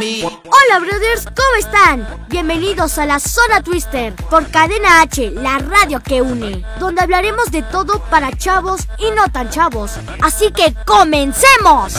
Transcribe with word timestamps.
Hola 0.00 0.78
brothers, 0.80 1.26
¿cómo 1.26 1.56
están? 1.58 2.24
Bienvenidos 2.30 2.96
a 2.96 3.04
la 3.04 3.20
Zona 3.20 3.62
Twister 3.62 4.14
por 4.30 4.50
Cadena 4.50 5.02
H, 5.02 5.30
la 5.32 5.58
radio 5.58 6.00
que 6.02 6.22
une, 6.22 6.64
donde 6.78 7.02
hablaremos 7.02 7.50
de 7.50 7.62
todo 7.64 8.02
para 8.08 8.34
chavos 8.34 8.88
y 8.96 9.10
no 9.10 9.30
tan 9.30 9.50
chavos. 9.50 9.98
Así 10.22 10.50
que 10.52 10.74
comencemos. 10.86 11.96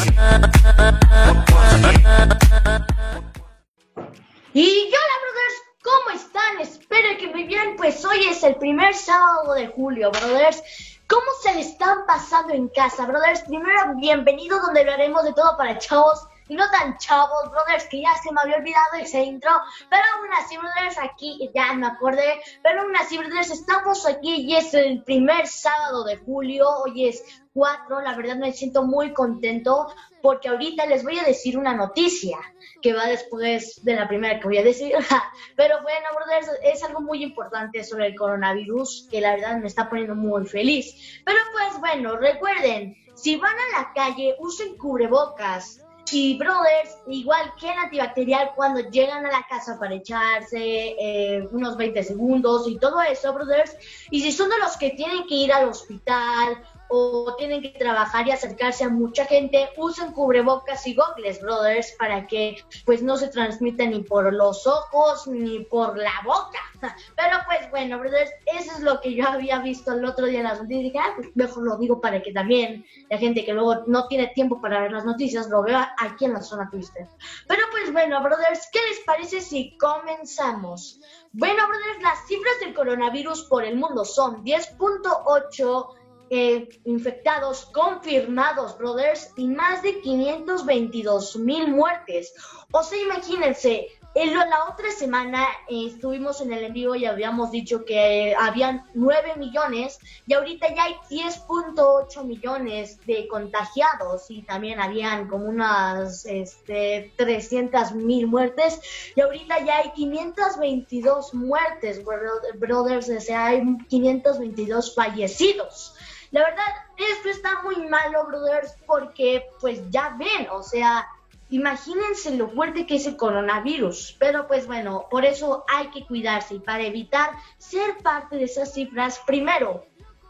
Y 4.53 4.87
hola 4.87 5.17
brothers, 5.21 5.57
¿cómo 5.83 6.09
están? 6.15 6.59
Espero 6.59 7.19
que 7.19 7.27
muy 7.27 7.43
bien, 7.43 7.75
pues 7.77 8.03
hoy 8.03 8.25
es 8.27 8.41
el 8.41 8.55
primer 8.55 8.95
sábado 8.95 9.53
de 9.53 9.67
julio, 9.67 10.09
brothers. 10.09 10.63
¿Cómo 11.05 11.25
se 11.43 11.53
le 11.53 11.61
están 11.61 12.07
pasando 12.07 12.51
en 12.51 12.67
casa, 12.69 13.05
brothers? 13.05 13.41
Primero, 13.41 13.93
bienvenido 13.97 14.59
donde 14.59 14.79
hablaremos 14.79 15.23
de 15.23 15.33
todo 15.33 15.55
para 15.55 15.77
chavos 15.77 16.25
y 16.51 16.55
no 16.55 16.69
tan 16.69 16.97
chavos, 16.97 17.49
brothers, 17.49 17.85
que 17.85 18.01
ya 18.01 18.13
se 18.21 18.29
me 18.33 18.41
había 18.41 18.57
olvidado 18.57 18.97
ese 18.99 19.23
intro. 19.23 19.51
Pero 19.89 20.03
aún 20.17 20.33
así, 20.33 20.57
brothers, 20.57 20.97
aquí 20.97 21.49
ya 21.55 21.71
me 21.71 21.87
acordé. 21.87 22.41
Pero 22.61 22.81
aún 22.81 22.93
así, 22.97 23.17
brothers, 23.17 23.51
estamos 23.51 24.05
aquí 24.05 24.41
y 24.41 24.57
es 24.57 24.73
el 24.73 25.01
primer 25.01 25.47
sábado 25.47 26.03
de 26.03 26.17
julio. 26.17 26.67
Hoy 26.83 27.07
es 27.07 27.23
4. 27.53 28.01
La 28.01 28.17
verdad 28.17 28.35
me 28.35 28.51
siento 28.51 28.83
muy 28.83 29.13
contento 29.13 29.87
porque 30.21 30.49
ahorita 30.49 30.87
les 30.87 31.05
voy 31.05 31.19
a 31.19 31.23
decir 31.23 31.57
una 31.57 31.73
noticia 31.73 32.37
que 32.81 32.91
va 32.91 33.05
después 33.05 33.81
de 33.85 33.95
la 33.95 34.09
primera 34.09 34.37
que 34.41 34.47
voy 34.47 34.57
a 34.57 34.63
decir. 34.63 34.93
Pero 35.55 35.81
bueno, 35.83 36.05
brothers, 36.13 36.49
es 36.63 36.83
algo 36.83 36.99
muy 36.99 37.23
importante 37.23 37.81
sobre 37.85 38.07
el 38.07 38.15
coronavirus 38.15 39.07
que 39.09 39.21
la 39.21 39.35
verdad 39.35 39.55
me 39.55 39.67
está 39.67 39.89
poniendo 39.89 40.15
muy 40.15 40.45
feliz. 40.45 41.21
Pero 41.23 41.39
pues 41.53 41.79
bueno, 41.79 42.17
recuerden, 42.17 42.97
si 43.15 43.37
van 43.37 43.55
a 43.55 43.79
la 43.79 43.93
calle, 43.93 44.35
usen 44.39 44.77
cubrebocas. 44.77 45.80
Y 46.13 46.37
brothers, 46.37 46.97
igual 47.07 47.53
que 47.59 47.71
el 47.71 47.77
antibacterial 47.77 48.51
cuando 48.55 48.81
llegan 48.89 49.25
a 49.25 49.31
la 49.31 49.45
casa 49.49 49.77
para 49.79 49.95
echarse 49.95 50.57
eh, 50.57 51.47
unos 51.51 51.77
20 51.77 52.03
segundos 52.03 52.67
y 52.67 52.77
todo 52.77 53.01
eso, 53.01 53.33
brothers. 53.33 53.75
Y 54.09 54.21
si 54.21 54.31
son 54.31 54.49
de 54.49 54.59
los 54.59 54.75
que 54.77 54.91
tienen 54.91 55.25
que 55.27 55.35
ir 55.35 55.53
al 55.53 55.69
hospital 55.69 56.61
o 56.91 57.35
tienen 57.37 57.61
que 57.61 57.69
trabajar 57.69 58.27
y 58.27 58.31
acercarse 58.31 58.83
a 58.83 58.89
mucha 58.89 59.25
gente, 59.25 59.69
usen 59.77 60.11
cubrebocas 60.11 60.85
y 60.85 60.93
gogles, 60.93 61.41
brothers, 61.41 61.93
para 61.97 62.27
que 62.27 62.57
pues 62.85 63.01
no 63.01 63.15
se 63.15 63.29
transmita 63.29 63.85
ni 63.85 64.01
por 64.03 64.31
los 64.33 64.67
ojos 64.67 65.25
ni 65.27 65.59
por 65.65 65.97
la 65.97 66.11
boca. 66.25 66.59
Pero 67.15 67.37
pues 67.45 67.69
bueno, 67.71 67.97
brothers, 67.97 68.31
eso 68.59 68.73
es 68.73 68.81
lo 68.81 68.99
que 68.99 69.13
yo 69.13 69.25
había 69.27 69.59
visto 69.59 69.93
el 69.93 70.03
otro 70.03 70.25
día 70.25 70.39
en 70.39 70.45
las 70.45 70.61
noticias. 70.61 70.83
Dije, 70.83 70.99
ah, 70.99 71.13
pues 71.15 71.29
mejor 71.35 71.63
lo 71.63 71.77
digo 71.77 72.01
para 72.01 72.21
que 72.21 72.33
también 72.33 72.85
la 73.09 73.17
gente 73.17 73.45
que 73.45 73.53
luego 73.53 73.83
no 73.87 74.07
tiene 74.07 74.27
tiempo 74.27 74.59
para 74.59 74.81
ver 74.81 74.91
las 74.91 75.05
noticias 75.05 75.47
lo 75.49 75.63
vea 75.63 75.95
aquí 75.97 76.25
en 76.25 76.33
la 76.33 76.41
zona 76.41 76.69
Twister. 76.69 77.07
Pero 77.47 77.63
pues 77.71 77.91
bueno, 77.93 78.21
brothers, 78.21 78.67
¿qué 78.71 78.79
les 78.89 78.99
parece 79.05 79.39
si 79.39 79.77
comenzamos? 79.77 80.99
Bueno, 81.31 81.65
brothers, 81.67 82.03
las 82.03 82.27
cifras 82.27 82.59
del 82.59 82.73
coronavirus 82.73 83.43
por 83.43 83.63
el 83.63 83.77
mundo 83.77 84.03
son 84.03 84.43
10.8 84.43 86.00
eh, 86.33 86.69
infectados 86.85 87.65
confirmados, 87.65 88.77
brothers, 88.77 89.33
y 89.35 89.49
más 89.49 89.83
de 89.83 89.99
522 89.99 91.35
mil 91.35 91.67
muertes. 91.67 92.33
O 92.71 92.81
sea, 92.83 93.01
imagínense, 93.01 93.89
en 94.13 94.33
la 94.33 94.65
otra 94.69 94.91
semana 94.91 95.45
eh, 95.69 95.87
estuvimos 95.87 96.41
en 96.41 96.51
el 96.51 96.65
envío 96.65 96.95
y 96.95 97.05
habíamos 97.05 97.51
dicho 97.51 97.85
que 97.85 98.35
habían 98.37 98.85
9 98.93 99.35
millones 99.37 99.99
y 100.27 100.33
ahorita 100.33 100.73
ya 100.75 100.83
hay 100.83 100.95
10.8 101.09 102.23
millones 102.25 102.99
de 103.05 103.27
contagiados 103.29 104.29
y 104.29 104.41
también 104.41 104.81
habían 104.81 105.29
como 105.29 105.45
unas 105.45 106.25
este, 106.25 107.13
300 107.15 107.93
mil 107.93 108.27
muertes 108.27 108.81
y 109.15 109.21
ahorita 109.21 109.65
ya 109.65 109.77
hay 109.77 109.91
522 109.91 111.33
muertes, 111.33 112.01
brothers, 112.03 113.09
o 113.09 113.19
sea, 113.21 113.45
hay 113.47 113.63
522 113.87 114.93
fallecidos. 114.93 115.95
La 116.31 116.45
verdad, 116.45 116.65
esto 116.97 117.29
está 117.29 117.61
muy 117.61 117.75
malo, 117.87 118.25
brothers, 118.25 118.75
porque 118.85 119.45
pues 119.59 119.81
ya 119.89 120.15
ven, 120.17 120.47
o 120.49 120.63
sea, 120.63 121.05
imagínense 121.49 122.35
lo 122.35 122.49
fuerte 122.49 122.85
que 122.87 122.95
es 122.95 123.05
el 123.05 123.17
coronavirus. 123.17 124.15
Pero 124.17 124.47
pues 124.47 124.65
bueno, 124.65 125.07
por 125.11 125.25
eso 125.25 125.65
hay 125.67 125.89
que 125.91 126.05
cuidarse 126.05 126.55
y 126.55 126.59
para 126.59 126.83
evitar 126.83 127.31
ser 127.57 127.97
parte 127.97 128.37
de 128.37 128.45
esas 128.45 128.73
cifras, 128.73 129.19
primero, 129.27 129.85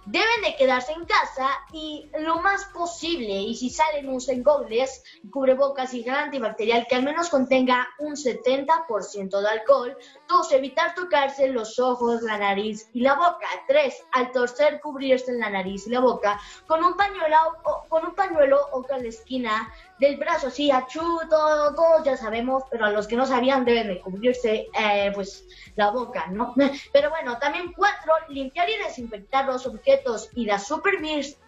deben 0.06 0.42
de 0.44 0.56
quedarse 0.56 0.94
en 0.94 1.06
casa 1.06 1.50
y 1.72 2.10
lo 2.20 2.40
más 2.42 2.66
posible, 2.66 3.34
y 3.34 3.56
si 3.56 3.70
salen 3.70 4.10
usen 4.10 4.44
gogles, 4.44 5.04
cubrebocas 5.32 5.94
y 5.94 6.04
gel 6.04 6.16
antibacterial 6.16 6.88
que 6.88 6.96
al 6.96 7.04
menos 7.04 7.30
contenga 7.30 7.88
un 8.00 8.16
70% 8.16 9.42
de 9.42 9.48
alcohol. 9.48 9.98
Dos, 10.28 10.52
evitar 10.52 10.96
tocarse 10.96 11.48
los 11.48 11.80
ojos, 11.80 12.22
la 12.24 12.38
nariz 12.38 12.90
y 12.94 13.02
la 13.02 13.16
boca. 13.16 13.48
Tres, 13.68 14.04
al 14.12 14.32
torcer 14.32 14.80
cubrirse 14.82 15.34
la 15.34 15.50
nariz 15.50 15.88
y 15.88 15.92
la 15.92 16.00
boca 16.00 16.40
con 16.68 16.84
un 16.84 16.96
pañuelo 16.96 17.38
o, 17.64 17.84
con 17.88 18.06
un 18.06 18.16
pañuelo 18.16 18.60
o 18.72 18.84
con 18.84 19.02
la 19.02 19.10
esquina 19.10 19.72
del 20.02 20.18
brazo, 20.18 20.50
sí, 20.50 20.72
achú, 20.72 21.20
todo, 21.30 21.76
todos 21.76 22.04
ya 22.04 22.18
sabemos, 22.18 22.64
pero 22.72 22.86
a 22.86 22.90
los 22.90 23.06
que 23.06 23.16
no 23.16 23.28
sabían 23.28 23.66
deben 23.66 23.88
de 23.88 24.02
cubrirse 24.02 24.68
eh, 24.74 25.12
pues 25.14 25.46
la 25.76 25.92
boca, 25.92 26.26
¿no? 26.26 26.56
Pero 26.92 27.12
bueno, 27.12 27.38
también 27.38 27.72
cuatro, 27.72 28.12
limpiar 28.28 28.68
y 28.68 28.84
desinfectar 28.84 29.46
los 29.46 29.68
objetos 29.68 30.30
y 30.34 30.46
las, 30.46 30.68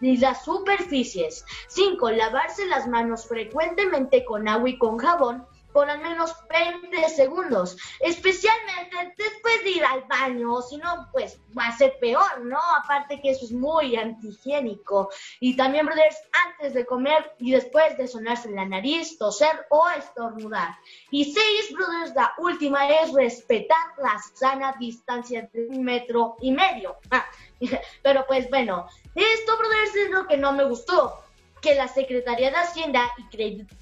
y 0.00 0.16
las 0.18 0.44
superficies. 0.44 1.44
Cinco, 1.66 2.12
lavarse 2.12 2.64
las 2.66 2.86
manos 2.86 3.26
frecuentemente 3.26 4.24
con 4.24 4.46
agua 4.46 4.70
y 4.70 4.78
con 4.78 4.98
jabón 4.98 5.44
por 5.74 5.90
al 5.90 5.98
menos 5.98 6.32
20 6.48 7.08
segundos, 7.08 7.76
especialmente 7.98 9.12
después 9.18 9.64
de 9.64 9.70
ir 9.70 9.84
al 9.84 10.02
baño, 10.04 10.62
si 10.62 10.76
no, 10.76 11.08
pues 11.10 11.40
va 11.58 11.66
a 11.66 11.76
ser 11.76 11.98
peor, 11.98 12.42
¿no? 12.44 12.60
Aparte 12.78 13.20
que 13.20 13.30
eso 13.30 13.44
es 13.44 13.50
muy 13.50 13.96
antihigiénico. 13.96 15.10
Y 15.40 15.56
también, 15.56 15.84
brothers, 15.84 16.16
antes 16.46 16.74
de 16.74 16.86
comer 16.86 17.34
y 17.40 17.50
después 17.50 17.98
de 17.98 18.06
sonarse 18.06 18.52
la 18.52 18.64
nariz, 18.64 19.18
toser 19.18 19.66
o 19.68 19.84
estornudar. 19.98 20.76
Y 21.10 21.24
seis, 21.24 21.72
brothers, 21.72 22.14
la 22.14 22.32
última 22.38 22.88
es 22.88 23.12
respetar 23.12 23.98
la 23.98 24.16
sana 24.34 24.76
distancia 24.78 25.50
de 25.52 25.66
un 25.66 25.82
metro 25.82 26.36
y 26.40 26.52
medio. 26.52 26.98
Ah, 27.10 27.26
pero 28.02 28.24
pues 28.28 28.48
bueno, 28.48 28.86
esto, 29.16 29.58
brothers, 29.58 29.96
es 29.96 30.10
lo 30.10 30.28
que 30.28 30.36
no 30.36 30.52
me 30.52 30.62
gustó 30.62 31.24
que 31.64 31.74
la 31.74 31.88
Secretaría 31.88 32.50
de 32.50 32.56
Hacienda 32.58 33.10
y 33.16 33.24
Crédito, 33.34 33.74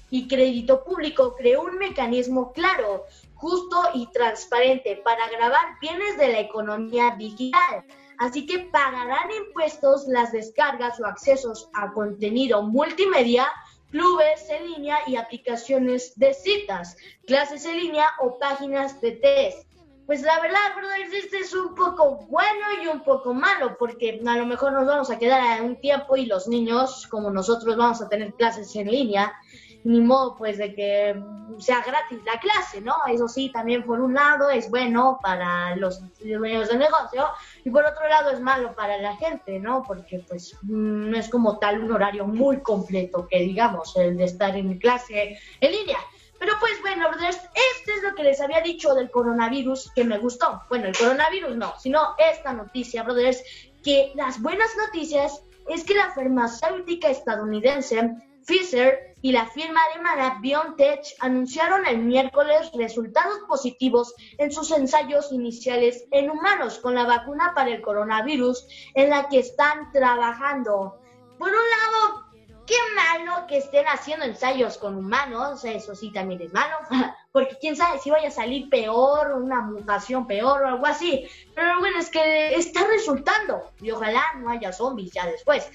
Público 0.85 1.35
creó 1.35 1.63
un 1.63 1.77
mecanismo 1.77 2.53
claro, 2.53 3.05
justo 3.35 3.77
y 3.93 4.07
transparente 4.07 5.01
para 5.03 5.27
grabar 5.29 5.79
bienes 5.81 6.17
de 6.17 6.29
la 6.29 6.39
economía 6.39 7.15
digital. 7.17 7.83
Así 8.19 8.45
que 8.45 8.59
pagarán 8.59 9.31
impuestos 9.31 10.05
las 10.07 10.31
descargas 10.31 10.99
o 10.99 11.05
accesos 11.05 11.69
a 11.73 11.91
contenido 11.93 12.61
multimedia, 12.61 13.47
clubes 13.89 14.49
en 14.49 14.71
línea 14.71 14.97
y 15.07 15.15
aplicaciones 15.15 16.17
de 16.17 16.33
citas, 16.33 16.95
clases 17.25 17.65
en 17.65 17.77
línea 17.77 18.07
o 18.19 18.37
páginas 18.39 19.01
de 19.01 19.11
test. 19.11 19.67
Pues 20.05 20.21
la 20.21 20.39
verdad, 20.41 20.75
brothers, 20.75 21.13
este 21.13 21.37
es 21.39 21.53
un 21.53 21.75
poco 21.75 22.17
bueno 22.27 22.65
y 22.83 22.87
un 22.87 23.03
poco 23.03 23.33
malo, 23.33 23.77
porque 23.79 24.21
a 24.25 24.37
lo 24.37 24.45
mejor 24.45 24.73
nos 24.73 24.85
vamos 24.85 25.09
a 25.09 25.17
quedar 25.17 25.61
un 25.61 25.79
tiempo 25.79 26.17
y 26.17 26.25
los 26.25 26.47
niños, 26.47 27.07
como 27.07 27.29
nosotros, 27.29 27.77
vamos 27.77 28.01
a 28.01 28.09
tener 28.09 28.33
clases 28.33 28.75
en 28.75 28.91
línea, 28.91 29.33
ni 29.83 29.99
modo 29.99 30.35
pues 30.35 30.57
de 30.57 30.73
que 30.73 31.21
sea 31.59 31.83
gratis 31.85 32.19
la 32.25 32.39
clase, 32.39 32.81
¿no? 32.81 32.95
Eso 33.07 33.27
sí, 33.27 33.49
también 33.49 33.83
por 33.83 33.99
un 33.99 34.13
lado 34.13 34.49
es 34.49 34.69
bueno 34.69 35.19
para 35.21 35.75
los 35.75 36.01
dueños 36.19 36.69
del 36.69 36.79
negocio 36.79 37.27
y 37.63 37.69
por 37.69 37.85
otro 37.85 38.07
lado 38.07 38.31
es 38.31 38.39
malo 38.39 38.73
para 38.73 38.97
la 38.97 39.15
gente, 39.17 39.59
¿no? 39.59 39.83
Porque 39.83 40.23
pues 40.27 40.57
no 40.63 41.17
es 41.17 41.29
como 41.29 41.59
tal 41.59 41.83
un 41.83 41.91
horario 41.91 42.25
muy 42.25 42.61
completo 42.61 43.27
que 43.29 43.39
digamos, 43.39 43.95
el 43.97 44.17
de 44.17 44.25
estar 44.25 44.55
en 44.55 44.77
clase 44.79 45.37
en 45.59 45.71
línea. 45.71 45.97
Pero 46.39 46.53
pues 46.59 46.73
bueno, 46.81 47.09
brothers, 47.09 47.37
este 47.37 47.93
es 47.93 48.03
lo 48.03 48.15
que 48.15 48.23
les 48.23 48.41
había 48.41 48.61
dicho 48.61 48.93
del 48.95 49.11
coronavirus 49.11 49.91
que 49.93 50.03
me 50.03 50.17
gustó. 50.17 50.61
Bueno, 50.67 50.87
el 50.87 50.97
coronavirus 50.97 51.55
no, 51.55 51.73
sino 51.79 52.15
esta 52.17 52.53
noticia, 52.53 53.03
brothers, 53.03 53.41
que 53.83 54.11
las 54.15 54.41
buenas 54.41 54.69
noticias 54.77 55.43
es 55.69 55.83
que 55.85 55.93
la 55.93 56.11
farmacéutica 56.11 57.09
estadounidense 57.09 58.11
Pfizer 58.45 59.15
y 59.21 59.31
la 59.31 59.45
firma 59.47 59.79
alemana 59.91 60.39
BioNTech 60.41 61.15
anunciaron 61.19 61.85
el 61.85 61.99
miércoles 61.99 62.71
resultados 62.73 63.39
positivos 63.47 64.13
en 64.37 64.51
sus 64.51 64.71
ensayos 64.71 65.31
iniciales 65.31 66.05
en 66.11 66.29
humanos 66.29 66.79
con 66.79 66.93
la 66.93 67.05
vacuna 67.05 67.53
para 67.55 67.69
el 67.69 67.81
coronavirus 67.81 68.67
en 68.95 69.09
la 69.09 69.29
que 69.29 69.39
están 69.39 69.91
trabajando. 69.93 70.99
Por 71.39 71.47
un 71.47 71.53
lado, 71.53 72.25
qué 72.65 72.75
malo 72.95 73.47
que 73.47 73.57
estén 73.57 73.85
haciendo 73.87 74.25
ensayos 74.25 74.77
con 74.77 74.97
humanos, 74.97 75.63
eso 75.63 75.95
sí 75.95 76.11
también 76.11 76.41
es 76.41 76.53
malo, 76.53 76.75
porque 77.33 77.57
quién 77.59 77.75
sabe 77.75 77.97
si 77.97 78.11
vaya 78.11 78.27
a 78.27 78.31
salir 78.31 78.69
peor, 78.69 79.33
una 79.33 79.61
mutación 79.61 80.27
peor 80.27 80.61
o 80.61 80.67
algo 80.67 80.85
así. 80.85 81.27
Pero 81.55 81.79
bueno, 81.79 81.97
es 81.97 82.11
que 82.11 82.53
está 82.53 82.85
resultando 82.85 83.71
y 83.81 83.89
ojalá 83.89 84.21
no 84.37 84.51
haya 84.51 84.71
zombies 84.71 85.13
ya 85.13 85.25
después. 85.25 85.67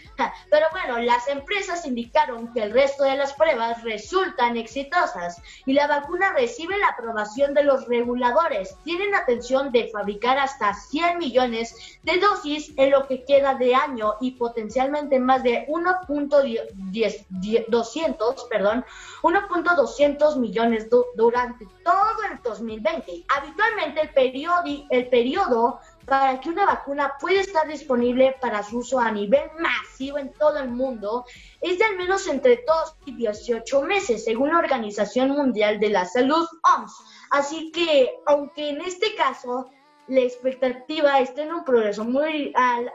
Pero 0.50 0.66
bueno, 0.70 1.00
las 1.00 1.26
empresas 1.26 1.84
indicaron 1.84 2.52
que 2.52 2.62
el 2.62 2.70
resto 2.70 3.02
de 3.02 3.16
las 3.16 3.32
pruebas 3.32 3.82
resultan 3.82 4.56
exitosas 4.56 5.42
y 5.66 5.72
la 5.72 5.88
vacuna 5.88 6.32
recibe 6.32 6.78
la 6.78 6.90
aprobación 6.90 7.54
de 7.54 7.64
los 7.64 7.88
reguladores. 7.88 8.76
Tienen 8.84 9.16
atención 9.16 9.72
de 9.72 9.88
fabricar 9.88 10.38
hasta 10.38 10.74
100 10.74 11.18
millones 11.18 11.98
de 12.04 12.20
dosis 12.20 12.72
en 12.76 12.92
lo 12.92 13.08
que 13.08 13.24
queda 13.24 13.56
de 13.56 13.74
año 13.74 14.14
y 14.20 14.30
potencialmente 14.32 15.18
más 15.18 15.42
de 15.42 15.66
1.200, 15.66 18.48
perdón, 18.48 18.84
1.200 19.22 20.36
millones 20.36 20.88
durante 21.16 21.47
todo 21.84 22.22
el 22.30 22.42
2020. 22.42 23.24
Habitualmente 23.36 24.00
el 24.00 24.10
periodo, 24.10 24.62
el 24.90 25.08
periodo 25.08 25.80
para 26.08 26.40
que 26.40 26.48
una 26.48 26.64
vacuna 26.64 27.14
pueda 27.20 27.40
estar 27.40 27.68
disponible 27.68 28.34
para 28.40 28.62
su 28.62 28.78
uso 28.78 28.98
a 28.98 29.10
nivel 29.10 29.50
masivo 29.58 30.18
en 30.18 30.32
todo 30.32 30.58
el 30.58 30.70
mundo 30.70 31.24
es 31.60 31.78
de 31.78 31.84
al 31.84 31.96
menos 31.96 32.26
entre 32.26 32.64
2 32.66 32.96
y 33.06 33.16
18 33.16 33.82
meses, 33.82 34.24
según 34.24 34.50
la 34.50 34.58
Organización 34.58 35.30
Mundial 35.30 35.78
de 35.78 35.90
la 35.90 36.04
Salud, 36.06 36.46
OMS. 36.62 36.92
Así 37.30 37.70
que, 37.72 38.10
aunque 38.26 38.70
en 38.70 38.80
este 38.80 39.14
caso 39.14 39.70
la 40.08 40.20
expectativa 40.20 41.20
esté 41.20 41.42
en 41.42 41.52
un 41.52 41.64
progreso 41.64 42.04
muy, 42.04 42.54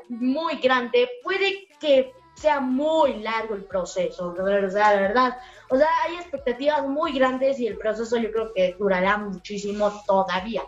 muy 0.10 0.56
grande, 0.56 1.08
puede 1.24 1.68
que 1.80 2.12
sea 2.36 2.60
muy 2.60 3.22
largo 3.22 3.56
el 3.56 3.64
proceso, 3.64 4.34
o 4.38 4.70
sea, 4.70 4.94
la 4.94 5.02
verdad. 5.02 5.38
O 5.70 5.78
sea, 5.78 5.88
hay 6.06 6.16
expectativas 6.16 6.86
muy 6.88 7.14
grandes 7.14 7.60
y 7.60 7.68
el 7.68 7.78
proceso 7.78 8.18
yo 8.18 8.32
creo 8.32 8.54
que 8.54 8.76
durará 8.78 9.18
muchísimo 9.18 10.04
todavía. 10.06 10.64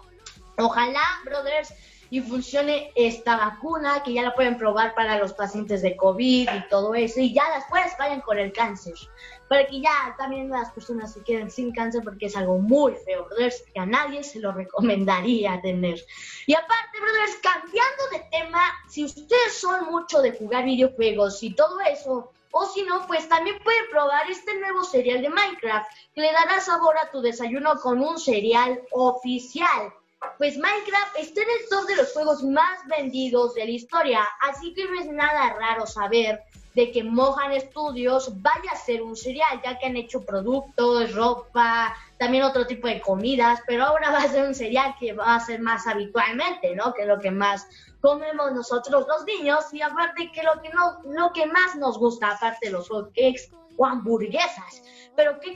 Ojalá, 0.58 1.02
brothers, 1.26 1.74
y 2.10 2.22
funcione 2.22 2.92
esta 2.96 3.36
vacuna, 3.36 4.04
que 4.04 4.14
ya 4.14 4.22
la 4.22 4.36
pueden 4.36 4.58
probar 4.58 4.94
para 4.96 5.18
los 5.18 5.34
pacientes 5.34 5.82
de 5.82 5.98
COVID 5.98 6.50
y 6.50 6.70
todo 6.70 6.96
eso, 6.96 7.20
y 7.20 7.34
ya 7.34 7.44
después 7.56 7.94
vayan 7.98 8.22
con 8.22 8.38
el 8.38 8.54
cáncer, 8.54 8.94
para 9.47 9.65
que 9.68 9.81
ya 9.81 10.15
también 10.18 10.50
las 10.50 10.71
personas 10.71 11.13
se 11.13 11.24
queden 11.24 11.51
sin 11.51 11.71
cáncer, 11.74 12.03
porque 12.03 12.27
es 12.27 12.36
algo 12.36 12.57
muy 12.57 12.94
feo, 12.95 13.25
brothers, 13.25 13.63
que 13.74 13.80
a 13.80 13.86
nadie 13.86 14.24
se 14.24 14.39
lo 14.39 14.51
recomendaría 14.51 15.62
tener. 15.62 16.00
Y 16.47 16.53
aparte, 16.53 17.00
brothers, 17.00 17.38
cambiando 17.42 18.07
de 18.12 18.19
tema, 18.31 18.62
si 18.88 19.06
ustedes 19.06 19.53
son 19.53 19.86
mucho 19.86 20.21
de 20.21 20.31
jugar 20.31 20.65
videojuegos 20.65 21.42
y 21.44 21.53
todo 21.53 21.80
eso, 21.81 22.31
o 22.51 22.65
si 22.68 22.83
no, 22.83 23.06
pues 23.06 23.27
también 23.27 23.57
pueden 23.63 23.89
probar 23.92 24.30
este 24.30 24.57
nuevo 24.59 24.83
cereal 24.83 25.21
de 25.21 25.30
Minecraft, 25.30 25.89
que 26.13 26.21
le 26.21 26.31
dará 26.31 26.59
sabor 26.62 26.97
a 26.97 27.12
tu 27.12 27.21
desayuno 27.21 27.80
con 27.81 28.00
un 28.00 28.18
cereal 28.18 28.81
oficial 28.92 29.94
pues 30.38 30.57
Minecraft 30.57 31.18
está 31.19 31.42
en 31.42 31.50
el 31.50 31.69
top 31.69 31.88
de 31.88 31.95
los 31.95 32.13
juegos 32.13 32.44
más 32.44 32.86
vendidos 32.88 33.53
de 33.53 33.65
la 33.65 33.71
historia, 33.71 34.27
así 34.42 34.74
que 34.74 34.86
no 34.86 35.00
es 35.00 35.07
nada 35.07 35.53
raro 35.53 35.86
saber 35.86 36.42
de 36.75 36.92
que 36.92 37.04
Mohan 37.04 37.60
Studios 37.60 38.42
vaya 38.42 38.72
a 38.74 38.75
ser 38.75 39.01
un 39.01 39.16
cereal, 39.16 39.62
ya 39.63 39.80
que 39.80 39.88
han 39.88 39.95
hecho 39.95 40.25
productos, 40.25 41.13
ropa, 41.13 41.95
también 42.18 42.44
otro 42.44 42.68
tipo 42.68 42.88
de 42.88 43.00
comidas, 43.00 43.62
pero 43.66 43.86
ahora 43.86 44.12
va 44.12 44.19
a 44.19 44.27
ser 44.27 44.45
un 44.45 44.54
cereal 44.54 44.94
que 45.00 45.13
va 45.13 45.36
a 45.36 45.39
ser 45.39 45.62
más 45.62 45.88
habitualmente, 45.88 46.75
¿no? 46.75 46.94
Que 46.94 47.04
es 47.04 47.07
lo 47.07 47.19
que 47.19 47.31
más 47.31 47.66
comemos 48.01 48.51
nosotros 48.51 49.06
los 49.07 49.25
niños 49.25 49.74
y 49.74 49.81
aparte 49.81 50.31
que 50.31 50.44
lo 50.44 50.62
que 50.62 50.69
no, 50.69 51.01
lo 51.06 51.31
que 51.31 51.45
más 51.45 51.75
nos 51.77 51.98
gusta, 51.98 52.31
aparte 52.31 52.69
los 52.69 52.89
hotcakes 52.89 53.50
o 53.78 53.86
hamburguesas. 53.86 54.83
Pero 55.16 55.39
¿qué, 55.39 55.56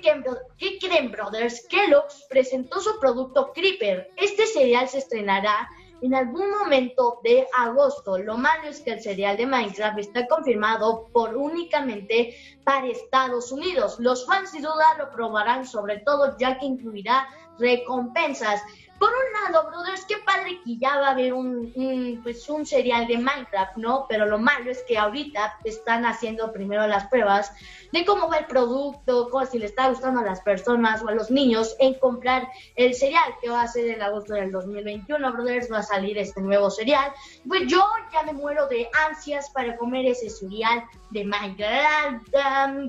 ¿qué 0.57 0.77
creen, 0.79 1.11
brothers? 1.11 1.67
Kellogg's 1.67 2.25
presentó 2.29 2.79
su 2.79 2.97
producto 2.99 3.51
Creeper. 3.53 4.09
Este 4.15 4.47
cereal 4.47 4.87
se 4.87 4.99
estrenará 4.99 5.69
en 6.01 6.15
algún 6.15 6.49
momento 6.51 7.19
de 7.23 7.47
agosto. 7.57 8.17
Lo 8.17 8.37
malo 8.37 8.69
es 8.69 8.81
que 8.81 8.91
el 8.91 9.01
cereal 9.01 9.37
de 9.37 9.45
Minecraft 9.45 9.99
está 9.99 10.27
confirmado 10.27 11.07
por 11.11 11.35
únicamente 11.35 12.35
para 12.63 12.87
Estados 12.87 13.51
Unidos. 13.51 13.99
Los 13.99 14.25
fans 14.25 14.51
sin 14.51 14.61
duda 14.61 14.97
lo 14.97 15.11
probarán 15.11 15.65
sobre 15.65 15.99
todo 15.99 16.37
ya 16.37 16.57
que 16.57 16.65
incluirá 16.65 17.27
recompensas. 17.57 18.61
Por 18.99 19.09
un 19.09 19.53
lado, 19.53 19.69
brothers, 19.69 20.03
qué 20.05 20.17
padre 20.25 20.59
que 20.65 20.77
ya 20.77 20.97
va 20.97 21.07
a 21.07 21.11
haber 21.11 21.33
un, 21.33 22.19
pues 22.21 22.49
un 22.49 22.65
serial 22.65 23.07
de 23.07 23.17
Minecraft, 23.17 23.77
¿no? 23.77 24.05
Pero 24.09 24.25
lo 24.25 24.37
malo 24.37 24.69
es 24.69 24.83
que 24.83 24.97
ahorita 24.97 25.57
están 25.63 26.05
haciendo 26.05 26.51
primero 26.51 26.85
las 26.85 27.07
pruebas 27.07 27.53
de 27.93 28.05
cómo 28.05 28.27
va 28.27 28.37
el 28.37 28.45
producto, 28.45 29.29
cómo, 29.31 29.45
si 29.45 29.57
le 29.57 29.67
está 29.67 29.87
gustando 29.87 30.19
a 30.19 30.23
las 30.23 30.41
personas 30.41 31.01
o 31.01 31.07
a 31.07 31.13
los 31.13 31.31
niños 31.31 31.75
en 31.79 31.93
comprar 31.95 32.49
el 32.75 32.93
serial 32.93 33.23
que 33.41 33.49
va 33.49 33.61
a 33.61 33.67
ser 33.67 33.89
en 33.89 34.01
agosto 34.01 34.33
del 34.33 34.51
2021, 34.51 35.31
brothers, 35.31 35.71
va 35.71 35.79
a 35.79 35.83
salir 35.83 36.17
este 36.17 36.41
nuevo 36.41 36.69
serial. 36.69 37.11
Pues 37.47 37.67
yo 37.67 37.81
ya 38.11 38.23
me 38.23 38.33
muero 38.33 38.67
de 38.67 38.89
ansias 39.07 39.49
para 39.51 39.77
comer 39.77 40.07
ese 40.07 40.29
serial 40.29 40.83
de 41.11 41.23
Minecraft. 41.23 42.27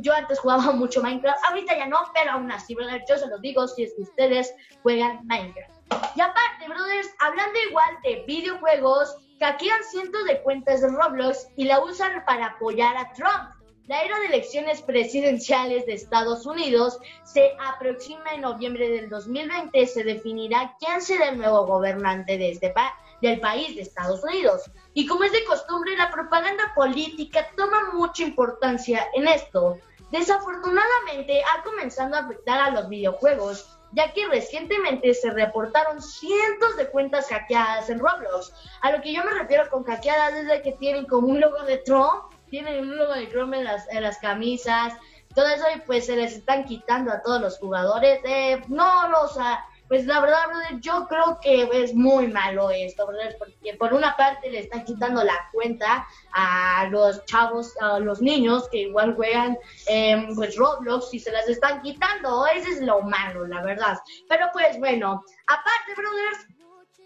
Yo 0.01 0.13
antes 0.13 0.41
jugaba 0.41 0.73
mucho 0.73 1.03
Minecraft, 1.03 1.39
ahorita 1.49 1.77
ya 1.77 1.87
no, 1.87 1.99
pero 2.13 2.33
aún 2.33 2.51
así, 2.51 2.75
brothers, 2.75 3.05
yo 3.09 3.17
se 3.17 3.29
los 3.29 3.41
digo 3.41 3.69
si 3.69 3.85
es 3.85 3.95
que 3.95 4.03
ustedes 4.03 4.53
juegan 4.83 5.21
Minecraft. 5.27 5.80
Y 6.15 6.21
aparte, 6.21 6.69
brothers, 6.69 7.09
hablando 7.19 7.59
igual 7.69 7.99
de 8.03 8.25
videojuegos, 8.27 9.17
hackean 9.41 9.83
cientos 9.85 10.25
de 10.25 10.43
cuentas 10.43 10.83
de 10.83 10.89
Roblox 10.89 11.49
y 11.57 11.65
la 11.65 11.81
usan 11.81 12.25
para 12.25 12.47
apoyar 12.47 12.97
a 12.97 13.13
Trump. 13.13 13.61
La 13.87 14.03
era 14.03 14.21
de 14.21 14.27
elecciones 14.27 14.83
presidenciales 14.83 15.85
de 15.87 15.95
Estados 15.95 16.47
Unidos 16.47 16.99
se 17.25 17.57
aproxima 17.59 18.35
en 18.35 18.43
noviembre 18.43 18.89
del 18.89 19.09
2020. 19.09 19.85
Se 19.87 20.05
definirá 20.05 20.77
quién 20.79 21.01
será 21.01 21.31
el 21.31 21.39
nuevo 21.39 21.67
gobernante 21.67 22.39
de 22.39 22.53
este 22.53 22.73
del 23.21 23.41
país 23.41 23.75
de 23.75 23.83
Estados 23.83 24.23
Unidos. 24.23 24.71
Y 24.95 25.07
como 25.07 25.25
es 25.25 25.33
de 25.33 25.45
costumbre, 25.45 25.97
la 25.97 26.11
propaganda 26.11 26.73
política 26.75 27.49
toma 27.57 27.93
mucha 27.93 28.23
importancia 28.23 29.09
en 29.15 29.27
esto. 29.27 29.79
Desafortunadamente, 30.13 31.43
ha 31.43 31.63
comenzado 31.63 32.15
a 32.15 32.21
afectar 32.21 32.61
a 32.61 32.71
los 32.71 32.89
videojuegos 32.89 33.77
ya 33.93 34.13
que 34.13 34.27
recientemente 34.29 35.13
se 35.15 35.31
reportaron 35.31 36.01
cientos 36.01 36.77
de 36.77 36.89
cuentas 36.89 37.29
hackeadas 37.29 37.91
en 37.91 37.99
Roblox. 37.99 38.53
A 38.83 38.93
lo 38.93 39.03
que 39.03 39.13
yo 39.13 39.25
me 39.25 39.33
refiero 39.33 39.69
con 39.71 39.85
hackeadas 39.85 40.35
es 40.35 40.47
de 40.47 40.63
que 40.63 40.73
tienen 40.73 41.07
como 41.07 41.29
un 41.29 41.41
logo 41.41 41.63
de 41.65 41.79
Trump, 41.79 42.33
tienen 42.49 42.81
un 42.81 42.97
logo 42.97 43.15
de 43.15 43.27
Trump 43.27 43.55
en 43.55 43.65
las, 43.65 43.89
en 43.91 44.03
las 44.03 44.19
camisas, 44.19 44.95
todo 45.35 45.47
eso 45.47 45.65
y 45.75 45.81
pues 45.81 46.07
se 46.07 46.17
les 46.17 46.35
están 46.35 46.65
quitando 46.65 47.13
a 47.13 47.23
todos 47.23 47.41
los 47.41 47.59
jugadores. 47.59 48.21
Eh, 48.25 48.63
no, 48.69 49.29
sea, 49.29 49.65
pues 49.91 50.07
la 50.07 50.21
verdad, 50.21 50.45
yo 50.79 51.09
creo 51.09 51.41
que 51.43 51.69
es 51.73 51.97
muy 51.97 52.29
malo 52.29 52.71
esto, 52.71 53.09
¿verdad? 53.09 53.35
Porque 53.41 53.75
por 53.77 53.93
una 53.93 54.17
parte 54.17 54.49
le 54.49 54.61
están 54.61 54.85
quitando 54.85 55.25
la 55.25 55.35
cuenta 55.53 56.07
a 56.33 56.87
los 56.93 57.25
chavos, 57.25 57.75
a 57.81 57.99
los 57.99 58.23
niños 58.23 58.69
que 58.69 58.83
igual 58.83 59.17
juegan 59.17 59.59
eh, 59.89 60.29
pues 60.37 60.55
Roblox 60.55 61.13
y 61.13 61.19
se 61.19 61.33
las 61.33 61.49
están 61.49 61.83
quitando. 61.83 62.47
Ese 62.47 62.71
es 62.71 62.83
lo 62.83 63.03
malo, 63.03 63.49
la 63.49 63.65
verdad. 63.65 63.99
Pero 64.29 64.47
pues 64.53 64.79
bueno, 64.79 65.25
aparte, 65.49 65.95
brothers, 65.97 66.47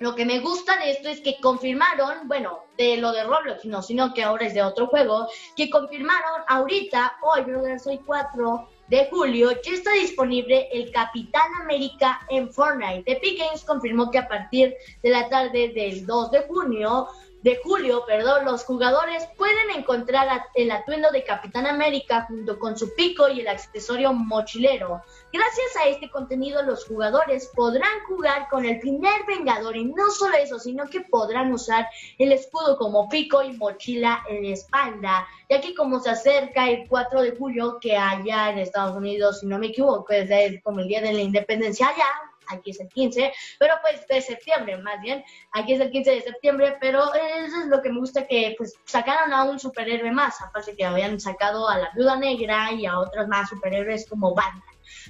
lo 0.01 0.15
que 0.15 0.27
me 0.27 0.41
gusta 0.41 0.77
de 0.77 0.91
esto 0.91 1.09
es 1.09 1.23
que 1.23 1.41
confirmaron, 1.41 2.29
bueno, 2.29 2.65
de 2.77 2.99
lo 2.99 3.13
de 3.13 3.25
Roblox, 3.25 3.65
no, 3.65 3.81
sino 3.81 4.13
que 4.13 4.25
ahora 4.25 4.45
es 4.45 4.53
de 4.53 4.63
otro 4.63 4.89
juego, 4.89 5.27
que 5.57 5.71
confirmaron 5.71 6.43
ahorita, 6.49 7.17
hoy, 7.23 7.45
brothers, 7.45 7.87
hoy 7.87 7.99
4 8.05 8.69
de 8.89 9.07
julio 9.11 9.51
ya 9.63 9.73
está 9.73 9.93
disponible 9.93 10.69
el 10.73 10.91
Capitán 10.93 11.49
América 11.63 12.21
en 12.29 12.53
Fortnite. 12.53 13.11
Epic 13.11 13.39
Games 13.39 13.65
confirmó 13.65 14.11
que 14.11 14.19
a 14.19 14.29
partir 14.29 14.75
de 15.03 15.11
la 15.11 15.29
tarde 15.29 15.73
del 15.75 16.05
2 16.07 16.31
de 16.31 16.43
junio 16.43 17.09
de 17.45 17.61
julio, 17.63 18.05
perdón, 18.07 18.47
los 18.47 18.65
jugadores 18.65 19.29
pueden 19.37 19.69
encontrar 19.77 20.47
el 20.55 20.71
atuendo 20.71 21.11
de 21.11 21.25
Capitán 21.25 21.67
América 21.67 22.25
junto 22.27 22.59
con 22.59 22.79
su 22.79 22.95
pico 22.95 23.29
y 23.29 23.41
el 23.41 23.49
accesorio 23.49 24.15
mochilero. 24.15 25.03
Gracias 25.31 25.77
a 25.77 25.87
este 25.91 26.11
contenido, 26.11 26.63
los 26.63 26.87
jugadores 26.87 27.51
podrán 27.55 28.01
jugar 28.09 28.49
con 28.49 28.65
el 28.65 28.81
primer 28.81 29.27
Vengador 29.27 29.77
y 29.77 29.85
no 29.85 30.11
solo 30.11 30.39
eso, 30.39 30.59
sino 30.59 30.89
que 30.89 31.03
podrán 31.03 31.53
usar 31.53 31.87
el 32.17 32.33
escudo 32.33 32.79
como 32.79 33.11
pico 33.11 33.43
y 33.43 33.53
mochila 33.53 34.25
en 34.27 34.45
la 34.45 34.55
espalda, 34.55 35.29
ya 35.51 35.61
que 35.61 35.75
como 35.75 36.01
se 36.01 36.09
acerca 36.09 36.71
el 36.71 36.89
4 36.89 37.21
de 37.21 37.37
julio, 37.37 37.77
que 37.79 37.95
allá 37.95 38.53
en 38.53 38.59
Estados 38.59 38.97
Unidos, 38.97 39.41
si 39.41 39.47
no 39.47 39.59
me 39.59 39.67
equivoco, 39.67 40.15
es 40.15 40.63
como 40.63 40.81
el 40.81 40.89
día 40.89 41.03
de 41.03 41.13
la 41.13 41.21
independencia 41.21 41.89
allá, 41.89 42.07
aquí 42.49 42.71
es 42.71 42.81
el 42.81 42.89
15, 42.89 43.33
pero 43.59 43.75
pues 43.83 44.07
de 44.07 44.21
septiembre 44.21 44.77
más 44.79 45.01
bien, 45.01 45.25
aquí 45.53 45.75
es 45.75 45.81
el 45.81 45.91
15 45.91 46.11
de 46.11 46.23
septiembre, 46.23 46.77
pero 46.81 47.13
eso 47.15 47.61
es 47.61 47.67
lo 47.67 47.83
que 47.83 47.91
me 47.91 47.99
gusta 47.99 48.27
que 48.27 48.55
pues 48.57 48.75
sacaron 48.85 49.33
a 49.33 49.45
un 49.45 49.59
superhéroe 49.59 50.11
más, 50.13 50.41
aparte 50.41 50.77
que 50.77 50.85
habían 50.85 51.21
sacado 51.21 51.69
a 51.69 51.79
la 51.79 51.91
Viuda 51.95 52.17
Negra 52.17 52.73
y 52.73 52.87
a 52.87 52.99
otros 52.99 53.29
más 53.29 53.49
superhéroes 53.49 54.09
como 54.09 54.35
Batman. 54.35 54.63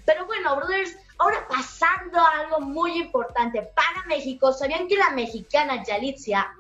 Pero 0.06 0.26
bueno, 0.26 0.56
brothers, 0.56 0.96
ahora 1.18 1.46
pasando 1.48 2.20
a 2.20 2.40
algo 2.40 2.60
muy 2.60 2.98
importante 2.98 3.62
para 3.74 4.04
México, 4.06 4.52
¿sabían 4.52 4.88
que 4.88 4.96
la 4.96 5.10
mexicana 5.10 5.82
Yalitza 5.84 6.54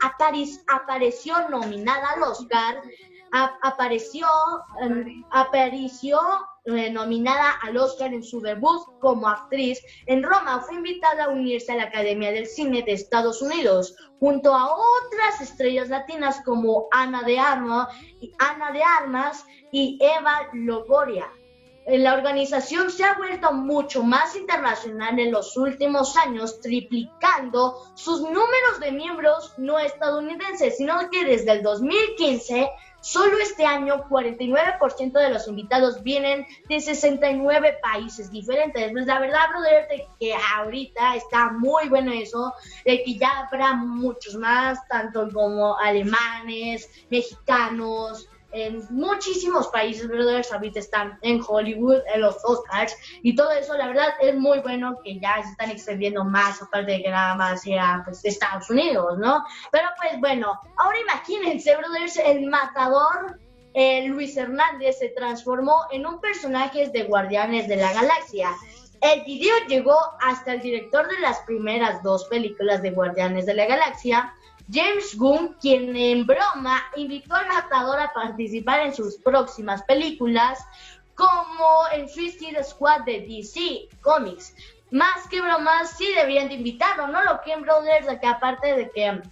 apareció 0.68 1.48
nominada 1.48 2.10
al 2.12 2.22
Oscar? 2.22 2.82
apareció, 3.62 4.28
em, 4.80 5.24
apareció 5.30 6.20
nominada 6.66 7.50
al 7.62 7.76
Oscar 7.76 8.14
en 8.14 8.22
su 8.22 8.40
debut 8.40 8.82
como 9.00 9.28
actriz 9.28 9.80
en 10.06 10.22
Roma. 10.22 10.60
Fue 10.60 10.76
invitada 10.76 11.24
a 11.24 11.28
unirse 11.28 11.72
a 11.72 11.76
la 11.76 11.84
Academia 11.84 12.32
del 12.32 12.46
Cine 12.46 12.82
de 12.82 12.92
Estados 12.92 13.42
Unidos 13.42 13.94
junto 14.18 14.54
a 14.54 14.74
otras 14.74 15.40
estrellas 15.42 15.88
latinas 15.88 16.40
como 16.44 16.88
Ana 16.90 17.22
de, 17.22 17.34
de 17.34 18.82
Armas 18.82 19.44
y 19.72 19.98
Eva 20.00 20.48
Logoria. 20.54 21.30
La 21.86 22.14
organización 22.14 22.90
se 22.90 23.04
ha 23.04 23.12
vuelto 23.12 23.52
mucho 23.52 24.02
más 24.02 24.34
internacional 24.34 25.18
en 25.18 25.30
los 25.30 25.54
últimos 25.58 26.16
años, 26.16 26.60
triplicando 26.60 27.76
sus 27.94 28.22
números 28.22 28.80
de 28.80 28.90
miembros 28.90 29.52
no 29.58 29.78
estadounidenses, 29.78 30.78
sino 30.78 31.10
que 31.10 31.26
desde 31.26 31.52
el 31.52 31.62
2015 31.62 32.70
Solo 33.04 33.36
este 33.38 33.66
año 33.66 34.08
49% 34.08 35.12
de 35.12 35.28
los 35.28 35.46
invitados 35.46 36.02
vienen 36.02 36.46
de 36.70 36.80
69 36.80 37.78
países 37.82 38.30
diferentes. 38.30 38.92
Pues 38.92 39.04
la 39.04 39.20
verdad, 39.20 39.50
brother, 39.50 39.86
de 39.88 40.08
que 40.18 40.34
ahorita 40.56 41.14
está 41.14 41.50
muy 41.50 41.90
bueno 41.90 42.10
eso, 42.12 42.54
de 42.86 43.04
que 43.04 43.18
ya 43.18 43.40
habrá 43.40 43.74
muchos 43.74 44.36
más, 44.36 44.88
tanto 44.88 45.28
como 45.34 45.78
alemanes, 45.78 46.88
mexicanos, 47.10 48.26
en 48.54 48.82
muchísimos 48.90 49.68
países, 49.68 50.06
brothers, 50.06 50.52
ahorita 50.52 50.78
están 50.78 51.18
en 51.22 51.40
Hollywood, 51.46 52.02
en 52.14 52.20
los 52.20 52.36
Oscars, 52.44 52.96
y 53.22 53.34
todo 53.34 53.50
eso, 53.50 53.76
la 53.76 53.88
verdad, 53.88 54.14
es 54.20 54.34
muy 54.36 54.60
bueno 54.60 54.96
que 55.04 55.18
ya 55.18 55.42
se 55.42 55.50
están 55.50 55.70
extendiendo 55.70 56.24
más, 56.24 56.62
aparte 56.62 56.92
de 56.92 57.02
que 57.02 57.10
nada 57.10 57.34
más 57.34 57.62
sea, 57.62 58.02
pues, 58.04 58.24
Estados 58.24 58.70
Unidos, 58.70 59.18
¿no? 59.18 59.44
Pero, 59.72 59.88
pues, 60.00 60.20
bueno, 60.20 60.58
ahora 60.76 60.98
imagínense, 61.00 61.76
brothers, 61.76 62.16
el 62.16 62.46
matador 62.46 63.40
eh, 63.74 64.06
Luis 64.06 64.36
Hernández 64.36 64.98
se 65.00 65.08
transformó 65.08 65.86
en 65.90 66.06
un 66.06 66.20
personaje 66.20 66.88
de 66.90 67.02
Guardianes 67.02 67.66
de 67.66 67.76
la 67.76 67.92
Galaxia. 67.92 68.50
El 69.00 69.24
video 69.24 69.54
llegó 69.68 69.98
hasta 70.20 70.52
el 70.54 70.60
director 70.60 71.08
de 71.08 71.18
las 71.18 71.40
primeras 71.40 72.00
dos 72.04 72.24
películas 72.26 72.82
de 72.82 72.92
Guardianes 72.92 73.46
de 73.46 73.54
la 73.54 73.66
Galaxia, 73.66 74.32
James 74.70 75.16
Gunn, 75.16 75.56
quien 75.60 75.94
en 75.96 76.26
broma 76.26 76.82
invitó 76.96 77.34
al 77.34 77.48
matador 77.48 78.00
a 78.00 78.12
participar 78.12 78.80
en 78.80 78.94
sus 78.94 79.16
próximas 79.18 79.82
películas, 79.82 80.64
como 81.14 81.86
en 81.92 82.08
Suicide 82.08 82.62
Squad 82.64 83.02
de 83.02 83.20
DC 83.20 83.88
Comics. 84.00 84.54
Más 84.90 85.26
que 85.28 85.40
bromas, 85.40 85.96
sí 85.96 86.06
deberían 86.14 86.48
de 86.48 86.54
invitarlo, 86.54 87.08
¿no? 87.08 87.22
Lo 87.24 87.40
que 87.40 87.56
Brothers, 87.56 88.06
que 88.20 88.26
aparte 88.26 88.76
de 88.76 88.90
que 88.90 89.22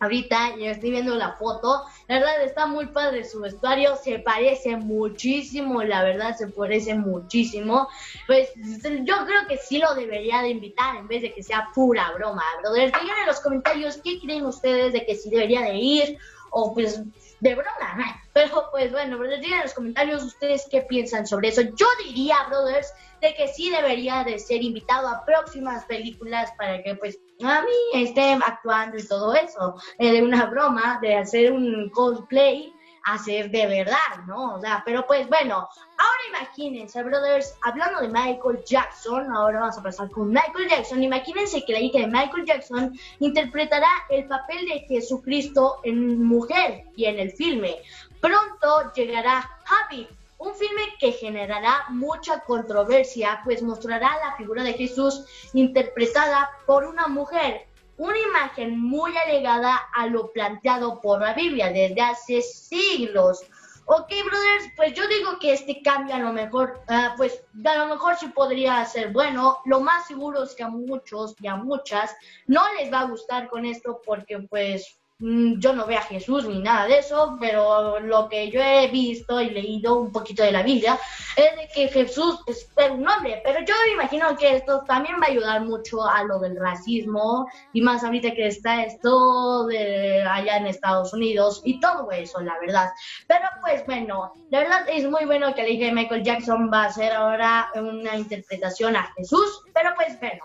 ahorita 0.00 0.56
yo 0.56 0.66
estoy 0.66 0.90
viendo 0.90 1.14
la 1.14 1.32
foto, 1.32 1.84
la 2.06 2.16
verdad 2.16 2.42
está 2.42 2.66
muy 2.66 2.86
padre 2.86 3.24
su 3.24 3.40
vestuario, 3.40 3.96
se 3.96 4.18
parece 4.18 4.76
muchísimo, 4.76 5.82
la 5.82 6.02
verdad 6.02 6.36
se 6.36 6.48
parece 6.48 6.94
muchísimo. 6.94 7.88
Pues 8.26 8.50
yo 8.56 9.26
creo 9.26 9.46
que 9.48 9.58
sí 9.58 9.78
lo 9.78 9.94
debería 9.94 10.42
de 10.42 10.50
invitar 10.50 10.96
en 10.96 11.08
vez 11.08 11.22
de 11.22 11.32
que 11.32 11.42
sea 11.42 11.68
pura 11.74 12.12
broma, 12.12 12.42
brother. 12.62 12.92
Digan 13.00 13.18
en 13.20 13.26
los 13.26 13.40
comentarios 13.40 13.98
qué 14.02 14.20
creen 14.20 14.46
ustedes 14.46 14.92
de 14.92 15.04
que 15.04 15.14
sí 15.14 15.30
debería 15.30 15.62
de 15.62 15.74
ir 15.74 16.18
o 16.50 16.72
pues 16.74 17.02
de 17.40 17.54
broma. 17.54 18.22
Pero 18.32 18.68
pues 18.70 18.90
bueno, 18.92 19.18
brothers, 19.18 19.42
digan 19.42 19.58
en 19.58 19.64
los 19.64 19.74
comentarios 19.74 20.22
ustedes 20.22 20.66
qué 20.70 20.82
piensan 20.82 21.26
sobre 21.26 21.48
eso. 21.48 21.62
Yo 21.62 21.86
diría, 22.04 22.36
brothers, 22.48 22.92
de 23.20 23.34
que 23.34 23.48
sí 23.48 23.70
debería 23.70 24.24
de 24.24 24.38
ser 24.38 24.62
invitado 24.62 25.08
a 25.08 25.24
próximas 25.24 25.84
películas 25.86 26.50
para 26.56 26.82
que 26.82 26.94
pues 26.94 27.18
a 27.46 27.62
mí 27.62 28.02
esté 28.02 28.32
actuando 28.32 28.96
y 28.98 29.06
todo 29.06 29.34
eso, 29.34 29.76
eh, 29.98 30.12
de 30.12 30.22
una 30.22 30.46
broma, 30.46 30.98
de 31.00 31.16
hacer 31.16 31.52
un 31.52 31.88
cosplay, 31.90 32.74
hacer 33.04 33.50
de 33.50 33.66
verdad, 33.66 34.24
¿no? 34.26 34.56
O 34.56 34.60
sea, 34.60 34.82
pero 34.84 35.06
pues 35.06 35.28
bueno, 35.28 35.56
ahora 35.56 36.22
imagínense, 36.28 37.02
brothers, 37.02 37.54
hablando 37.62 38.00
de 38.00 38.08
Michael 38.08 38.62
Jackson, 38.66 39.30
ahora 39.34 39.60
vamos 39.60 39.78
a 39.78 39.82
pasar 39.82 40.10
con 40.10 40.28
Michael 40.28 40.68
Jackson, 40.68 41.02
imagínense 41.02 41.64
que 41.64 41.72
la 41.72 41.80
hija 41.80 42.00
de 42.00 42.08
Michael 42.08 42.44
Jackson 42.44 42.98
interpretará 43.20 43.88
el 44.10 44.26
papel 44.26 44.66
de 44.66 44.80
Jesucristo 44.80 45.78
en 45.84 46.22
mujer 46.24 46.84
y 46.96 47.06
en 47.06 47.18
el 47.18 47.30
filme. 47.32 47.76
Pronto 48.20 48.92
llegará 48.94 49.48
Happy, 49.64 50.08
un 50.38 50.54
filme 50.54 50.82
que 50.98 51.12
generará 51.12 51.86
mucha 51.90 52.40
controversia, 52.40 53.40
pues 53.44 53.62
mostrará 53.62 54.16
la 54.24 54.36
figura 54.36 54.62
de 54.62 54.74
Jesús 54.74 55.24
interpretada 55.52 56.50
por 56.66 56.84
una 56.84 57.08
mujer, 57.08 57.66
una 57.96 58.18
imagen 58.18 58.78
muy 58.78 59.16
alegada 59.16 59.76
a 59.94 60.06
lo 60.06 60.30
planteado 60.32 61.00
por 61.00 61.20
la 61.20 61.34
Biblia 61.34 61.72
desde 61.72 62.00
hace 62.00 62.42
siglos. 62.42 63.42
Ok, 63.90 64.08
brothers, 64.08 64.72
pues 64.76 64.92
yo 64.92 65.08
digo 65.08 65.38
que 65.40 65.54
este 65.54 65.80
cambio 65.82 66.14
a 66.14 66.18
lo 66.18 66.32
mejor, 66.32 66.82
ah, 66.88 67.14
pues 67.16 67.42
a 67.64 67.76
lo 67.78 67.86
mejor 67.86 68.16
sí 68.16 68.28
podría 68.28 68.84
ser 68.84 69.12
bueno. 69.12 69.58
Lo 69.64 69.80
más 69.80 70.06
seguro 70.06 70.44
es 70.44 70.54
que 70.54 70.62
a 70.62 70.68
muchos 70.68 71.34
y 71.40 71.46
a 71.46 71.56
muchas 71.56 72.14
no 72.46 72.62
les 72.74 72.92
va 72.92 73.00
a 73.00 73.06
gustar 73.06 73.48
con 73.48 73.64
esto 73.64 74.02
porque 74.04 74.38
pues 74.40 74.97
yo 75.20 75.72
no 75.72 75.86
veo 75.86 75.98
a 75.98 76.02
Jesús 76.02 76.46
ni 76.46 76.60
nada 76.60 76.86
de 76.86 76.98
eso, 76.98 77.36
pero 77.40 77.98
lo 77.98 78.28
que 78.28 78.50
yo 78.50 78.60
he 78.62 78.86
visto 78.88 79.40
y 79.40 79.50
leído 79.50 79.98
un 79.98 80.12
poquito 80.12 80.44
de 80.44 80.52
la 80.52 80.62
Biblia 80.62 80.96
es 81.36 81.56
de 81.56 81.68
que 81.74 81.88
Jesús 81.88 82.38
es 82.46 82.70
un 82.90 83.08
hombre, 83.08 83.40
pero 83.44 83.58
yo 83.64 83.74
me 83.86 83.94
imagino 83.94 84.36
que 84.36 84.54
esto 84.56 84.84
también 84.86 85.16
va 85.20 85.26
a 85.26 85.30
ayudar 85.30 85.64
mucho 85.64 86.04
a 86.04 86.22
lo 86.22 86.38
del 86.38 86.56
racismo 86.56 87.48
y 87.72 87.80
más 87.80 88.04
ahorita 88.04 88.30
que 88.32 88.46
está 88.46 88.84
esto 88.84 89.66
de 89.66 90.22
allá 90.22 90.58
en 90.58 90.68
Estados 90.68 91.12
Unidos 91.12 91.62
y 91.64 91.80
todo 91.80 92.12
eso, 92.12 92.40
la 92.40 92.56
verdad. 92.60 92.90
Pero 93.26 93.48
pues 93.60 93.84
bueno, 93.86 94.32
la 94.50 94.60
verdad 94.60 94.86
es 94.88 95.04
muy 95.10 95.24
bueno 95.24 95.52
que 95.52 95.62
la 95.62 95.68
hija 95.68 95.86
de 95.86 95.92
Michael 95.92 96.22
Jackson 96.22 96.70
va 96.72 96.84
a 96.84 96.86
hacer 96.86 97.12
ahora 97.12 97.70
una 97.74 98.16
interpretación 98.16 98.94
a 98.94 99.12
Jesús, 99.16 99.62
pero 99.74 99.90
pues 99.96 100.18
bueno. 100.20 100.44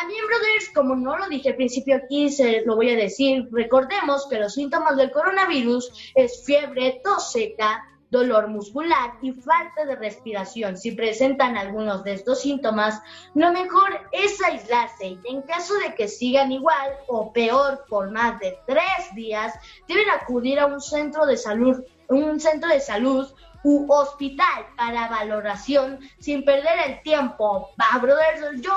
También, 0.00 0.26
brothers, 0.26 0.70
como 0.74 0.96
no 0.96 1.16
lo 1.16 1.28
dije 1.28 1.50
al 1.50 1.54
principio 1.54 1.94
aquí, 1.94 2.28
se 2.28 2.62
lo 2.62 2.74
voy 2.74 2.90
a 2.90 2.96
decir, 2.96 3.48
recordemos 3.52 4.26
que 4.28 4.40
los 4.40 4.54
síntomas 4.54 4.96
del 4.96 5.12
coronavirus 5.12 6.12
es 6.16 6.44
fiebre, 6.44 7.00
tos 7.04 7.30
seca, 7.30 7.84
dolor 8.10 8.48
muscular 8.48 9.12
y 9.22 9.30
falta 9.30 9.84
de 9.84 9.94
respiración. 9.94 10.76
Si 10.76 10.90
presentan 10.90 11.56
algunos 11.56 12.02
de 12.02 12.14
estos 12.14 12.40
síntomas, 12.40 13.00
lo 13.34 13.52
mejor 13.52 14.08
es 14.10 14.42
aislarse 14.42 15.06
y 15.06 15.20
en 15.26 15.42
caso 15.42 15.74
de 15.74 15.94
que 15.94 16.08
sigan 16.08 16.50
igual 16.50 16.90
o 17.06 17.32
peor 17.32 17.84
por 17.88 18.10
más 18.10 18.40
de 18.40 18.58
tres 18.66 19.14
días, 19.14 19.54
deben 19.86 20.10
acudir 20.10 20.58
a 20.58 20.66
un 20.66 20.80
centro 20.80 21.24
de 21.24 21.36
salud, 21.36 21.84
un 22.08 22.40
centro 22.40 22.68
de 22.68 22.80
salud 22.80 23.32
u 23.64 23.90
hospital 23.90 24.66
para 24.76 25.08
valoración 25.08 25.98
sin 26.20 26.44
perder 26.44 26.78
el 26.86 27.02
tiempo. 27.02 27.70
Va, 27.80 27.98
brother, 27.98 28.60
yo, 28.60 28.72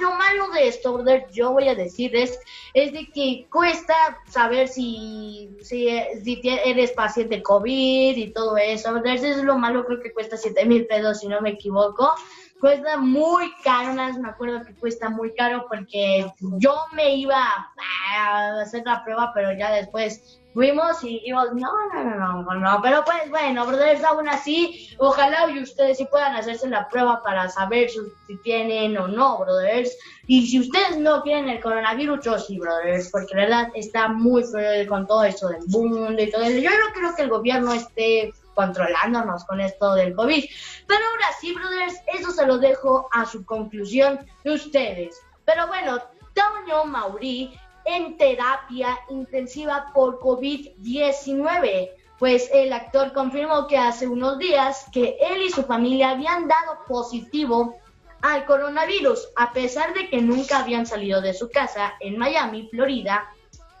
lo 0.00 0.14
malo 0.14 0.48
de 0.50 0.68
esto, 0.68 0.94
brother, 0.94 1.26
yo 1.32 1.52
voy 1.52 1.68
a 1.68 1.74
decirles, 1.74 2.38
es 2.72 2.92
de 2.92 3.10
que 3.10 3.46
cuesta 3.50 3.94
saber 4.28 4.68
si, 4.68 5.50
si, 5.60 5.88
si 6.24 6.40
eres 6.44 6.92
paciente 6.92 7.42
COVID 7.42 8.16
y 8.16 8.32
todo 8.32 8.56
eso, 8.56 8.92
brother, 8.92 9.16
eso 9.16 9.26
es 9.26 9.42
lo 9.42 9.58
malo, 9.58 9.84
creo 9.84 10.00
que 10.00 10.12
cuesta 10.12 10.36
7 10.36 10.64
mil 10.66 10.86
pesos, 10.86 11.20
si 11.20 11.28
no 11.28 11.40
me 11.40 11.50
equivoco 11.50 12.14
cuesta 12.60 12.96
muy 12.96 13.52
caro, 13.62 13.94
nada 13.94 14.08
más 14.08 14.18
me 14.18 14.28
acuerdo 14.28 14.64
que 14.64 14.74
cuesta 14.74 15.08
muy 15.08 15.32
caro 15.34 15.66
porque 15.68 16.26
yo 16.40 16.74
me 16.92 17.14
iba 17.14 17.40
a 17.40 18.60
hacer 18.60 18.82
la 18.84 19.04
prueba, 19.04 19.32
pero 19.34 19.52
ya 19.52 19.70
después 19.72 20.37
fuimos 20.58 21.04
y 21.04 21.20
dijimos, 21.20 21.54
no, 21.54 21.70
no, 21.94 22.02
no, 22.02 22.42
no, 22.42 22.54
no, 22.54 22.82
pero 22.82 23.04
pues 23.04 23.30
bueno, 23.30 23.64
brothers, 23.64 24.02
aún 24.02 24.28
así, 24.28 24.90
ojalá 24.98 25.48
y 25.48 25.62
ustedes 25.62 25.98
sí 25.98 26.04
puedan 26.06 26.34
hacerse 26.34 26.68
la 26.68 26.88
prueba 26.88 27.22
para 27.22 27.48
saber 27.48 27.88
si, 27.88 28.00
tienen 28.38 28.98
o 28.98 29.06
no, 29.06 29.38
brothers, 29.38 29.96
y 30.26 30.48
si 30.48 30.58
ustedes 30.58 30.98
no 30.98 31.22
quieren 31.22 31.48
el 31.48 31.60
coronavirus, 31.60 32.24
yo 32.24 32.38
sí, 32.40 32.58
brothers, 32.58 33.08
porque 33.12 33.36
la 33.36 33.42
verdad 33.42 33.68
está 33.76 34.08
muy 34.08 34.42
feo 34.42 34.84
con 34.88 35.06
todo 35.06 35.22
esto 35.22 35.46
del 35.46 35.64
mundo 35.68 36.20
y 36.20 36.28
todo 36.28 36.42
eso, 36.42 36.58
yo 36.58 36.70
no 36.70 36.92
creo 36.92 37.14
que 37.14 37.22
el 37.22 37.28
gobierno 37.28 37.72
esté 37.72 38.32
controlándonos 38.54 39.44
con 39.44 39.60
esto 39.60 39.94
del 39.94 40.16
COVID. 40.16 40.44
Pero 40.88 41.00
ahora 41.12 41.26
sí, 41.40 41.54
brothers, 41.54 41.94
eso 42.12 42.32
se 42.32 42.44
lo 42.44 42.58
dejo 42.58 43.08
a 43.12 43.24
su 43.24 43.44
conclusión 43.44 44.18
de 44.42 44.50
ustedes. 44.50 45.20
Pero 45.44 45.68
bueno, 45.68 46.00
Toño 46.34 46.84
Mauri 46.84 47.56
en 47.88 48.16
terapia 48.16 48.98
intensiva 49.08 49.90
por 49.94 50.20
COVID-19. 50.20 51.90
Pues 52.18 52.50
el 52.52 52.72
actor 52.72 53.12
confirmó 53.12 53.66
que 53.66 53.78
hace 53.78 54.06
unos 54.06 54.38
días 54.38 54.86
que 54.92 55.16
él 55.20 55.42
y 55.42 55.50
su 55.50 55.62
familia 55.62 56.10
habían 56.10 56.48
dado 56.48 56.84
positivo 56.86 57.76
al 58.22 58.44
coronavirus, 58.44 59.28
a 59.36 59.52
pesar 59.52 59.94
de 59.94 60.08
que 60.08 60.20
nunca 60.20 60.58
habían 60.58 60.86
salido 60.86 61.20
de 61.20 61.34
su 61.34 61.50
casa 61.50 61.94
en 62.00 62.18
Miami, 62.18 62.68
Florida, 62.68 63.28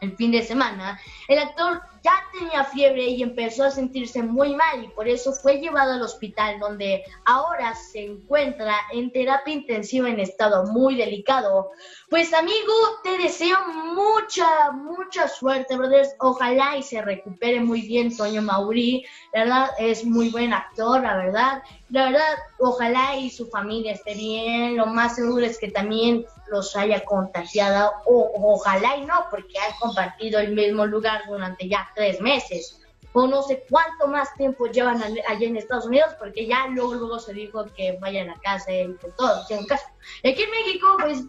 el 0.00 0.16
fin 0.16 0.30
de 0.30 0.42
semana, 0.42 1.00
el 1.26 1.38
actor 1.40 1.82
ya 2.02 2.22
tenía 2.38 2.64
fiebre 2.64 3.04
y 3.04 3.22
empezó 3.22 3.64
a 3.64 3.70
sentirse 3.70 4.22
muy 4.22 4.54
mal 4.54 4.84
y 4.84 4.88
por 4.88 5.08
eso 5.08 5.32
fue 5.32 5.58
llevado 5.58 5.92
al 5.92 6.02
hospital 6.02 6.58
donde 6.58 7.04
ahora 7.24 7.74
se 7.74 8.04
encuentra 8.04 8.76
en 8.92 9.10
terapia 9.12 9.54
intensiva 9.54 10.08
en 10.08 10.20
estado 10.20 10.64
muy 10.66 10.96
delicado. 10.96 11.70
Pues 12.08 12.32
amigo, 12.32 12.72
te 13.02 13.18
deseo 13.18 13.58
mucha, 13.94 14.70
mucha 14.72 15.28
suerte, 15.28 15.76
brothers. 15.76 16.14
Ojalá 16.20 16.76
y 16.76 16.82
se 16.82 17.02
recupere 17.02 17.60
muy 17.60 17.82
bien 17.82 18.16
Toño 18.16 18.42
Mauri. 18.42 19.04
La 19.32 19.40
verdad 19.40 19.70
es 19.78 20.04
muy 20.04 20.30
buen 20.30 20.52
actor, 20.52 21.02
la 21.02 21.16
verdad. 21.16 21.62
La 21.90 22.06
verdad, 22.06 22.38
ojalá 22.58 23.16
y 23.16 23.30
su 23.30 23.48
familia 23.48 23.92
esté 23.92 24.14
bien. 24.14 24.76
Lo 24.76 24.86
más 24.86 25.16
seguro 25.16 25.44
es 25.44 25.58
que 25.58 25.70
también 25.70 26.24
los 26.50 26.74
haya 26.76 27.04
contagiado 27.04 27.92
o 28.06 28.54
ojalá 28.54 28.96
y 28.96 29.04
no, 29.04 29.26
porque 29.30 29.58
han 29.58 29.78
compartido 29.78 30.40
el 30.40 30.54
mismo 30.54 30.86
lugar 30.86 31.22
durante 31.28 31.68
ya 31.68 31.88
tres 31.98 32.20
meses 32.20 32.80
o 33.12 33.26
no 33.26 33.42
sé 33.42 33.64
cuánto 33.68 34.06
más 34.06 34.32
tiempo 34.34 34.66
llevan 34.66 35.02
allá 35.02 35.46
en 35.46 35.56
Estados 35.56 35.86
Unidos, 35.86 36.14
porque 36.18 36.46
ya 36.46 36.68
luego, 36.68 36.94
luego 36.94 37.18
se 37.18 37.32
dijo 37.32 37.64
que 37.76 37.98
vayan 38.00 38.30
a 38.30 38.40
casa 38.40 38.72
y 38.72 38.94
que 38.98 39.08
todos 39.16 39.50
en 39.50 39.66
casa. 39.66 39.92
Aquí 40.18 40.42
en 40.42 40.50
México, 40.50 40.96
pues 41.00 41.24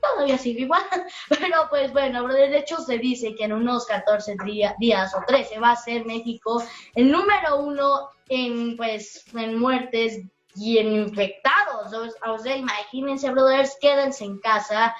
todavía 0.00 0.38
sigue 0.38 0.62
igual, 0.62 0.82
pero 1.28 1.66
pues 1.68 1.92
bueno, 1.92 2.26
de 2.28 2.56
hecho 2.56 2.78
se 2.78 2.98
dice 2.98 3.34
que 3.34 3.44
en 3.44 3.52
unos 3.52 3.84
14 3.86 4.36
días 4.78 5.14
o 5.14 5.20
13 5.26 5.58
va 5.58 5.72
a 5.72 5.76
ser 5.76 6.06
México 6.06 6.62
el 6.94 7.10
número 7.10 7.58
uno 7.58 8.08
en, 8.28 8.76
pues, 8.76 9.24
en 9.34 9.58
muertes 9.58 10.22
y 10.56 10.78
en 10.78 10.92
infectados. 10.92 11.92
O 12.26 12.38
sea, 12.38 12.56
imagínense, 12.56 13.30
brothers, 13.30 13.76
quédense 13.80 14.24
en 14.24 14.38
casa 14.38 14.94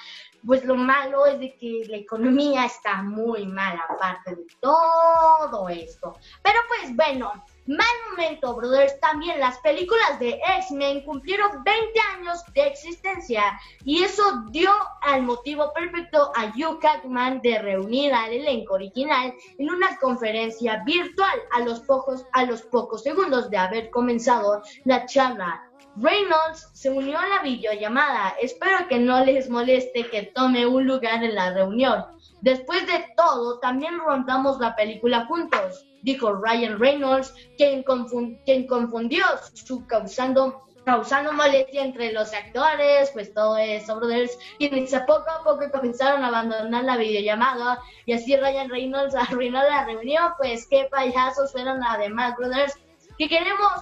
pues 0.46 0.64
lo 0.64 0.76
malo 0.76 1.26
es 1.26 1.40
de 1.40 1.56
que 1.56 1.84
la 1.88 1.96
economía 1.96 2.66
está 2.66 3.02
muy 3.02 3.46
mal 3.46 3.78
aparte 3.88 4.36
de 4.36 4.46
todo 4.60 5.68
esto. 5.68 6.16
Pero 6.42 6.58
pues 6.68 6.94
bueno, 6.94 7.32
mal 7.66 7.86
momento, 8.10 8.54
brothers. 8.54 8.98
También 9.00 9.40
las 9.40 9.58
películas 9.58 10.18
de 10.18 10.40
X-Men 10.58 11.04
cumplieron 11.04 11.62
20 11.64 12.00
años 12.16 12.44
de 12.54 12.66
existencia 12.66 13.58
y 13.84 14.02
eso 14.02 14.44
dio 14.50 14.70
al 15.02 15.22
motivo 15.22 15.72
perfecto 15.72 16.30
a 16.34 16.46
Hugh 16.46 16.80
Jackman 16.82 17.40
de 17.40 17.58
reunir 17.60 18.12
al 18.12 18.32
elenco 18.32 18.74
original 18.74 19.34
en 19.58 19.70
una 19.70 19.96
conferencia 19.98 20.82
virtual 20.84 21.38
a 21.52 21.60
los 21.60 21.80
pocos, 21.80 22.26
a 22.32 22.44
los 22.44 22.62
pocos 22.62 23.02
segundos 23.02 23.50
de 23.50 23.56
haber 23.56 23.90
comenzado 23.90 24.62
la 24.84 25.06
charla. 25.06 25.70
Reynolds 25.96 26.68
se 26.72 26.90
unió 26.90 27.18
a 27.18 27.28
la 27.28 27.42
videollamada. 27.42 28.34
Espero 28.40 28.88
que 28.88 28.98
no 28.98 29.24
les 29.24 29.48
moleste 29.48 30.08
que 30.10 30.24
tome 30.34 30.66
un 30.66 30.86
lugar 30.86 31.22
en 31.22 31.34
la 31.34 31.52
reunión. 31.52 32.04
Después 32.40 32.86
de 32.86 33.06
todo, 33.16 33.58
también 33.60 33.98
rondamos 33.98 34.58
la 34.58 34.76
película 34.76 35.24
juntos, 35.26 35.86
dijo 36.02 36.32
Ryan 36.32 36.78
Reynolds, 36.78 37.32
quien, 37.56 37.82
confundió 37.82 39.24
su 39.54 39.86
causando 39.86 40.60
causando 40.84 41.32
molestia 41.32 41.82
entre 41.82 42.12
los 42.12 42.34
actores, 42.34 43.10
pues 43.12 43.32
todo 43.32 43.56
eso, 43.56 43.96
brothers, 43.96 44.38
y 44.58 44.68
poco 44.68 45.30
a 45.30 45.42
poco 45.42 45.70
comenzaron 45.72 46.22
a 46.22 46.28
abandonar 46.28 46.84
la 46.84 46.98
videollamada 46.98 47.80
y 48.04 48.12
así 48.12 48.36
Ryan 48.36 48.68
Reynolds 48.68 49.14
arruinó 49.28 49.62
la 49.62 49.86
reunión, 49.86 50.34
pues 50.36 50.66
qué 50.68 50.86
payasos 50.90 51.52
fueron 51.52 51.82
además, 51.82 52.36
brothers, 52.36 52.74
que 53.16 53.28
queremos 53.28 53.72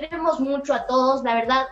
queremos 0.00 0.40
mucho 0.40 0.74
a 0.74 0.86
todos, 0.86 1.22
la 1.22 1.34
verdad, 1.34 1.66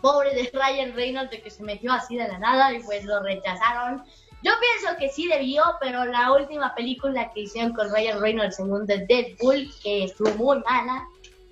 pobre 0.00 0.34
de 0.34 0.50
Ryan 0.52 0.94
Reynolds 0.94 1.30
de 1.30 1.42
que 1.42 1.50
se 1.50 1.62
metió 1.62 1.92
así 1.92 2.16
de 2.16 2.26
la 2.26 2.38
nada 2.38 2.72
y 2.72 2.82
pues 2.82 3.04
lo 3.04 3.22
rechazaron. 3.22 4.02
Yo 4.42 4.52
pienso 4.60 4.98
que 4.98 5.08
sí 5.08 5.28
debió, 5.28 5.62
pero 5.80 6.04
la 6.04 6.32
última 6.32 6.74
película 6.74 7.30
que 7.32 7.42
hicieron 7.42 7.72
con 7.72 7.92
Ryan 7.92 8.20
Reynolds 8.20 8.58
en 8.58 8.72
un 8.72 8.86
de 8.86 9.06
Deadpool, 9.06 9.68
que 9.82 10.04
estuvo 10.04 10.30
muy 10.34 10.58
mala, 10.60 11.06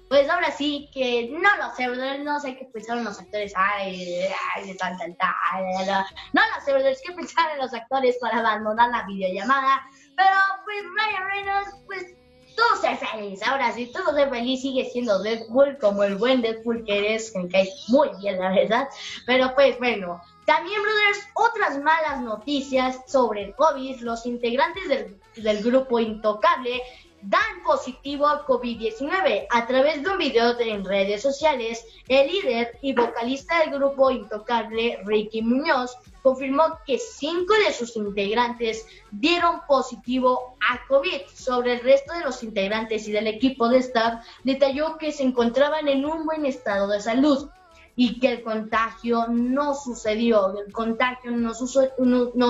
pues 0.08 0.28
ahora 0.28 0.50
sí 0.50 0.88
que 0.92 1.28
no 1.30 1.56
lo 1.56 1.74
sé, 1.74 1.88
no 2.18 2.38
sé 2.38 2.56
qué 2.56 2.66
pensaron 2.66 3.04
los 3.04 3.18
actores, 3.18 3.52
ay, 3.56 4.26
ay, 4.54 4.66
de 4.66 4.74
tal, 4.74 4.96
tal, 4.98 5.16
tal, 5.16 6.04
no 6.32 6.40
lo 6.42 6.64
sé, 6.64 6.72
¿verdad? 6.72 6.92
qué 7.04 7.12
pensaron 7.14 7.58
los 7.58 7.72
actores 7.72 8.18
para 8.20 8.38
abandonar 8.38 8.90
la 8.90 9.04
videollamada, 9.06 9.82
pero 10.16 10.36
pues 10.64 10.82
Ryan 10.96 11.26
Reynolds, 11.30 11.70
pues 11.86 12.14
todo 12.54 12.80
ser 12.80 12.96
feliz. 12.96 13.42
Ahora 13.42 13.72
sí, 13.72 13.86
todo 13.86 14.14
ser 14.14 14.30
feliz 14.30 14.62
sigue 14.62 14.88
siendo 14.90 15.22
Deadpool 15.22 15.78
como 15.78 16.04
el 16.04 16.16
buen 16.16 16.42
Deadpool 16.42 16.84
que 16.84 16.98
eres, 16.98 17.34
me 17.34 17.48
cae 17.48 17.68
muy 17.88 18.08
bien, 18.20 18.38
la 18.38 18.50
verdad. 18.50 18.88
Pero 19.26 19.54
pues 19.54 19.78
bueno, 19.78 20.20
también, 20.44 20.80
brothers, 20.82 21.26
otras 21.34 21.78
malas 21.82 22.20
noticias 22.20 23.00
sobre 23.06 23.44
el 23.44 23.54
COVID. 23.54 24.00
Los 24.00 24.26
integrantes 24.26 24.88
del, 24.88 25.18
del 25.36 25.62
grupo 25.62 25.98
Intocable 25.98 26.82
dan 27.26 27.62
positivo 27.64 28.26
a 28.26 28.44
COVID-19. 28.46 29.46
A 29.50 29.66
través 29.66 30.02
de 30.02 30.10
un 30.10 30.18
video 30.18 30.58
en 30.60 30.84
redes 30.84 31.22
sociales, 31.22 31.84
el 32.08 32.30
líder 32.30 32.78
y 32.82 32.92
vocalista 32.92 33.60
del 33.60 33.70
grupo 33.70 34.10
Intocable, 34.10 34.98
Ricky 35.04 35.42
Muñoz, 35.42 35.96
confirmó 36.22 36.78
que 36.86 36.98
cinco 36.98 37.54
de 37.66 37.72
sus 37.72 37.96
integrantes 37.96 38.86
dieron 39.10 39.60
positivo 39.66 40.56
a 40.68 40.86
COVID. 40.86 41.22
Sobre 41.34 41.74
el 41.74 41.80
resto 41.80 42.12
de 42.14 42.24
los 42.24 42.42
integrantes 42.42 43.08
y 43.08 43.12
del 43.12 43.26
equipo 43.26 43.68
de 43.68 43.78
staff, 43.78 44.24
detalló 44.42 44.98
que 44.98 45.12
se 45.12 45.22
encontraban 45.22 45.88
en 45.88 46.04
un 46.04 46.24
buen 46.26 46.44
estado 46.46 46.88
de 46.88 47.00
salud 47.00 47.48
y 47.96 48.18
que 48.18 48.28
el 48.28 48.42
contagio 48.42 49.26
no 49.28 49.74
sucedió, 49.74 50.58
el 50.58 50.72
contagio 50.72 51.30
no, 51.30 51.54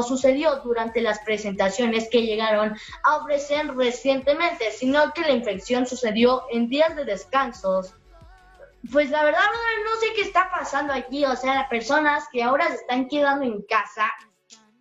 sucedió 0.02 0.56
durante 0.64 1.02
las 1.02 1.18
presentaciones 1.20 2.08
que 2.10 2.22
llegaron 2.22 2.74
a 3.02 3.16
ofrecer 3.16 3.74
recientemente, 3.76 4.70
sino 4.72 5.12
que 5.12 5.22
la 5.22 5.32
infección 5.32 5.86
sucedió 5.86 6.44
en 6.50 6.68
días 6.68 6.96
de 6.96 7.04
descansos. 7.04 7.94
Pues 8.90 9.10
la 9.10 9.24
verdad 9.24 9.40
no 9.84 10.00
sé 10.00 10.12
qué 10.14 10.22
está 10.22 10.50
pasando 10.50 10.92
aquí, 10.92 11.24
o 11.24 11.36
sea, 11.36 11.54
las 11.54 11.68
personas 11.68 12.24
que 12.32 12.42
ahora 12.42 12.68
se 12.68 12.76
están 12.76 13.08
quedando 13.08 13.44
en 13.44 13.62
casa 13.62 14.10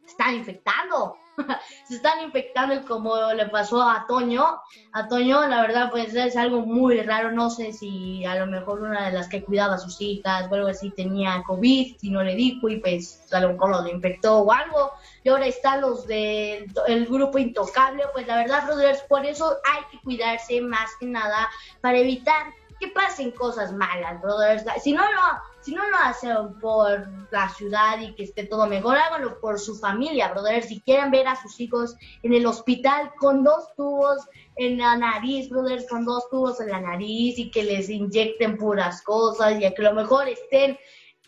están 0.06 0.36
infectando. 0.36 1.17
se 1.87 1.95
están 1.95 2.21
infectando 2.23 2.85
como 2.85 3.15
le 3.33 3.47
pasó 3.47 3.81
a 3.81 4.05
Toño. 4.07 4.59
A 4.91 5.07
Toño, 5.07 5.47
la 5.47 5.61
verdad, 5.61 5.89
pues 5.91 6.13
es 6.13 6.35
algo 6.35 6.61
muy 6.61 7.01
raro. 7.01 7.31
No 7.31 7.49
sé 7.49 7.73
si 7.73 8.25
a 8.25 8.35
lo 8.35 8.47
mejor 8.47 8.81
una 8.81 9.07
de 9.07 9.13
las 9.13 9.27
que 9.27 9.43
cuidaba 9.43 9.75
a 9.75 9.79
sus 9.79 9.99
hijas 10.01 10.47
o 10.49 10.55
algo 10.55 10.67
así 10.67 10.89
tenía 10.91 11.43
COVID 11.45 11.95
y 12.01 12.09
no 12.09 12.23
le 12.23 12.35
dijo 12.35 12.69
y 12.69 12.77
pues 12.77 13.21
a 13.31 13.39
lo 13.39 13.53
mejor 13.53 13.69
lo 13.69 13.87
infectó 13.87 14.39
o 14.39 14.51
algo. 14.51 14.91
Y 15.23 15.29
ahora 15.29 15.47
están 15.47 15.81
los 15.81 16.07
del 16.07 16.67
grupo 17.09 17.37
intocable. 17.37 18.03
Pues 18.13 18.27
la 18.27 18.37
verdad, 18.37 18.65
brothers, 18.65 19.01
por 19.03 19.25
eso 19.25 19.57
hay 19.71 19.83
que 19.91 20.03
cuidarse 20.03 20.61
más 20.61 20.89
que 20.99 21.07
nada 21.07 21.49
para 21.81 21.97
evitar 21.97 22.47
que 22.79 22.87
pasen 22.89 23.31
cosas 23.31 23.71
malas, 23.71 24.21
brothers. 24.21 24.65
Si 24.81 24.93
no 24.93 25.03
lo, 25.03 25.52
si 25.63 25.73
no 25.73 25.88
lo 25.89 25.97
hacen 25.97 26.60
por 26.60 27.08
la 27.32 27.49
ciudad 27.49 27.99
y 28.02 28.13
que 28.15 28.23
esté 28.23 28.43
todo 28.45 28.67
mejor, 28.67 28.97
háganlo 28.97 29.39
por 29.39 29.60
su 29.60 29.76
familia, 29.76 30.30
brothers. 30.34 30.67
Si 30.67 30.82
quieren 30.82 31.10
ver 31.10 31.28
a 31.28 31.41
sus 31.41 31.60
hijos 31.60 31.95
en 32.21 32.34
el 32.34 32.45
hospital 32.45 33.12
con 33.17 33.43
dos 33.43 33.73
tubos 33.76 34.19
en 34.58 34.78
la 34.78 34.97
nariz, 34.97 35.49
brothers, 35.49 35.88
con 35.89 36.06
dos 36.06 36.30
tubos 36.30 36.60
en 36.60 36.69
la 36.69 36.82
nariz 36.82 37.39
y 37.39 37.49
que 37.49 37.63
les 37.63 37.89
inyecten 37.89 38.58
puras 38.58 39.02
cosas 39.04 39.56
y 39.56 39.60
que 39.60 39.86
a 39.86 39.89
lo 39.89 39.93
mejor 39.93 40.28
estén 40.28 40.78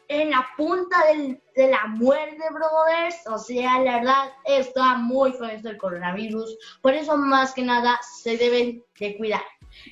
en 0.08 0.30
la 0.32 0.48
punta 0.58 0.98
de 1.56 1.68
la 1.72 1.88
muerte, 1.88 2.44
brothers. 2.52 3.16
O 3.28 3.38
sea, 3.38 3.80
la 3.80 4.00
verdad 4.00 4.34
está 4.46 4.98
muy 4.98 5.32
feo 5.32 5.46
esto 5.46 5.70
del 5.70 5.78
coronavirus. 5.78 6.58
Por 6.82 6.94
eso, 6.94 7.18
más 7.18 7.54
que 7.54 7.64
nada, 7.64 8.00
se 8.22 8.38
deben 8.38 8.84
de 9.00 9.18
cuidar. 9.18 9.42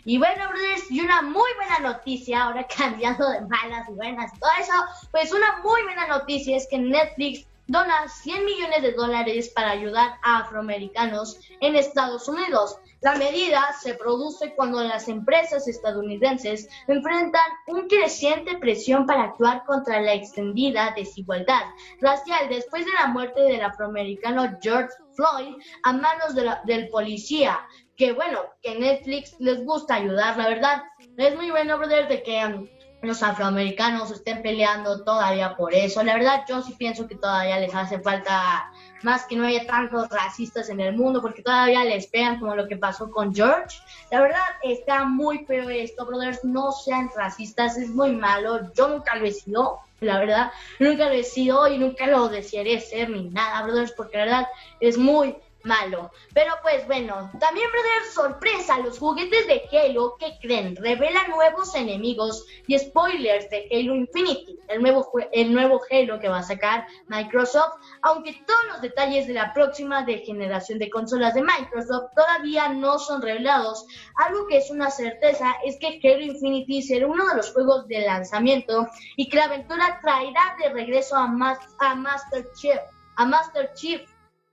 Y 0.06 0.18
bueno, 0.18 0.50
brothers, 0.50 0.90
y 0.90 1.02
una 1.02 1.22
muy 1.22 1.50
buena 1.56 1.94
noticia, 1.94 2.44
ahora 2.44 2.68
cambiando 2.78 3.30
de 3.30 3.42
malas 3.42 3.88
y 3.90 3.94
buenas 3.94 4.32
y 4.36 4.40
todo 4.40 4.52
eso, 4.60 4.74
pues 5.12 5.32
una 5.32 5.58
muy 5.64 5.84
buena 5.84 6.08
noticia 6.08 6.58
es 6.58 6.68
que 6.68 6.78
Netflix 6.78 7.48
dona 7.68 8.08
100 8.10 8.46
millones 8.46 8.82
de 8.82 8.92
dólares 8.92 9.50
para 9.50 9.72
ayudar 9.72 10.18
a 10.22 10.40
afroamericanos 10.40 11.40
en 11.62 11.76
Estados 11.76 12.28
Unidos. 12.28 12.78
La 13.02 13.16
medida 13.16 13.62
se 13.82 13.96
produce 13.96 14.54
cuando 14.56 14.82
las 14.82 15.08
empresas 15.08 15.68
estadounidenses 15.68 16.70
enfrentan 16.88 17.42
un 17.68 17.88
creciente 17.88 18.58
presión 18.58 19.06
para 19.06 19.24
actuar 19.24 19.64
contra 19.66 20.02
la 20.02 20.14
extendida 20.14 20.94
desigualdad 20.96 21.64
racial 22.00 22.48
después 22.50 22.86
de 22.86 22.94
la 22.94 23.08
muerte 23.08 23.42
del 23.42 23.62
afroamericano 23.62 24.58
George 24.62 24.94
Floyd 25.16 25.56
a 25.84 25.94
manos 25.94 26.34
del 26.66 26.90
policía 26.90 27.60
que 27.98 28.14
bueno, 28.14 28.40
que 28.62 28.80
Netflix 28.80 29.36
les 29.40 29.64
gusta 29.64 29.96
ayudar, 29.96 30.38
la 30.38 30.48
verdad. 30.48 30.84
Es 31.18 31.36
muy 31.36 31.52
bueno, 31.52 31.78
brother, 31.78 32.08
de 32.08 32.24
que 32.24 32.46
um, 32.46 32.68
los 33.04 33.22
afroamericanos 33.22 34.12
estén 34.12 34.42
peleando 34.42 35.04
todavía 35.04 35.56
por 35.56 35.74
eso. 35.74 36.04
La 36.04 36.16
verdad, 36.16 36.44
yo 36.48 36.62
sí 36.62 36.74
pienso 36.78 37.08
que 37.08 37.16
todavía 37.16 37.60
les 37.60 37.76
hace 37.76 38.00
falta 38.00 38.72
más 39.04 39.26
que 39.26 39.36
no 39.36 39.46
haya 39.46 39.68
tantos 39.68 40.10
racistas 40.10 40.70
en 40.70 40.80
el 40.80 40.96
mundo, 40.96 41.22
porque 41.22 41.44
todavía 41.44 41.84
les 41.84 42.08
pegan 42.08 42.40
como 42.40 42.56
lo 42.56 42.68
que 42.68 42.78
pasó 42.78 43.12
con 43.12 43.36
George. 43.36 43.78
La 44.10 44.22
verdad 44.22 44.40
está 44.64 45.04
muy 45.04 45.46
feo 45.46 45.70
esto, 45.70 46.06
brothers, 46.06 46.44
no 46.44 46.72
sean 46.72 47.10
racistas, 47.16 47.78
es 47.78 47.90
muy 47.90 48.14
malo, 48.14 48.72
yo 48.74 48.88
nunca 48.88 49.16
lo 49.16 49.26
he 49.26 49.32
sido, 49.32 49.80
la 50.00 50.20
verdad, 50.20 50.52
nunca 50.80 51.08
lo 51.08 51.14
he 51.14 51.24
sido 51.24 51.68
y 51.68 51.78
nunca 51.78 52.08
lo 52.08 52.30
desearé 52.30 52.80
ser 52.80 53.10
ni 53.10 53.30
nada, 53.30 53.64
brothers, 53.64 53.92
porque 53.92 54.18
la 54.18 54.26
verdad 54.26 54.48
es 54.80 54.98
muy, 54.98 55.36
malo. 55.64 56.12
Pero 56.34 56.54
pues 56.62 56.86
bueno, 56.88 57.32
también 57.40 57.70
brother, 57.72 58.12
sorpresa, 58.14 58.80
los 58.80 59.00
juguetes 59.00 59.48
de 59.48 59.64
Halo, 59.72 60.18
que 60.18 60.38
creen? 60.42 60.76
Revela 60.76 61.28
nuevos 61.28 61.74
enemigos 61.76 62.46
y 62.68 62.78
spoilers 62.78 63.50
de 63.50 63.68
Halo 63.72 63.96
Infinity, 63.96 64.60
el 64.68 64.82
nuevo, 64.82 65.10
el 65.32 65.54
nuevo 65.54 65.82
Halo 65.90 66.20
que 66.20 66.30
va 66.30 66.40
a 66.40 66.44
sacar 66.44 66.86
Microsoft, 67.08 67.74
aunque 68.02 68.34
todos 68.46 68.66
los 68.74 68.82
detalles 68.82 69.28
de 69.28 69.34
la 69.34 69.54
próxima 69.54 70.06
generación 70.06 70.80
de 70.80 70.90
consolas 70.90 71.34
de 71.34 71.44
Microsoft 71.44 72.12
todavía 72.16 72.70
no 72.70 73.00
son 73.00 73.22
revelados. 73.22 73.86
Algo 74.16 74.48
que 74.48 74.58
es 74.58 74.70
una 74.70 74.92
certeza 74.92 75.56
es 75.66 75.78
que 75.80 76.00
Halo 76.04 76.22
Infinity 76.22 76.82
será 76.82 77.08
uno 77.08 77.28
de 77.28 77.36
los 77.36 77.54
juegos 77.54 77.88
de 77.88 78.02
lanzamiento 78.02 78.88
y 79.16 79.30
que 79.30 79.38
la 79.38 79.46
aventura 79.46 80.00
traerá 80.02 80.56
de 80.62 80.70
regreso 80.70 81.16
a 81.16 81.28
Master 81.28 82.52
Chief, 82.54 82.80
a 83.16 83.26
Master 83.26 83.72
Chief 83.76 84.02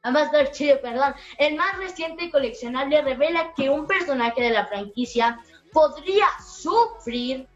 a 0.03 0.11
Master 0.11 0.51
Chief, 0.51 0.79
perdón. 0.79 1.15
El 1.39 1.57
más 1.57 1.77
reciente 1.79 2.31
coleccionable 2.31 3.03
revela 3.03 3.53
que 3.55 3.69
un 3.69 3.87
personaje 3.87 4.43
de 4.43 4.51
la 4.51 4.67
franquicia 4.67 5.41
podría 5.73 6.27
sufrir 6.45 7.47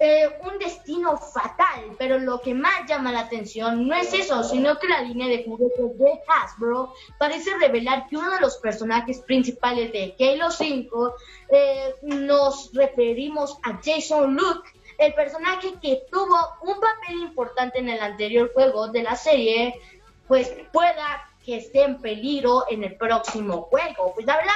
eh, 0.00 0.28
un 0.42 0.58
destino 0.58 1.16
fatal, 1.16 1.94
pero 1.98 2.18
lo 2.18 2.40
que 2.40 2.52
más 2.52 2.86
llama 2.86 3.12
la 3.12 3.20
atención 3.20 3.86
no 3.86 3.94
es 3.94 4.12
eso, 4.12 4.42
sino 4.42 4.76
que 4.78 4.88
la 4.88 5.02
línea 5.02 5.28
de 5.28 5.44
juguetes 5.44 5.98
de 5.98 6.20
Hasbro 6.28 6.92
parece 7.18 7.56
revelar 7.58 8.08
que 8.08 8.16
uno 8.16 8.30
de 8.32 8.40
los 8.40 8.56
personajes 8.58 9.20
principales 9.20 9.92
de 9.92 10.14
Halo 10.18 10.50
5 10.50 11.14
eh, 11.48 11.94
nos 12.02 12.70
referimos 12.74 13.56
a 13.62 13.80
Jason 13.82 14.34
Luke, 14.34 14.68
el 14.98 15.14
personaje 15.14 15.74
que 15.80 16.02
tuvo 16.10 16.38
un 16.62 16.74
papel 16.80 17.20
importante 17.22 17.78
en 17.78 17.88
el 17.88 18.00
anterior 18.00 18.52
juego 18.52 18.88
de 18.88 19.04
la 19.04 19.16
serie, 19.16 19.80
pues 20.26 20.52
pueda 20.72 21.33
que 21.44 21.58
esté 21.58 21.82
en 21.82 22.00
peligro 22.00 22.64
en 22.70 22.84
el 22.84 22.96
próximo 22.96 23.62
juego. 23.62 24.12
Pues 24.14 24.26
la 24.26 24.36
verdad, 24.36 24.52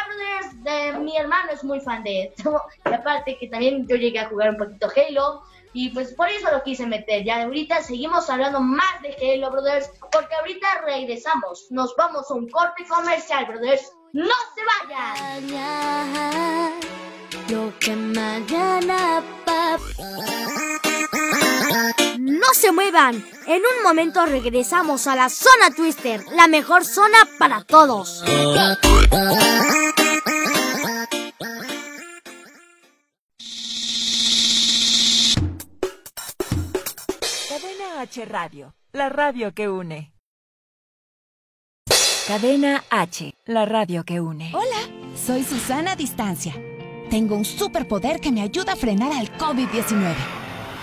de 0.63 0.99
mi 0.99 1.17
hermano 1.17 1.51
es 1.53 1.63
muy 1.63 1.81
fan 1.81 2.03
de 2.03 2.25
esto. 2.25 2.63
Y 2.85 2.95
aparte 2.95 3.37
que 3.39 3.49
también 3.49 3.87
yo 3.87 3.97
llegué 3.97 4.21
a 4.21 4.29
jugar 4.29 4.51
un 4.51 4.57
poquito 4.57 4.89
Halo. 4.95 5.43
Y 5.75 5.91
pues 5.91 6.15
por 6.15 6.29
eso 6.29 6.51
lo 6.51 6.63
quise 6.63 6.87
meter. 6.87 7.25
Ya 7.25 7.43
ahorita 7.43 7.83
seguimos 7.83 8.31
hablando 8.31 8.61
más 8.61 9.03
de 9.03 9.15
Halo, 9.21 9.51
brothers. 9.51 9.91
Porque 10.11 10.35
ahorita 10.35 10.67
regresamos. 10.87 11.67
Nos 11.71 11.95
vamos 11.97 12.31
a 12.31 12.35
un 12.35 12.49
corte 12.49 12.87
comercial, 12.89 13.45
brothers. 13.47 13.93
¡No 14.13 14.35
se 14.55 14.63
vayan! 14.89 15.51
Lo 17.51 17.73
que 17.79 17.95
mañana 17.95 19.23
no 22.29 22.47
se 22.53 22.73
muevan. 22.73 23.25
En 23.47 23.63
un 23.63 23.83
momento 23.83 24.25
regresamos 24.27 25.07
a 25.07 25.17
la 25.17 25.29
zona 25.29 25.71
Twister, 25.75 26.25
la 26.33 26.47
mejor 26.47 26.85
zona 26.85 27.19
para 27.39 27.65
todos. 27.65 28.23
Cadena 37.49 38.01
H 38.01 38.25
Radio, 38.27 38.75
la 38.93 39.09
radio 39.09 39.53
que 39.55 39.69
une. 39.69 40.13
Cadena 42.27 42.85
H, 42.91 43.35
la 43.47 43.65
radio 43.65 44.05
que 44.05 44.21
une. 44.21 44.53
Hola, 44.55 45.17
soy 45.17 45.43
Susana 45.43 45.97
Distancia. 45.97 46.55
Tengo 47.09 47.37
un 47.37 47.47
superpoder 47.47 48.21
que 48.21 48.31
me 48.31 48.43
ayuda 48.43 48.75
a 48.75 48.77
frenar 48.77 49.13
al 49.13 49.35
COVID-19. 49.39 50.48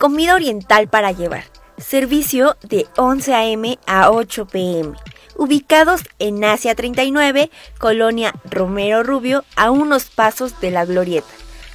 Comida 0.00 0.36
oriental 0.36 0.86
para 0.86 1.10
llevar. 1.10 1.42
Servicio 1.76 2.56
de 2.62 2.86
11 2.96 3.34
a.m. 3.34 3.78
a 3.84 4.12
8 4.12 4.46
p.m. 4.46 4.92
Ubicados 5.36 6.02
en 6.20 6.44
Asia 6.44 6.76
39, 6.76 7.50
Colonia 7.80 8.32
Romero 8.48 9.02
Rubio, 9.02 9.44
a 9.56 9.72
unos 9.72 10.04
pasos 10.04 10.60
de 10.60 10.70
la 10.70 10.84
Glorieta. 10.84 11.26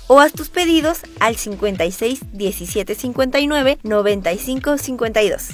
O 0.07 0.21
haz 0.21 0.31
tus 0.31 0.47
pedidos 0.47 1.01
al 1.19 1.35
56 1.35 2.21
17 2.31 2.95
59 2.95 3.79
95 3.83 4.77
52. 4.77 5.49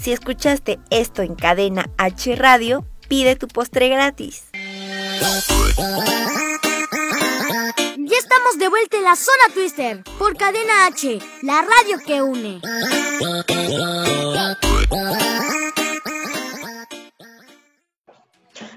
Si 0.00 0.10
escuchaste 0.10 0.78
esto 0.88 1.20
en 1.20 1.34
cadena 1.34 1.90
H 1.98 2.36
Radio, 2.36 2.86
pide 3.06 3.36
tu 3.36 3.48
postre 3.48 3.90
gratis. 3.90 4.44
Estamos 8.36 8.58
de 8.58 8.68
vuelta 8.68 8.96
en 8.96 9.04
la 9.04 9.14
zona 9.14 9.54
Twister 9.54 10.02
por 10.18 10.36
Cadena 10.36 10.86
H, 10.86 11.20
la 11.42 11.62
radio 11.62 11.98
que 12.04 12.20
une. 12.20 12.60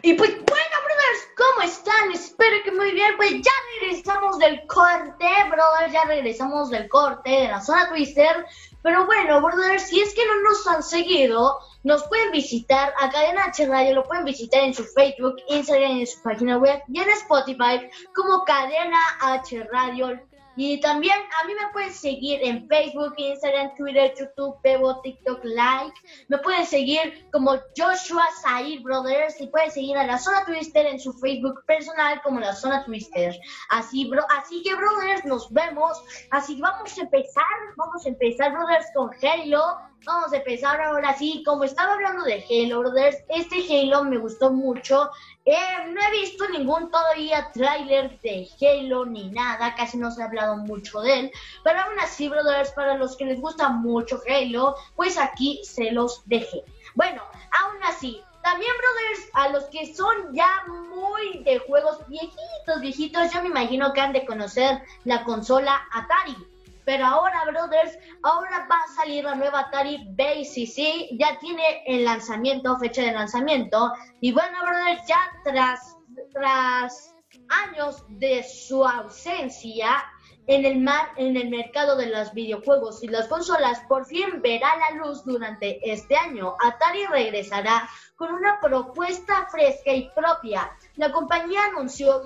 Y 0.03 0.13
pues 0.13 0.29
bueno, 0.29 0.75
brothers, 0.85 1.23
¿cómo 1.35 1.61
están? 1.67 2.11
Espero 2.13 2.57
que 2.63 2.71
muy 2.71 2.91
bien. 2.91 3.17
Pues 3.17 3.31
ya 3.31 3.51
regresamos 3.81 4.37
del 4.37 4.61
corte, 4.67 5.25
brothers, 5.49 5.91
ya 5.91 6.05
regresamos 6.05 6.69
del 6.69 6.87
corte 6.87 7.31
de 7.31 7.47
la 7.47 7.59
zona 7.59 7.89
Twister. 7.89 8.45
Pero 8.81 9.05
bueno, 9.05 9.41
brothers, 9.41 9.87
si 9.89 9.99
es 9.99 10.13
que 10.13 10.25
no 10.25 10.41
nos 10.43 10.67
han 10.67 10.83
seguido, 10.83 11.59
nos 11.83 12.03
pueden 12.07 12.31
visitar 12.31 12.93
a 12.99 13.09
Cadena 13.09 13.45
H 13.45 13.65
Radio, 13.65 13.95
lo 13.95 14.03
pueden 14.03 14.25
visitar 14.25 14.63
en 14.63 14.73
su 14.73 14.83
Facebook, 14.83 15.35
Instagram, 15.49 15.99
en 15.99 16.07
su 16.07 16.21
página 16.21 16.57
web 16.57 16.81
y 16.87 16.99
en 16.99 17.09
Spotify 17.09 17.89
como 18.13 18.43
Cadena 18.45 18.99
H 19.21 19.63
Radio. 19.71 20.19
Y 20.57 20.79
también 20.81 21.15
a 21.41 21.45
mí 21.45 21.53
me 21.53 21.71
pueden 21.71 21.93
seguir 21.93 22.39
en 22.43 22.67
Facebook, 22.67 23.13
Instagram, 23.17 23.75
Twitter, 23.75 24.11
YouTube, 24.17 24.55
Bebo, 24.63 24.99
TikTok, 25.01 25.39
Like. 25.43 25.93
Me 26.29 26.39
pueden 26.39 26.65
seguir 26.65 27.29
como 27.31 27.51
Joshua 27.77 28.25
Zair 28.41 28.81
Brothers 28.81 29.39
y 29.39 29.47
pueden 29.47 29.69
seguir 29.69 29.97
a 29.97 30.07
la 30.07 30.17
Zona 30.17 30.43
Twister 30.45 30.87
en 30.87 30.99
su 30.99 31.13
Facebook 31.13 31.63
personal 31.67 32.19
como 32.23 32.39
la 32.39 32.53
Zona 32.53 32.83
Twister. 32.85 33.39
Así, 33.69 34.09
bro, 34.09 34.23
así 34.35 34.63
que, 34.63 34.73
brothers, 34.73 35.25
nos 35.25 35.51
vemos. 35.53 36.01
Así 36.31 36.59
vamos 36.59 36.97
a 36.97 37.01
empezar, 37.01 37.43
vamos 37.75 38.03
a 38.03 38.09
empezar, 38.09 38.51
brothers, 38.51 38.87
con 38.95 39.11
Halo. 39.21 39.77
Vamos 40.05 40.31
a 40.31 40.37
empezar 40.37 40.79
ahora 40.79 41.13
sí, 41.17 41.43
como 41.45 41.63
estaba 41.63 41.93
hablando 41.93 42.23
de 42.23 42.43
Halo, 42.49 42.79
brothers, 42.79 43.17
este 43.29 43.57
Halo 43.69 44.05
me 44.05 44.17
gustó 44.17 44.51
mucho. 44.51 45.09
Eh, 45.43 45.55
no 45.89 45.99
he 46.01 46.11
visto 46.11 46.47
ningún 46.49 46.89
todavía 46.89 47.49
tráiler 47.53 48.19
de 48.21 48.47
Halo 48.61 49.05
ni 49.05 49.29
nada, 49.31 49.75
casi 49.75 49.97
no 49.97 50.11
se 50.11 50.21
ha 50.21 50.25
hablado 50.25 50.57
mucho 50.57 51.01
de 51.01 51.19
él, 51.19 51.31
pero 51.63 51.79
aún 51.81 51.99
así, 51.99 52.29
brothers, 52.29 52.71
para 52.71 52.95
los 52.95 53.17
que 53.17 53.25
les 53.25 53.41
gusta 53.41 53.69
mucho 53.69 54.21
Halo, 54.29 54.75
pues 54.95 55.17
aquí 55.17 55.61
se 55.63 55.91
los 55.91 56.21
dejé. 56.25 56.63
Bueno, 56.95 57.21
aún 57.61 57.83
así, 57.83 58.21
también, 58.43 58.71
brothers, 58.77 59.29
a 59.33 59.49
los 59.49 59.65
que 59.65 59.93
son 59.93 60.33
ya 60.33 60.63
muy 60.67 61.43
de 61.43 61.59
juegos 61.59 61.99
viejitos, 62.07 62.79
viejitos, 62.79 63.33
yo 63.33 63.41
me 63.41 63.49
imagino 63.49 63.91
que 63.91 63.99
han 63.99 64.13
de 64.13 64.25
conocer 64.25 64.81
la 65.03 65.25
consola 65.25 65.81
Atari. 65.91 66.37
Pero 66.87 67.05
ahora, 67.05 67.43
brothers, 67.51 67.99
ahora 68.23 68.65
va 68.71 68.77
a 68.77 68.95
salir 68.95 69.25
la 69.25 69.35
nueva 69.35 69.59
Atari 69.59 70.07
BCC. 70.11 71.17
Ya 71.19 71.37
tiene 71.37 71.83
el 71.85 72.05
lanzamiento, 72.05 72.79
fecha 72.79 73.01
de 73.01 73.11
lanzamiento. 73.11 73.91
Y 74.21 74.31
bueno, 74.31 74.57
brothers, 74.61 75.05
ya 75.05 75.19
tras, 75.43 75.97
tras 76.31 77.13
años 77.49 78.05
de 78.07 78.41
su 78.41 78.85
ausencia, 78.85 80.01
en 80.47 80.65
el, 80.65 80.79
mar, 80.79 81.09
en 81.17 81.35
el 81.35 81.49
mercado 81.49 81.97
de 81.97 82.05
los 82.05 82.33
videojuegos 82.33 83.03
y 83.03 83.09
las 83.09 83.27
consolas 83.27 83.81
por 83.89 84.05
fin 84.05 84.41
verá 84.41 84.69
la 84.77 85.03
luz 85.03 85.25
durante 85.25 85.79
este 85.91 86.15
año. 86.15 86.55
Atari 86.63 87.05
regresará 87.07 87.89
con 88.15 88.33
una 88.33 88.61
propuesta 88.61 89.45
fresca 89.51 89.91
y 89.91 90.09
propia. 90.15 90.71
La 90.97 91.11
compañía 91.11 91.65
anunció 91.65 92.23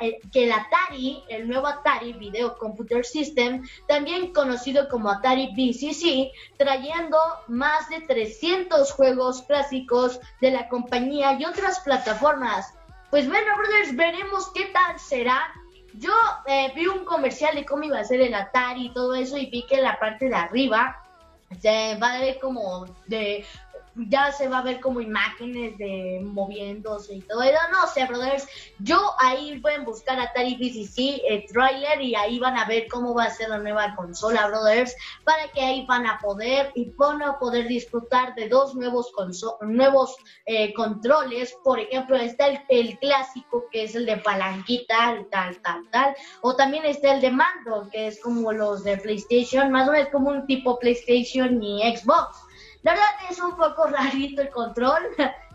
eh, 0.00 0.20
que 0.32 0.44
el 0.44 0.52
Atari, 0.52 1.22
el 1.28 1.46
nuevo 1.46 1.66
Atari 1.66 2.14
Video 2.14 2.56
Computer 2.56 3.04
System, 3.04 3.66
también 3.86 4.32
conocido 4.32 4.88
como 4.88 5.10
Atari 5.10 5.48
VCC, 5.54 6.32
trayendo 6.56 7.18
más 7.48 7.88
de 7.90 8.00
300 8.00 8.90
juegos 8.92 9.42
clásicos 9.42 10.20
de 10.40 10.52
la 10.52 10.68
compañía 10.68 11.38
y 11.38 11.44
otras 11.44 11.80
plataformas. 11.80 12.74
Pues 13.10 13.28
bueno, 13.28 13.46
brothers, 13.58 13.94
veremos 13.94 14.50
qué 14.54 14.66
tal 14.66 14.98
será 14.98 15.52
yo 15.94 16.12
eh, 16.46 16.72
vi 16.74 16.86
un 16.86 17.04
comercial 17.04 17.54
de 17.54 17.66
cómo 17.66 17.82
iba 17.84 17.98
a 17.98 18.04
ser 18.04 18.22
el 18.22 18.34
Atari 18.34 18.86
y 18.86 18.92
todo 18.94 19.14
eso 19.14 19.36
y 19.36 19.46
vi 19.46 19.66
que 19.66 19.76
en 19.76 19.82
la 19.82 19.98
parte 19.98 20.30
de 20.30 20.34
arriba 20.34 20.96
se 21.60 21.96
va 21.96 22.14
a 22.14 22.20
ver 22.20 22.38
como 22.38 22.86
de 23.06 23.44
ya 23.94 24.32
se 24.32 24.48
va 24.48 24.58
a 24.58 24.62
ver 24.62 24.80
como 24.80 25.00
imágenes 25.00 25.76
de 25.78 26.20
moviéndose 26.22 27.14
y 27.14 27.20
todo 27.22 27.42
eso. 27.42 27.58
No 27.70 27.86
sé, 27.88 28.06
brothers. 28.06 28.46
Yo 28.78 28.98
ahí 29.20 29.58
pueden 29.60 29.84
buscar 29.84 30.18
Atari 30.18 30.56
VCC, 30.56 31.22
el 31.28 31.44
trailer, 31.46 32.00
y 32.00 32.14
ahí 32.14 32.38
van 32.38 32.56
a 32.56 32.66
ver 32.66 32.86
cómo 32.88 33.14
va 33.14 33.24
a 33.24 33.30
ser 33.30 33.50
la 33.50 33.58
nueva 33.58 33.94
consola, 33.94 34.48
brothers. 34.48 34.94
Para 35.24 35.48
que 35.48 35.60
ahí 35.60 35.86
van 35.86 36.06
a 36.06 36.18
poder 36.18 36.72
y 36.74 36.90
van 36.96 37.22
a 37.22 37.38
poder 37.38 37.68
disfrutar 37.68 38.34
de 38.34 38.48
dos 38.48 38.74
nuevos 38.74 39.12
nuevos 39.60 40.16
eh, 40.46 40.72
controles. 40.74 41.54
Por 41.62 41.78
ejemplo, 41.78 42.16
está 42.16 42.46
el, 42.46 42.60
el, 42.68 42.98
clásico 42.98 43.66
que 43.70 43.84
es 43.84 43.94
el 43.94 44.06
de 44.06 44.16
palanquita, 44.18 45.24
tal, 45.30 45.60
tal, 45.62 45.90
tal. 45.90 46.14
O 46.40 46.56
también 46.56 46.84
está 46.84 47.14
el 47.14 47.20
de 47.20 47.30
mando, 47.30 47.88
que 47.90 48.08
es 48.08 48.20
como 48.20 48.52
los 48.52 48.84
de 48.84 48.96
PlayStation, 48.96 49.70
más 49.70 49.88
o 49.88 49.92
menos 49.92 50.08
como 50.10 50.30
un 50.30 50.46
tipo 50.46 50.78
PlayStation 50.78 51.62
y 51.62 51.96
Xbox. 51.96 52.51
La 52.82 52.92
verdad 52.92 53.08
es 53.30 53.38
un 53.40 53.56
poco 53.56 53.86
rarito 53.90 54.42
el 54.42 54.50
control. 54.50 55.02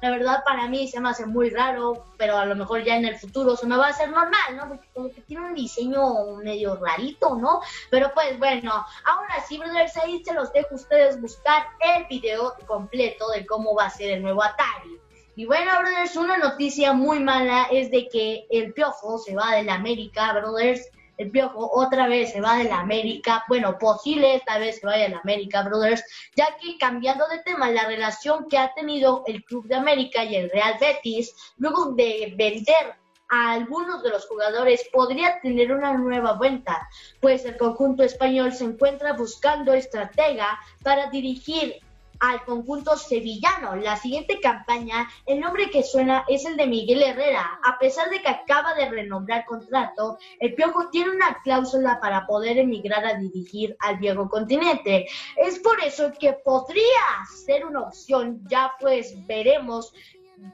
La 0.02 0.12
verdad 0.12 0.44
para 0.46 0.68
mí 0.68 0.88
se 0.88 1.00
me 1.00 1.10
hace 1.10 1.26
muy 1.26 1.50
raro, 1.50 2.06
pero 2.18 2.38
a 2.38 2.46
lo 2.46 2.56
mejor 2.56 2.84
ya 2.84 2.96
en 2.96 3.06
el 3.06 3.18
futuro 3.18 3.56
se 3.56 3.66
me 3.66 3.76
va 3.76 3.88
a 3.88 3.90
hacer 3.90 4.10
normal, 4.10 4.56
¿no? 4.56 4.68
Porque 4.68 4.88
como 4.94 5.10
que 5.10 5.22
tiene 5.22 5.48
un 5.48 5.56
diseño 5.56 6.36
medio 6.44 6.76
rarito, 6.76 7.36
¿no? 7.36 7.62
Pero 7.90 8.12
pues 8.14 8.38
bueno, 8.38 8.86
ahora 9.06 9.44
sí, 9.48 9.58
brothers, 9.58 9.98
ahí 9.98 10.24
se 10.24 10.34
los 10.34 10.54
dejo 10.54 10.70
a 10.72 10.76
ustedes 10.76 11.20
buscar 11.20 11.66
el 11.80 12.06
video 12.06 12.54
completo 12.68 13.30
de 13.30 13.46
cómo 13.46 13.76
va 13.76 13.86
a 13.86 13.90
ser 13.90 14.12
el 14.12 14.22
nuevo 14.22 14.44
Atari. 14.44 15.00
Y 15.36 15.46
bueno, 15.46 15.72
brothers, 15.80 16.16
una 16.16 16.38
noticia 16.38 16.94
muy 16.94 17.20
mala 17.20 17.68
es 17.72 17.92
de 17.92 18.08
que 18.08 18.48
el 18.50 18.74
Piojo 18.74 19.18
se 19.18 19.36
va 19.36 19.56
de 19.56 19.64
la 19.64 19.76
América, 19.76 20.34
brothers 20.34 20.90
el 21.18 21.32
Piojo 21.32 21.70
otra 21.74 22.08
vez 22.08 22.32
se 22.32 22.42
va 22.42 22.58
de 22.58 22.66
la 22.66 22.80
América, 22.80 23.44
bueno, 23.48 23.78
posible 23.78 24.36
esta 24.36 24.58
vez 24.58 24.80
se 24.80 24.86
vaya 24.86 25.04
de 25.04 25.10
la 25.10 25.20
América, 25.20 25.64
brothers, 25.64 26.04
ya 26.36 26.48
que 26.62 26.78
cambiando 26.78 27.28
de 27.28 27.40
tema, 27.40 27.70
la 27.72 27.88
relación 27.88 28.48
que 28.48 28.58
ha 28.58 28.74
tenido 28.74 29.24
el 29.28 29.44
Club 29.44 29.68
de 29.68 29.76
América 29.76 30.24
y 30.24 30.36
el 30.36 30.50
Real 30.50 30.76
Betis, 30.80 31.36
luego 31.58 31.94
de 31.94 32.34
vender 32.38 32.96
a 33.30 33.52
algunos 33.52 34.04
de 34.04 34.10
los 34.10 34.26
jugadores 34.28 34.88
podría 34.94 35.42
tener 35.42 35.72
una 35.72 35.94
nueva 35.94 36.34
vuelta, 36.34 36.88
pues 37.20 37.46
el 37.46 37.58
conjunto 37.58 38.04
español 38.04 38.54
se 38.54 38.64
encuentra 38.64 39.14
buscando 39.14 39.74
estratega 39.74 40.60
para 40.84 41.10
dirigir 41.10 41.82
al 42.20 42.44
conjunto 42.46 42.98
sevillano. 42.98 43.76
La 43.76 43.98
siguiente 43.98 44.40
campaña, 44.40 45.10
el 45.26 45.40
nombre 45.40 45.70
que 45.70 45.84
suena 45.84 46.26
es 46.28 46.46
el 46.46 46.58
de 46.58 46.68
Miguel 46.68 47.04
Herrera. 47.04 47.60
A 47.64 47.78
pesar 47.80 48.10
de 48.10 48.22
que 48.22 48.30
acaba 48.30 48.74
de 48.76 48.90
renombrar 48.90 49.46
contrato, 49.46 50.18
el 50.40 50.54
Piojo 50.56 50.90
tiene 50.90 51.12
una 51.12 51.40
cláusula 51.44 52.00
para 52.00 52.26
poder 52.26 52.58
emigrar 52.58 53.06
a 53.06 53.16
dirigir 53.16 53.76
al 53.80 53.98
viejo 53.98 54.30
continente. 54.30 55.08
Es 55.36 55.60
por 55.60 55.80
eso 55.82 56.12
que 56.20 56.34
podría 56.34 56.84
ser 57.46 57.66
una 57.66 57.82
opción, 57.82 58.42
ya 58.50 58.74
pues 58.80 59.16
veremos 59.28 59.94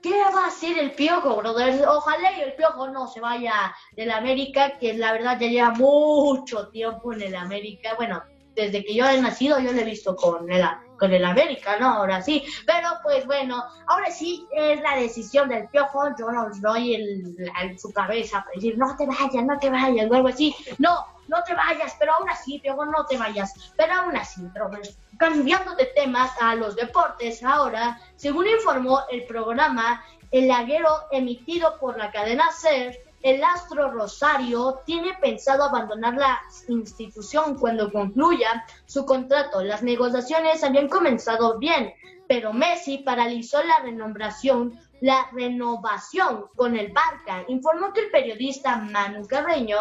¿Qué 0.01 0.13
va 0.33 0.45
a 0.45 0.47
hacer 0.47 0.77
el 0.77 0.91
Piojo, 0.91 1.35
brother? 1.35 1.85
Ojalá 1.87 2.37
y 2.37 2.41
el 2.41 2.53
Piojo 2.53 2.87
no 2.87 3.07
se 3.07 3.19
vaya 3.19 3.75
del 3.91 4.11
América, 4.11 4.77
que 4.79 4.93
la 4.93 5.11
verdad 5.11 5.37
ya 5.39 5.47
lleva 5.47 5.71
mucho 5.71 6.69
tiempo 6.69 7.11
en 7.11 7.21
el 7.21 7.35
América. 7.35 7.93
Bueno, 7.95 8.23
desde 8.55 8.83
que 8.83 8.95
yo 8.95 9.05
he 9.07 9.21
nacido 9.21 9.59
yo 9.59 9.71
lo 9.71 9.79
he 9.79 9.85
visto 9.85 10.15
con 10.15 10.51
el, 10.51 10.63
con 10.97 11.11
el 11.11 11.25
América, 11.25 11.77
¿no? 11.79 11.89
Ahora 11.89 12.21
sí. 12.21 12.43
Pero 12.65 12.89
pues 13.03 13.25
bueno, 13.25 13.63
ahora 13.87 14.11
sí 14.11 14.47
es 14.53 14.81
la 14.81 14.95
decisión 14.95 15.49
del 15.49 15.67
piojo. 15.67 16.15
Yo 16.17 16.31
no 16.31 16.49
doy 16.61 16.95
el, 16.95 17.79
su 17.79 17.91
cabeza 17.91 18.41
para 18.43 18.55
decir, 18.55 18.77
no 18.77 18.95
te 18.95 19.05
vayas, 19.05 19.43
no 19.45 19.57
te 19.59 19.69
vayas, 19.69 20.09
o 20.09 20.13
algo 20.13 20.27
así. 20.27 20.55
No, 20.77 21.05
no 21.27 21.43
te 21.43 21.53
vayas, 21.53 21.95
pero 21.99 22.13
aún 22.13 22.29
así, 22.29 22.59
piojo, 22.59 22.85
no 22.85 23.05
te 23.05 23.17
vayas. 23.17 23.73
Pero 23.75 23.93
aún 23.93 24.15
así, 24.15 24.41
pero 24.53 24.69
pues, 24.69 24.97
cambiando 25.17 25.75
de 25.75 25.85
temas 25.87 26.31
a 26.41 26.55
los 26.55 26.75
deportes, 26.75 27.43
ahora, 27.43 27.99
según 28.15 28.47
informó 28.47 29.01
el 29.09 29.25
programa, 29.25 30.03
el 30.31 30.47
laguero 30.47 30.89
emitido 31.11 31.77
por 31.79 31.97
la 31.97 32.11
cadena 32.11 32.51
SER, 32.51 32.97
el 33.23 33.41
astro 33.41 33.89
Rosario 33.89 34.81
tiene 34.85 35.13
pensado 35.21 35.63
abandonar 35.63 36.15
la 36.15 36.41
institución 36.67 37.55
cuando 37.57 37.91
concluya 37.91 38.65
su 38.85 39.05
contrato. 39.05 39.63
Las 39.63 39.81
negociaciones 39.81 40.61
habían 40.63 40.89
comenzado 40.89 41.57
bien, 41.57 41.93
pero 42.27 42.51
Messi 42.51 42.97
paralizó 42.97 43.63
la 43.63 43.79
renombración, 43.79 44.77
la 44.99 45.29
renovación 45.31 46.47
con 46.55 46.75
el 46.75 46.91
Barca. 46.91 47.45
Informó 47.47 47.93
que 47.93 48.01
el 48.01 48.11
periodista 48.11 48.75
Manu 48.77 49.25
Carreño 49.25 49.77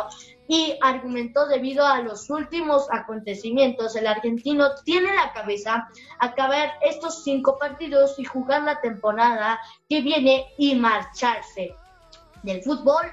y 0.47 0.79
argumentó 0.81 1.49
debido 1.49 1.85
a 1.85 2.01
los 2.01 2.31
últimos 2.31 2.87
acontecimientos, 2.93 3.97
el 3.97 4.07
argentino 4.07 4.69
tiene 4.85 5.15
la 5.17 5.33
cabeza 5.33 5.89
acabar 6.21 6.75
estos 6.81 7.25
cinco 7.25 7.59
partidos 7.59 8.19
y 8.19 8.25
jugar 8.25 8.63
la 8.63 8.81
temporada 8.81 9.59
que 9.89 10.01
viene 10.01 10.47
y 10.59 10.77
marcharse 10.77 11.75
del 12.43 12.63
fútbol 12.63 13.07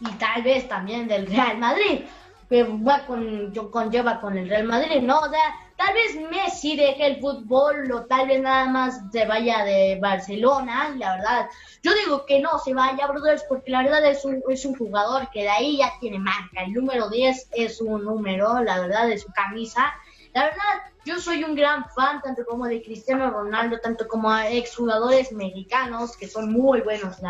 y 0.00 0.10
tal 0.12 0.42
vez 0.42 0.68
también 0.68 1.08
del 1.08 1.26
Real 1.26 1.58
Madrid, 1.58 2.00
que 2.48 2.64
va 2.64 3.06
con, 3.06 3.52
conlleva 3.70 4.20
con 4.20 4.36
el 4.36 4.48
Real 4.48 4.64
Madrid, 4.64 5.02
¿no? 5.02 5.18
O 5.20 5.30
sea, 5.30 5.54
tal 5.76 5.94
vez 5.94 6.18
Messi 6.30 6.76
deje 6.76 7.06
el 7.06 7.20
fútbol 7.20 7.90
o 7.92 8.04
tal 8.06 8.26
vez 8.26 8.42
nada 8.42 8.66
más 8.66 9.00
se 9.12 9.24
vaya 9.24 9.64
de 9.64 9.98
Barcelona, 10.00 10.94
la 10.98 11.16
verdad, 11.16 11.46
yo 11.82 11.92
digo 11.94 12.26
que 12.26 12.40
no 12.40 12.58
se 12.58 12.74
vaya, 12.74 13.06
brothers, 13.06 13.44
porque 13.48 13.70
la 13.70 13.82
verdad 13.82 14.04
es 14.04 14.24
un, 14.24 14.42
es 14.48 14.64
un 14.64 14.74
jugador 14.74 15.30
que 15.30 15.42
de 15.42 15.48
ahí 15.48 15.78
ya 15.78 15.92
tiene 16.00 16.18
marca, 16.18 16.64
el 16.64 16.72
número 16.72 17.08
10 17.08 17.50
es 17.52 17.80
un 17.80 18.04
número, 18.04 18.60
la 18.62 18.80
verdad, 18.80 19.06
de 19.06 19.18
su 19.18 19.30
camisa. 19.32 19.94
La 20.32 20.44
verdad, 20.44 20.90
yo 21.04 21.18
soy 21.18 21.42
un 21.42 21.54
gran 21.54 21.84
fan 21.90 22.20
tanto 22.22 22.44
como 22.44 22.66
de 22.66 22.82
Cristiano 22.82 23.30
Ronaldo, 23.30 23.80
tanto 23.80 24.06
como 24.06 24.30
a 24.30 24.48
exjugadores 24.48 25.32
mexicanos 25.32 26.16
que 26.16 26.28
son 26.28 26.52
muy 26.52 26.82
buenos, 26.82 27.20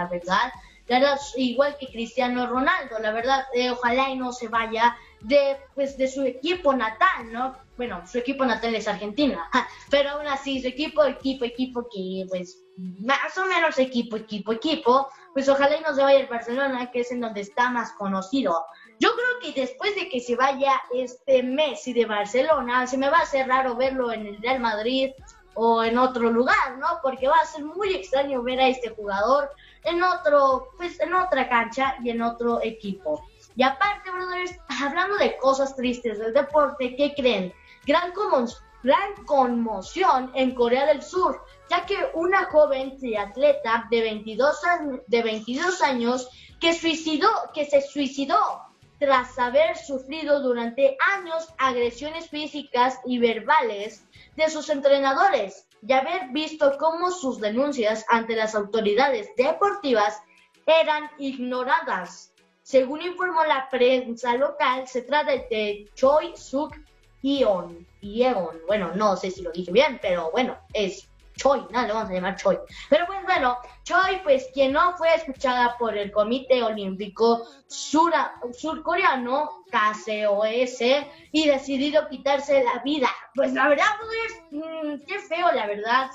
la 0.90 0.98
verdad 0.98 1.20
igual 1.36 1.76
que 1.78 1.86
Cristiano 1.86 2.48
Ronaldo, 2.48 2.98
la 2.98 3.12
verdad, 3.12 3.44
eh, 3.54 3.70
ojalá 3.70 4.10
y 4.10 4.16
no 4.16 4.32
se 4.32 4.48
vaya 4.48 4.96
de, 5.20 5.56
pues, 5.76 5.96
de 5.96 6.08
su 6.08 6.22
equipo 6.22 6.74
natal, 6.74 7.30
¿no? 7.30 7.56
Bueno, 7.76 8.04
su 8.08 8.18
equipo 8.18 8.44
natal 8.44 8.74
es 8.74 8.88
Argentina, 8.88 9.48
pero 9.90 10.10
aún 10.10 10.26
así, 10.26 10.60
su 10.60 10.66
equipo, 10.66 11.04
equipo, 11.04 11.44
equipo 11.44 11.88
que, 11.88 12.26
pues, 12.28 12.64
más 12.76 13.38
o 13.38 13.46
menos 13.46 13.78
equipo, 13.78 14.16
equipo, 14.16 14.52
equipo, 14.52 15.08
pues 15.32 15.48
ojalá 15.48 15.76
y 15.76 15.80
no 15.80 15.94
se 15.94 16.02
vaya 16.02 16.18
el 16.18 16.26
Barcelona, 16.26 16.90
que 16.90 17.02
es 17.02 17.12
en 17.12 17.20
donde 17.20 17.42
está 17.42 17.70
más 17.70 17.92
conocido. 17.92 18.66
Yo 18.98 19.10
creo 19.14 19.54
que 19.54 19.60
después 19.60 19.94
de 19.94 20.08
que 20.08 20.18
se 20.18 20.34
vaya 20.34 20.72
este 20.92 21.44
Messi 21.44 21.92
de 21.92 22.06
Barcelona, 22.06 22.88
se 22.88 22.98
me 22.98 23.10
va 23.10 23.18
a 23.18 23.22
hacer 23.22 23.46
raro 23.46 23.76
verlo 23.76 24.12
en 24.12 24.26
el 24.26 24.42
Real 24.42 24.58
Madrid 24.58 25.10
o 25.54 25.84
en 25.84 25.98
otro 25.98 26.30
lugar, 26.30 26.78
¿no? 26.78 26.86
Porque 27.00 27.28
va 27.28 27.36
a 27.36 27.46
ser 27.46 27.64
muy 27.64 27.94
extraño 27.94 28.42
ver 28.42 28.60
a 28.60 28.66
este 28.66 28.88
jugador 28.88 29.50
en 29.84 30.02
otro, 30.02 30.70
pues 30.76 31.00
en 31.00 31.14
otra 31.14 31.48
cancha 31.48 31.96
y 32.02 32.10
en 32.10 32.22
otro 32.22 32.60
equipo. 32.62 33.24
Y 33.56 33.62
aparte, 33.62 34.10
brothers, 34.10 34.56
hablando 34.82 35.16
de 35.16 35.36
cosas 35.36 35.74
tristes 35.76 36.18
del 36.18 36.32
deporte, 36.32 36.96
¿qué 36.96 37.14
creen? 37.14 37.52
Gran, 37.86 38.12
gran 38.82 39.24
conmoción 39.26 40.30
en 40.34 40.54
Corea 40.54 40.86
del 40.86 41.02
Sur, 41.02 41.44
ya 41.68 41.84
que 41.86 41.96
una 42.14 42.44
joven 42.46 42.96
triatleta 42.98 43.86
de 43.90 44.00
22, 44.02 44.60
de 45.06 45.22
22 45.22 45.82
años 45.82 46.28
que, 46.60 46.74
suicidó, 46.74 47.28
que 47.54 47.66
se 47.66 47.80
suicidó 47.80 48.38
tras 48.98 49.38
haber 49.38 49.78
sufrido 49.78 50.40
durante 50.42 50.96
años 51.16 51.48
agresiones 51.58 52.28
físicas 52.28 52.98
y 53.06 53.18
verbales 53.18 54.06
de 54.36 54.50
sus 54.50 54.68
entrenadores 54.68 55.66
y 55.86 55.92
haber 55.92 56.28
visto 56.30 56.76
cómo 56.78 57.10
sus 57.10 57.40
denuncias 57.40 58.04
ante 58.08 58.36
las 58.36 58.54
autoridades 58.54 59.28
deportivas 59.36 60.22
eran 60.66 61.10
ignoradas. 61.18 62.32
Según 62.62 63.02
informó 63.02 63.44
la 63.44 63.68
prensa 63.68 64.36
local, 64.36 64.86
se 64.86 65.02
trata 65.02 65.32
de 65.32 65.90
Choi 65.94 66.36
Suk 66.36 66.76
Yeon. 67.22 67.86
Bueno, 68.66 68.92
no 68.94 69.16
sé 69.16 69.30
si 69.30 69.42
lo 69.42 69.50
dije 69.50 69.72
bien, 69.72 69.98
pero 70.00 70.30
bueno, 70.30 70.56
es 70.72 71.09
Choi, 71.40 71.66
nada, 71.70 71.86
le 71.86 71.94
vamos 71.94 72.10
a 72.10 72.12
llamar 72.12 72.36
Choi. 72.36 72.58
Pero 72.90 73.06
pues 73.06 73.22
bueno, 73.24 73.56
Choi, 73.84 74.20
pues 74.22 74.48
quien 74.52 74.72
no 74.74 74.94
fue 74.98 75.14
escuchada 75.14 75.74
por 75.78 75.96
el 75.96 76.12
Comité 76.12 76.62
Olímpico 76.62 77.46
Surcoreano, 77.66 79.64
KCOS, 79.70 80.80
y 81.32 81.48
decidido 81.48 82.06
quitarse 82.10 82.62
la 82.62 82.82
vida. 82.82 83.08
Pues 83.34 83.54
la 83.54 83.68
verdad, 83.68 83.86
pues, 84.00 84.42
mmm, 84.50 85.06
qué 85.06 85.18
feo, 85.18 85.50
la 85.52 85.66
verdad. 85.66 86.10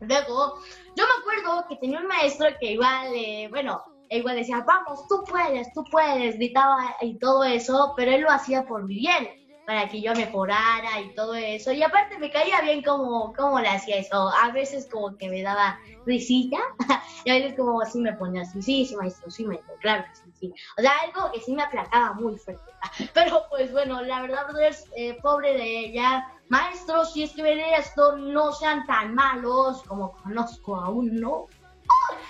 Luego, 0.00 0.60
yo 0.94 1.04
me 1.06 1.20
acuerdo 1.20 1.66
que 1.66 1.76
tenía 1.76 2.00
un 2.00 2.06
maestro 2.06 2.48
que 2.60 2.72
igual, 2.72 3.14
eh, 3.14 3.48
bueno, 3.48 3.82
igual 4.10 4.36
decía, 4.36 4.62
vamos, 4.66 5.08
tú 5.08 5.24
puedes, 5.24 5.72
tú 5.72 5.84
puedes, 5.90 6.36
gritaba 6.36 6.96
y 7.00 7.18
todo 7.18 7.44
eso, 7.44 7.94
pero 7.96 8.12
él 8.12 8.20
lo 8.20 8.30
hacía 8.30 8.66
por 8.66 8.84
mi 8.84 8.96
bien 8.96 9.39
para 9.70 9.88
que 9.88 10.00
yo 10.00 10.12
mejorara 10.14 11.00
y 11.00 11.14
todo 11.14 11.32
eso. 11.36 11.70
Y 11.70 11.80
aparte 11.80 12.18
me 12.18 12.32
caía 12.32 12.60
bien 12.60 12.82
como, 12.82 13.32
como 13.34 13.60
le 13.60 13.68
hacía 13.68 13.98
eso. 13.98 14.28
A 14.42 14.50
veces 14.50 14.88
como 14.90 15.16
que 15.16 15.28
me 15.28 15.42
daba 15.42 15.78
risita 16.04 16.58
y 17.24 17.30
a 17.30 17.34
veces 17.34 17.54
como 17.56 17.80
así 17.80 18.00
me 18.00 18.12
ponía 18.14 18.42
así, 18.42 18.60
sí, 18.60 18.84
sí, 18.84 18.96
maestro, 18.96 19.30
sí, 19.30 19.44
maestro, 19.44 19.76
claro 19.80 20.02
que 20.06 20.16
sí, 20.16 20.32
sí. 20.40 20.54
O 20.76 20.82
sea, 20.82 20.90
algo 21.04 21.30
que 21.30 21.38
sí 21.38 21.54
me 21.54 21.62
aplacaba 21.62 22.14
muy 22.14 22.36
fuerte. 22.36 22.64
Pero 23.14 23.44
pues 23.48 23.70
bueno, 23.70 24.02
la 24.02 24.22
verdad, 24.22 24.60
es 24.60 24.86
eh, 24.96 25.16
pobre 25.22 25.52
de 25.52 25.78
ella. 25.78 26.26
Maestros, 26.48 27.12
si 27.12 27.22
es 27.22 27.30
que 27.30 27.44
ven 27.44 27.60
esto, 27.60 28.16
no 28.16 28.50
sean 28.50 28.84
tan 28.86 29.14
malos 29.14 29.84
como 29.84 30.16
conozco 30.16 30.74
a 30.74 30.88
uno 30.88 31.46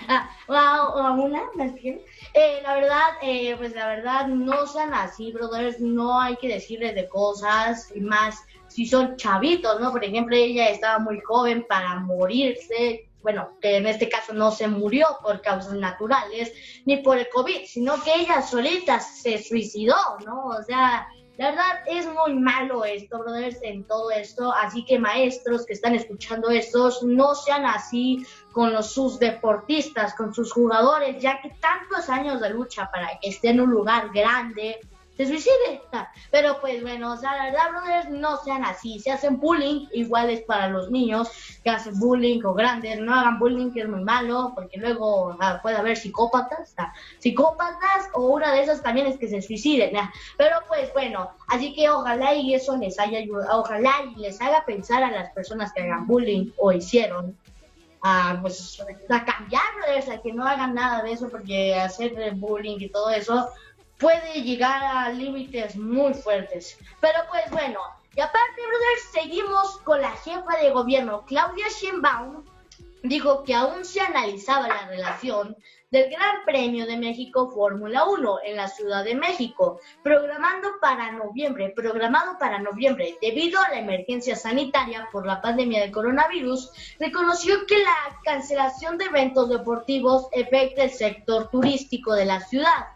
ah, 0.08 1.14
una, 1.18 1.42
eh, 2.34 2.60
la 2.62 2.74
verdad, 2.74 3.08
eh, 3.22 3.54
pues 3.56 3.74
la 3.74 3.88
verdad, 3.88 4.26
no 4.28 4.66
sean 4.66 4.94
así, 4.94 5.32
brothers, 5.32 5.80
no 5.80 6.20
hay 6.20 6.36
que 6.36 6.48
decirles 6.48 6.94
de 6.94 7.08
cosas, 7.08 7.90
y 7.94 8.00
más 8.00 8.42
si 8.68 8.86
son 8.86 9.16
chavitos, 9.16 9.80
¿no? 9.80 9.90
Por 9.90 10.04
ejemplo, 10.04 10.36
ella 10.36 10.68
estaba 10.68 10.98
muy 10.98 11.20
joven 11.20 11.66
para 11.68 11.96
morirse, 12.00 13.08
bueno, 13.22 13.50
que 13.60 13.76
en 13.76 13.86
este 13.86 14.08
caso 14.08 14.32
no 14.32 14.50
se 14.50 14.68
murió 14.68 15.06
por 15.22 15.42
causas 15.42 15.74
naturales, 15.74 16.52
ni 16.86 16.98
por 16.98 17.18
el 17.18 17.28
COVID, 17.28 17.66
sino 17.66 18.02
que 18.02 18.14
ella 18.14 18.42
solita 18.42 19.00
se 19.00 19.42
suicidó, 19.42 19.96
¿no? 20.24 20.46
O 20.46 20.62
sea, 20.62 21.08
la 21.40 21.52
verdad 21.52 21.80
es 21.86 22.06
muy 22.06 22.34
malo 22.34 22.84
esto, 22.84 23.18
brothers, 23.18 23.62
en 23.62 23.84
todo 23.84 24.10
esto. 24.10 24.52
Así 24.52 24.84
que 24.84 24.98
maestros 24.98 25.64
que 25.64 25.72
están 25.72 25.94
escuchando 25.94 26.50
estos, 26.50 27.02
no 27.02 27.34
sean 27.34 27.64
así 27.64 28.26
con 28.52 28.74
los, 28.74 28.92
sus 28.92 29.18
deportistas, 29.18 30.14
con 30.14 30.34
sus 30.34 30.52
jugadores, 30.52 31.22
ya 31.22 31.40
que 31.40 31.48
tantos 31.58 32.10
años 32.10 32.42
de 32.42 32.50
lucha 32.50 32.90
para 32.92 33.18
que 33.18 33.30
esté 33.30 33.48
en 33.48 33.62
un 33.62 33.70
lugar 33.70 34.10
grande, 34.12 34.80
se 35.16 35.26
suicide. 35.26 35.82
Pero 36.30 36.60
pues 36.60 36.82
bueno, 36.82 37.12
o 37.12 37.16
sea, 37.16 37.36
la 37.36 37.44
verdad, 37.46 37.70
brothers, 37.70 38.08
no 38.10 38.36
sean 38.38 38.64
así. 38.64 38.98
Si 38.98 39.10
hacen 39.10 39.38
bullying, 39.38 39.86
igual 39.92 40.30
es 40.30 40.40
para 40.42 40.68
los 40.68 40.90
niños 40.90 41.28
que 41.62 41.70
hacen 41.70 41.98
bullying 41.98 42.42
o 42.44 42.54
grandes. 42.54 43.00
No 43.00 43.14
hagan 43.14 43.38
bullying, 43.38 43.70
que 43.72 43.80
es 43.80 43.88
muy 43.88 44.02
malo, 44.02 44.52
porque 44.54 44.78
luego 44.78 45.36
ah, 45.40 45.60
puede 45.62 45.76
haber 45.76 45.96
psicópatas. 45.96 46.74
Psicópatas 47.18 48.08
o 48.14 48.28
una 48.28 48.52
de 48.52 48.62
esas 48.62 48.82
también 48.82 49.06
es 49.06 49.18
que 49.18 49.28
se 49.28 49.42
suiciden. 49.42 49.96
Pero 50.38 50.56
pues 50.68 50.92
bueno, 50.92 51.30
así 51.48 51.74
que 51.74 51.90
ojalá 51.90 52.34
y 52.34 52.54
eso 52.54 52.76
les 52.76 52.98
haya 52.98 53.18
ayudado, 53.18 53.60
ojalá 53.60 53.92
y 54.16 54.20
les 54.20 54.40
haga 54.40 54.64
pensar 54.64 55.02
a 55.02 55.10
las 55.10 55.30
personas 55.30 55.72
que 55.72 55.82
hagan 55.82 56.06
bullying 56.06 56.50
o 56.56 56.72
hicieron 56.72 57.36
a, 58.02 58.38
pues, 58.40 58.82
a 59.08 59.24
cambiar, 59.24 59.62
a 60.10 60.22
que 60.22 60.32
no 60.32 60.46
hagan 60.46 60.74
nada 60.74 61.02
de 61.02 61.12
eso, 61.12 61.28
porque 61.28 61.74
hacer 61.74 62.34
bullying 62.34 62.78
y 62.80 62.88
todo 62.88 63.10
eso 63.10 63.48
puede 64.00 64.42
llegar 64.42 64.82
a 64.82 65.10
límites 65.10 65.76
muy 65.76 66.14
fuertes. 66.14 66.78
Pero 67.00 67.18
pues 67.30 67.48
bueno, 67.50 67.78
y 68.16 68.20
aparte, 68.20 68.60
brothers, 68.66 69.12
seguimos 69.12 69.76
con 69.82 70.00
la 70.00 70.10
jefa 70.10 70.56
de 70.60 70.70
gobierno, 70.70 71.24
Claudia 71.26 71.66
Sheinbaum, 71.68 72.44
dijo 73.02 73.44
que 73.44 73.54
aún 73.54 73.84
se 73.84 74.00
analizaba 74.00 74.68
la 74.68 74.88
relación 74.88 75.56
del 75.90 76.10
Gran 76.10 76.44
Premio 76.44 76.86
de 76.86 76.96
México 76.96 77.50
Fórmula 77.50 78.04
1 78.04 78.38
en 78.44 78.56
la 78.56 78.68
Ciudad 78.68 79.04
de 79.04 79.14
México, 79.14 79.80
programando 80.02 80.68
para 80.80 81.12
noviembre, 81.12 81.72
programado 81.74 82.38
para 82.38 82.58
noviembre, 82.58 83.16
debido 83.20 83.60
a 83.60 83.70
la 83.70 83.80
emergencia 83.80 84.36
sanitaria 84.36 85.08
por 85.12 85.26
la 85.26 85.40
pandemia 85.40 85.82
de 85.82 85.90
coronavirus, 85.90 86.70
reconoció 86.98 87.66
que 87.66 87.78
la 87.78 88.18
cancelación 88.24 88.98
de 88.98 89.06
eventos 89.06 89.48
deportivos 89.48 90.26
afecta 90.28 90.84
el 90.84 90.90
sector 90.90 91.50
turístico 91.50 92.14
de 92.14 92.24
la 92.24 92.40
ciudad 92.40 92.86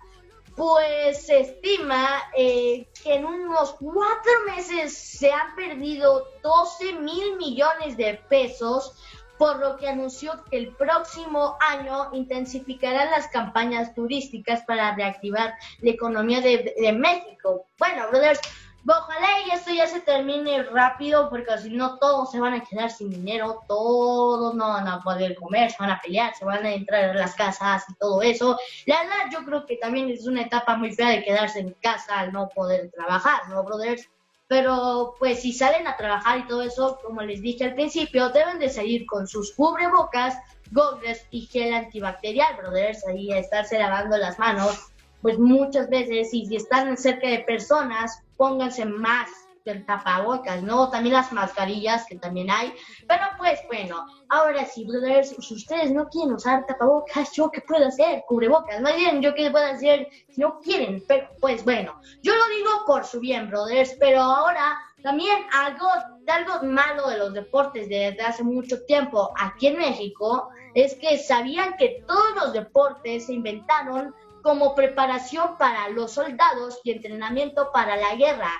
pues 0.56 1.26
se 1.26 1.40
estima 1.40 2.22
eh, 2.36 2.86
que 3.02 3.14
en 3.14 3.24
unos 3.24 3.72
cuatro 3.72 4.32
meses 4.46 4.96
se 4.96 5.32
han 5.32 5.54
perdido 5.56 6.28
12 6.42 6.94
mil 6.94 7.36
millones 7.36 7.96
de 7.96 8.14
pesos, 8.28 8.94
por 9.36 9.58
lo 9.58 9.76
que 9.76 9.88
anunció 9.88 10.44
que 10.44 10.58
el 10.58 10.68
próximo 10.76 11.56
año 11.60 12.10
intensificará 12.12 13.10
las 13.10 13.26
campañas 13.28 13.94
turísticas 13.94 14.62
para 14.62 14.94
reactivar 14.94 15.54
la 15.80 15.90
economía 15.90 16.40
de, 16.40 16.72
de 16.80 16.92
México. 16.92 17.66
Bueno, 17.76 18.08
brothers, 18.10 18.40
Ojalá 18.86 19.28
y 19.46 19.50
esto 19.50 19.72
ya 19.72 19.86
se 19.86 20.00
termine 20.00 20.62
rápido 20.64 21.30
porque 21.30 21.56
si 21.56 21.70
no 21.70 21.98
todos 21.98 22.30
se 22.30 22.38
van 22.38 22.52
a 22.52 22.62
quedar 22.62 22.90
sin 22.90 23.08
dinero, 23.08 23.62
todos 23.66 24.54
no 24.54 24.68
van 24.68 24.86
a 24.86 25.00
poder 25.00 25.34
comer, 25.36 25.70
se 25.70 25.78
van 25.78 25.90
a 25.90 26.00
pelear, 26.00 26.34
se 26.34 26.44
van 26.44 26.66
a 26.66 26.72
entrar 26.72 27.04
a 27.10 27.14
las 27.14 27.34
casas 27.34 27.84
y 27.88 27.94
todo 27.94 28.20
eso. 28.20 28.58
La 28.84 29.00
verdad 29.00 29.30
yo 29.32 29.44
creo 29.46 29.64
que 29.64 29.76
también 29.78 30.10
es 30.10 30.26
una 30.26 30.42
etapa 30.42 30.76
muy 30.76 30.94
fea 30.94 31.08
de 31.10 31.24
quedarse 31.24 31.60
en 31.60 31.72
casa 31.80 32.20
al 32.20 32.32
no 32.32 32.50
poder 32.50 32.90
trabajar, 32.90 33.48
¿no, 33.48 33.62
brothers? 33.64 34.06
Pero 34.48 35.14
pues 35.18 35.40
si 35.40 35.54
salen 35.54 35.86
a 35.86 35.96
trabajar 35.96 36.40
y 36.40 36.46
todo 36.46 36.60
eso, 36.60 36.98
como 37.02 37.22
les 37.22 37.40
dije 37.40 37.64
al 37.64 37.74
principio, 37.74 38.28
deben 38.28 38.58
de 38.58 38.68
salir 38.68 39.06
con 39.06 39.26
sus 39.26 39.54
cubrebocas, 39.54 40.36
gogles 40.72 41.26
y 41.30 41.46
gel 41.46 41.72
antibacterial, 41.72 42.54
brothers, 42.58 43.06
ahí 43.06 43.32
a 43.32 43.38
estarse 43.38 43.78
lavando 43.78 44.18
las 44.18 44.38
manos 44.38 44.93
pues 45.24 45.38
muchas 45.38 45.88
veces, 45.88 46.34
y 46.34 46.44
si 46.44 46.56
están 46.56 46.98
cerca 46.98 47.26
de 47.26 47.38
personas, 47.38 48.22
pónganse 48.36 48.84
más 48.84 49.30
del 49.64 49.86
tapabocas, 49.86 50.62
¿no? 50.62 50.90
También 50.90 51.14
las 51.14 51.32
mascarillas 51.32 52.04
que 52.06 52.16
también 52.16 52.50
hay. 52.50 52.74
Pero 53.08 53.22
pues 53.38 53.58
bueno, 53.66 54.04
ahora 54.28 54.66
sí, 54.66 54.84
brothers, 54.84 55.34
si 55.40 55.54
ustedes 55.54 55.92
no 55.92 56.10
quieren 56.10 56.34
usar 56.34 56.66
tapabocas, 56.66 57.32
¿yo 57.32 57.50
qué 57.50 57.62
puedo 57.62 57.86
hacer? 57.86 58.22
Cubrebocas, 58.28 58.82
más 58.82 58.96
bien, 58.96 59.22
¿yo 59.22 59.34
qué 59.34 59.50
puedo 59.50 59.64
hacer 59.64 60.08
si 60.28 60.42
no 60.42 60.60
quieren? 60.60 61.02
Pero 61.08 61.26
pues 61.40 61.64
bueno, 61.64 61.98
yo 62.22 62.34
lo 62.34 62.46
digo 62.54 62.84
por 62.86 63.06
su 63.06 63.18
bien, 63.18 63.48
brothers, 63.48 63.96
pero 63.98 64.20
ahora 64.20 64.78
también 65.02 65.38
algo, 65.54 65.88
algo 66.26 66.66
malo 66.66 67.08
de 67.08 67.16
los 67.16 67.32
deportes 67.32 67.88
desde 67.88 68.20
hace 68.20 68.44
mucho 68.44 68.84
tiempo 68.84 69.32
aquí 69.40 69.68
en 69.68 69.78
México 69.78 70.50
es 70.74 70.94
que 70.96 71.16
sabían 71.16 71.76
que 71.78 72.04
todos 72.06 72.34
los 72.36 72.52
deportes 72.52 73.26
se 73.26 73.32
inventaron 73.32 74.14
como 74.44 74.74
preparación 74.74 75.56
para 75.56 75.88
los 75.88 76.12
soldados 76.12 76.78
y 76.84 76.90
entrenamiento 76.90 77.72
para 77.72 77.96
la 77.96 78.14
guerra, 78.14 78.50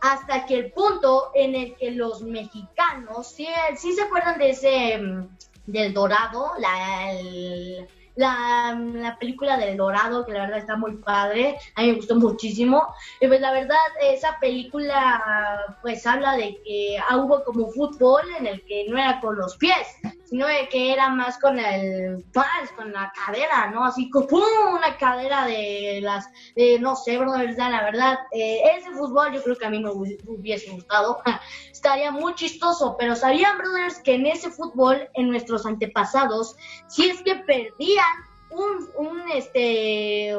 hasta 0.00 0.44
que 0.46 0.54
el 0.54 0.72
punto 0.72 1.30
en 1.32 1.54
el 1.54 1.76
que 1.76 1.92
los 1.92 2.22
mexicanos, 2.22 3.28
sí, 3.28 3.46
sí 3.76 3.92
se 3.92 4.02
acuerdan 4.02 4.36
de 4.36 4.50
ese, 4.50 4.98
mm, 4.98 5.28
del 5.66 5.94
Dorado, 5.94 6.50
la, 6.58 7.12
la, 8.16 8.74
la, 8.74 9.18
película 9.20 9.56
del 9.56 9.76
Dorado, 9.76 10.26
que 10.26 10.32
la 10.32 10.40
verdad 10.40 10.58
está 10.58 10.76
muy 10.76 10.96
padre, 10.96 11.56
a 11.76 11.82
mí 11.82 11.88
me 11.88 11.94
gustó 11.94 12.16
muchísimo. 12.16 12.92
Y 13.20 13.28
pues 13.28 13.40
la 13.40 13.52
verdad, 13.52 13.76
esa 14.00 14.38
película 14.40 15.76
pues 15.82 16.04
habla 16.04 16.36
de 16.36 16.60
que 16.64 16.98
hubo 17.14 17.44
como 17.44 17.68
fútbol 17.68 18.22
en 18.40 18.48
el 18.48 18.64
que 18.64 18.86
no 18.88 18.98
era 18.98 19.20
con 19.20 19.36
los 19.36 19.56
pies, 19.56 19.86
sino 20.28 20.46
de 20.46 20.68
que 20.68 20.92
era 20.92 21.08
más 21.08 21.38
con 21.38 21.58
el, 21.58 22.24
pues, 22.32 22.70
con 22.76 22.92
la 22.92 23.12
cadera, 23.12 23.70
¿no? 23.70 23.84
Así 23.84 24.10
como 24.10 24.28
una 24.74 24.96
cadera 24.98 25.46
de 25.46 26.00
las, 26.02 26.28
no 26.80 26.96
sé, 26.96 27.18
bro, 27.18 27.32
la 27.36 27.82
verdad, 27.82 28.18
eh, 28.32 28.60
ese 28.76 28.90
fútbol 28.90 29.32
yo 29.32 29.42
creo 29.42 29.56
que 29.56 29.66
a 29.66 29.70
mí 29.70 29.80
me 29.80 29.90
hubiese 29.90 30.70
gustado, 30.70 31.22
estaría 31.72 32.10
muy 32.10 32.34
chistoso, 32.34 32.96
pero 32.98 33.16
sabían, 33.16 33.56
brothers, 33.56 34.00
que 34.00 34.14
en 34.14 34.26
ese 34.26 34.50
fútbol, 34.50 35.08
en 35.14 35.30
nuestros 35.30 35.64
antepasados, 35.64 36.56
si 36.88 37.08
es 37.08 37.22
que 37.22 37.36
perdían 37.36 38.04
un, 38.50 38.88
un 38.96 39.30
este, 39.30 40.34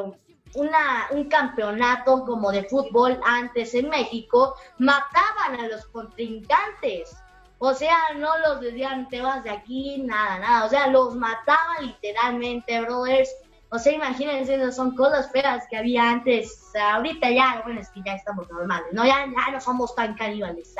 una, 0.54 1.08
un 1.10 1.28
campeonato 1.28 2.24
como 2.24 2.52
de 2.52 2.64
fútbol 2.64 3.18
antes 3.24 3.74
en 3.74 3.88
México, 3.88 4.54
mataban 4.78 5.60
a 5.60 5.68
los 5.68 5.86
contrincantes. 5.86 7.16
O 7.62 7.74
sea, 7.74 7.96
no 8.16 8.38
los 8.38 8.60
decían, 8.62 9.06
te 9.10 9.20
vas 9.20 9.44
de 9.44 9.50
aquí, 9.50 10.02
nada, 10.02 10.38
nada. 10.38 10.64
O 10.64 10.70
sea, 10.70 10.86
los 10.86 11.14
mataban 11.14 11.86
literalmente, 11.86 12.80
brothers. 12.80 13.30
O 13.70 13.78
sea, 13.78 13.92
imagínense, 13.92 14.54
esas 14.54 14.74
son 14.74 14.96
cosas 14.96 15.30
feas 15.30 15.66
que 15.68 15.76
había 15.76 16.10
antes. 16.10 16.72
Ahorita 16.74 17.30
ya, 17.30 17.60
bueno, 17.62 17.80
es 17.82 17.90
que 17.90 18.00
ya 18.02 18.14
estamos 18.14 18.50
normales, 18.50 18.88
¿no? 18.92 19.04
Ya, 19.04 19.26
ya 19.26 19.52
no 19.52 19.60
somos 19.60 19.94
tan 19.94 20.14
caníbales 20.14 20.74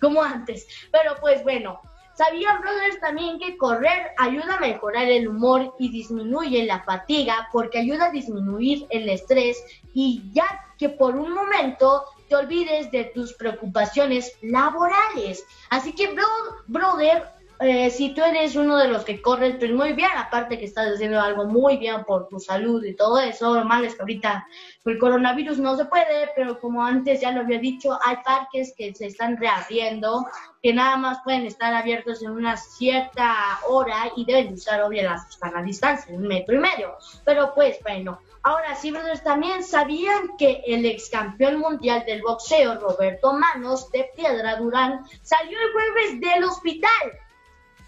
como 0.00 0.24
antes. 0.24 0.66
Pero 0.90 1.14
pues 1.20 1.44
bueno, 1.44 1.80
Sabían, 2.14 2.60
brothers, 2.60 3.00
también 3.00 3.40
que 3.40 3.56
correr 3.56 4.12
ayuda 4.18 4.56
a 4.56 4.60
mejorar 4.60 5.08
el 5.08 5.26
humor 5.26 5.74
y 5.80 5.90
disminuye 5.90 6.64
la 6.64 6.80
fatiga 6.84 7.48
porque 7.50 7.78
ayuda 7.78 8.06
a 8.06 8.10
disminuir 8.12 8.86
el 8.90 9.08
estrés 9.08 9.60
y 9.94 10.22
ya 10.32 10.44
que 10.78 10.90
por 10.90 11.16
un 11.16 11.32
momento 11.32 12.04
olvides 12.32 12.90
de 12.90 13.04
tus 13.14 13.34
preocupaciones 13.34 14.32
laborales. 14.42 15.44
Así 15.70 15.92
que, 15.92 16.12
bro, 16.12 16.26
brother, 16.66 17.34
eh, 17.60 17.88
si 17.88 18.12
tú 18.12 18.22
eres 18.22 18.56
uno 18.56 18.76
de 18.76 18.88
los 18.88 19.04
que 19.04 19.22
corres, 19.22 19.56
pues 19.58 19.70
muy 19.70 19.92
bien, 19.92 20.10
aparte 20.16 20.58
que 20.58 20.64
estás 20.64 20.94
haciendo 20.94 21.20
algo 21.20 21.44
muy 21.46 21.76
bien 21.76 22.04
por 22.04 22.28
tu 22.28 22.40
salud 22.40 22.84
y 22.84 22.94
todo 22.94 23.20
eso, 23.20 23.54
lo 23.54 23.64
malo 23.64 23.86
es 23.86 23.94
que 23.94 24.02
ahorita 24.02 24.46
el 24.84 24.98
coronavirus 24.98 25.58
no 25.58 25.76
se 25.76 25.84
puede, 25.84 26.30
pero 26.34 26.58
como 26.58 26.84
antes 26.84 27.20
ya 27.20 27.30
lo 27.30 27.42
había 27.42 27.60
dicho, 27.60 27.96
hay 28.04 28.16
parques 28.24 28.74
que 28.76 28.92
se 28.94 29.06
están 29.06 29.36
reabriendo, 29.36 30.26
que 30.62 30.74
nada 30.74 30.96
más 30.96 31.18
pueden 31.22 31.46
estar 31.46 31.72
abiertos 31.72 32.22
en 32.22 32.32
una 32.32 32.56
cierta 32.56 33.34
hora 33.68 34.10
y 34.16 34.24
deben 34.24 34.54
usar 34.54 34.82
obviamente 34.82 35.26
la, 35.42 35.50
la 35.52 35.62
distancia, 35.62 36.14
un 36.14 36.26
metro 36.26 36.56
y 36.56 36.58
medio. 36.58 36.96
Pero 37.24 37.54
pues 37.54 37.78
bueno, 37.82 38.18
ahora 38.44 38.76
sí, 38.76 38.92
brothers, 38.92 39.24
también 39.24 39.64
sabían 39.64 40.36
que 40.38 40.62
el 40.66 40.86
ex 40.86 41.10
campeón 41.10 41.58
mundial 41.58 42.04
del 42.06 42.22
boxeo, 42.22 42.78
Roberto 42.78 43.32
Manos 43.32 43.90
de 43.90 44.10
Piedra 44.14 44.56
Durán, 44.56 45.04
salió 45.22 45.58
el 45.58 45.72
jueves 45.72 46.20
del 46.20 46.44
hospital 46.44 47.18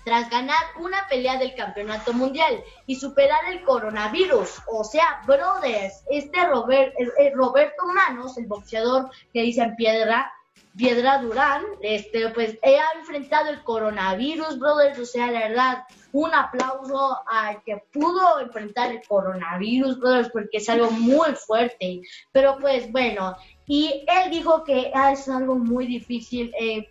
tras 0.07 0.31
ganar 0.31 0.57
una 0.79 1.07
pelea 1.09 1.37
del 1.37 1.57
campeonato 1.57 2.13
mundial 2.13 2.63
y 2.87 2.95
superar 2.95 3.41
el 3.51 3.63
coronavirus. 3.65 4.63
O 4.69 4.85
sea, 4.85 5.21
brothers, 5.27 6.05
este 6.09 6.47
Robert, 6.47 6.95
Roberto 7.35 7.87
Manos, 7.87 8.39
el 8.39 8.47
boxeador 8.47 9.11
que 9.33 9.43
dice 9.43 9.63
en 9.63 9.75
piedra, 9.75 10.33
Piedra 10.77 11.19
Durán, 11.19 11.63
este, 11.81 12.29
pues 12.31 12.59
ha 12.63 12.99
enfrentado 12.99 13.51
el 13.51 13.63
coronavirus, 13.63 14.59
brothers, 14.59 14.99
o 14.99 15.07
sea, 15.07 15.31
la 15.31 15.49
verdad, 15.49 15.85
un 16.13 16.35
aplauso 16.35 17.19
al 17.27 17.63
que 17.63 17.83
pudo 17.93 18.41
enfrentar 18.41 18.93
el 18.93 19.01
coronavirus, 19.07 19.99
brothers, 19.99 20.31
porque 20.31 20.59
es 20.59 20.69
algo 20.69 20.91
muy 20.91 21.33
fuerte, 21.35 22.03
pero 22.31 22.59
pues 22.61 22.91
bueno, 22.93 23.37
y 23.67 24.05
él 24.07 24.31
dijo 24.31 24.65
que 24.65 24.93
es 25.13 25.29
algo 25.29 25.57
muy 25.57 25.87
difícil 25.87 26.53
eh, 26.61 26.89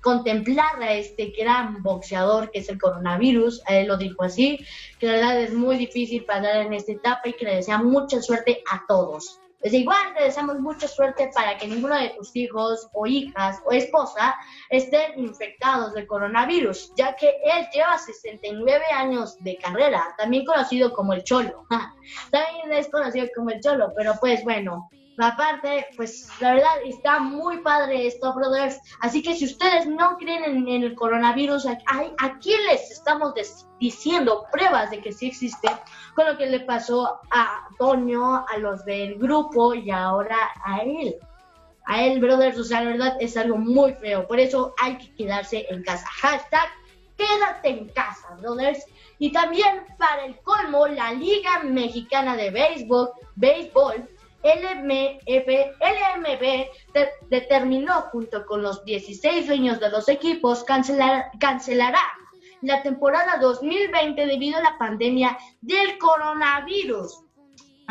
contemplar 0.00 0.80
a 0.80 0.94
este 0.94 1.32
gran 1.36 1.82
boxeador 1.82 2.50
que 2.50 2.60
es 2.60 2.68
el 2.68 2.80
coronavirus, 2.80 3.62
él 3.68 3.88
lo 3.88 3.96
dijo 3.96 4.22
así, 4.22 4.64
que 4.98 5.06
la 5.06 5.12
verdad 5.14 5.40
es 5.42 5.52
muy 5.52 5.76
difícil 5.76 6.24
pasar 6.24 6.66
en 6.66 6.72
esta 6.72 6.92
etapa 6.92 7.28
y 7.28 7.32
que 7.32 7.44
le 7.44 7.56
desea 7.56 7.78
mucha 7.78 8.22
suerte 8.22 8.62
a 8.70 8.84
todos. 8.86 9.41
Pues 9.62 9.74
igual 9.74 10.12
le 10.14 10.24
deseamos 10.24 10.58
mucha 10.58 10.88
suerte 10.88 11.30
para 11.32 11.56
que 11.56 11.68
ninguno 11.68 11.96
de 11.96 12.08
tus 12.10 12.34
hijos 12.34 12.88
o 12.92 13.06
hijas 13.06 13.60
o 13.64 13.70
esposa 13.70 14.34
estén 14.70 15.16
infectados 15.16 15.94
de 15.94 16.04
coronavirus, 16.04 16.92
ya 16.96 17.14
que 17.14 17.28
él 17.44 17.68
lleva 17.72 17.96
69 17.96 18.84
años 18.92 19.36
de 19.38 19.56
carrera, 19.58 20.14
también 20.18 20.44
conocido 20.44 20.92
como 20.92 21.12
el 21.12 21.22
Cholo. 21.22 21.64
también 22.32 22.72
es 22.72 22.88
conocido 22.88 23.28
como 23.36 23.50
el 23.50 23.60
Cholo, 23.60 23.92
pero 23.96 24.14
pues 24.20 24.42
bueno, 24.42 24.90
Aparte, 25.18 25.86
pues 25.96 26.28
la 26.40 26.54
verdad 26.54 26.82
está 26.84 27.18
muy 27.18 27.58
padre 27.58 28.06
esto, 28.06 28.32
brothers. 28.34 28.80
Así 29.00 29.22
que 29.22 29.34
si 29.34 29.44
ustedes 29.44 29.86
no 29.86 30.16
creen 30.16 30.44
en, 30.44 30.82
el 30.82 30.94
coronavirus, 30.94 31.66
aquí 32.18 32.54
les 32.68 32.90
estamos 32.90 33.34
diciendo 33.78 34.46
pruebas 34.50 34.90
de 34.90 35.00
que 35.00 35.12
sí 35.12 35.26
existe, 35.26 35.68
con 36.14 36.26
lo 36.26 36.38
que 36.38 36.46
le 36.46 36.60
pasó 36.60 37.20
a 37.30 37.68
Toño, 37.78 38.46
a 38.46 38.58
los 38.58 38.84
del 38.84 39.16
grupo 39.18 39.74
y 39.74 39.90
ahora 39.90 40.50
a 40.64 40.78
él. 40.78 41.16
A 41.84 42.02
él, 42.04 42.20
brothers, 42.20 42.58
o 42.58 42.64
sea, 42.64 42.82
la 42.82 42.90
verdad 42.92 43.16
es 43.20 43.36
algo 43.36 43.58
muy 43.58 43.92
feo. 43.94 44.26
Por 44.26 44.40
eso 44.40 44.74
hay 44.80 44.96
que 44.96 45.14
quedarse 45.14 45.66
en 45.68 45.82
casa. 45.82 46.06
Hashtag 46.06 46.68
quédate 47.16 47.68
en 47.68 47.88
casa, 47.88 48.34
brothers. 48.40 48.86
Y 49.18 49.30
también 49.30 49.84
para 49.98 50.24
el 50.24 50.36
colmo, 50.40 50.86
la 50.86 51.12
Liga 51.12 51.62
Mexicana 51.64 52.34
de 52.36 52.50
Béisbol, 52.50 53.10
béisbol 53.36 54.08
LMB, 54.42 55.22
LMB 55.80 56.66
determinó 57.28 57.92
junto 58.12 58.44
con 58.44 58.62
los 58.62 58.84
16 58.84 59.46
dueños 59.46 59.80
de 59.80 59.90
los 59.90 60.08
equipos 60.08 60.64
cancelar, 60.64 61.26
cancelará 61.38 62.02
la 62.62 62.82
temporada 62.82 63.38
2020 63.40 64.26
debido 64.26 64.58
a 64.58 64.62
la 64.62 64.78
pandemia 64.78 65.36
del 65.60 65.98
coronavirus. 65.98 67.24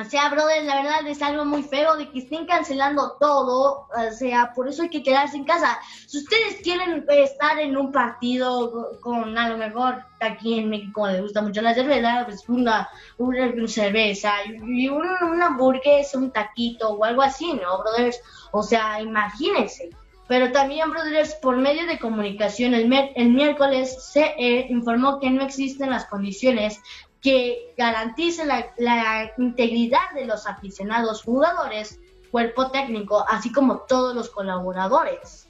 O 0.02 0.10
sea, 0.10 0.30
brother, 0.30 0.64
la 0.64 0.82
verdad 0.82 1.08
es 1.08 1.22
algo 1.22 1.46
muy 1.46 1.62
feo 1.62 1.96
de 1.96 2.10
que 2.10 2.20
estén 2.20 2.48
cancelando 2.48 3.18
todo. 3.20 3.88
O 3.90 4.12
sea, 4.12 4.52
por 4.56 4.68
eso 4.68 4.82
hay 4.82 4.90
que 4.90 5.04
quedarse 5.04 5.38
en 5.38 5.44
casa. 5.44 5.80
Si 6.08 6.18
ustedes 6.18 6.62
quieren 6.64 7.06
estar 7.10 7.60
en 7.60 7.78
un 7.78 7.92
partido 7.92 9.00
con, 9.02 9.38
a 9.38 9.50
lo 9.50 9.58
mejor 9.58 10.04
aquí 10.20 10.60
en 10.60 10.70
México 10.70 11.08
les 11.08 11.22
gusta 11.22 11.44
mucho 11.44 11.62
la 11.62 11.76
cerveza, 11.76 12.24
pues 12.26 12.48
una, 12.50 12.90
una 13.20 13.68
cerveza 13.68 14.34
y 14.46 14.88
una, 14.88 15.20
una 15.26 15.46
hamburguesa, 15.48 16.18
un 16.18 16.32
taquito 16.32 16.90
o 16.90 17.04
algo 17.04 17.22
así, 17.22 17.54
¿no, 17.54 17.80
brothers? 17.84 18.20
O 18.52 18.64
sea, 18.64 19.00
imagínense. 19.02 19.92
Pero 20.28 20.52
también, 20.52 20.90
brothers, 20.90 21.36
por 21.36 21.58
medio 21.58 21.86
de 21.86 22.00
comunicación, 22.00 22.74
el, 22.74 22.92
el 23.16 23.30
miércoles 23.30 24.02
se 24.02 24.34
eh, 24.38 24.66
informó 24.70 25.20
que 25.20 25.30
no 25.30 25.44
existen 25.44 25.90
las 25.90 26.06
condiciones 26.06 26.80
que 27.22 27.74
garantice 27.78 28.46
la, 28.46 29.32
integridad 29.38 30.12
de 30.16 30.26
los 30.26 30.48
aficionados 30.48 31.24
jugadores, 31.24 32.00
cuerpo 32.32 32.72
técnico, 32.72 33.24
así 33.30 33.52
como 33.52 33.80
todos 33.82 34.16
los 34.16 34.30
colaboradores. 34.30 35.48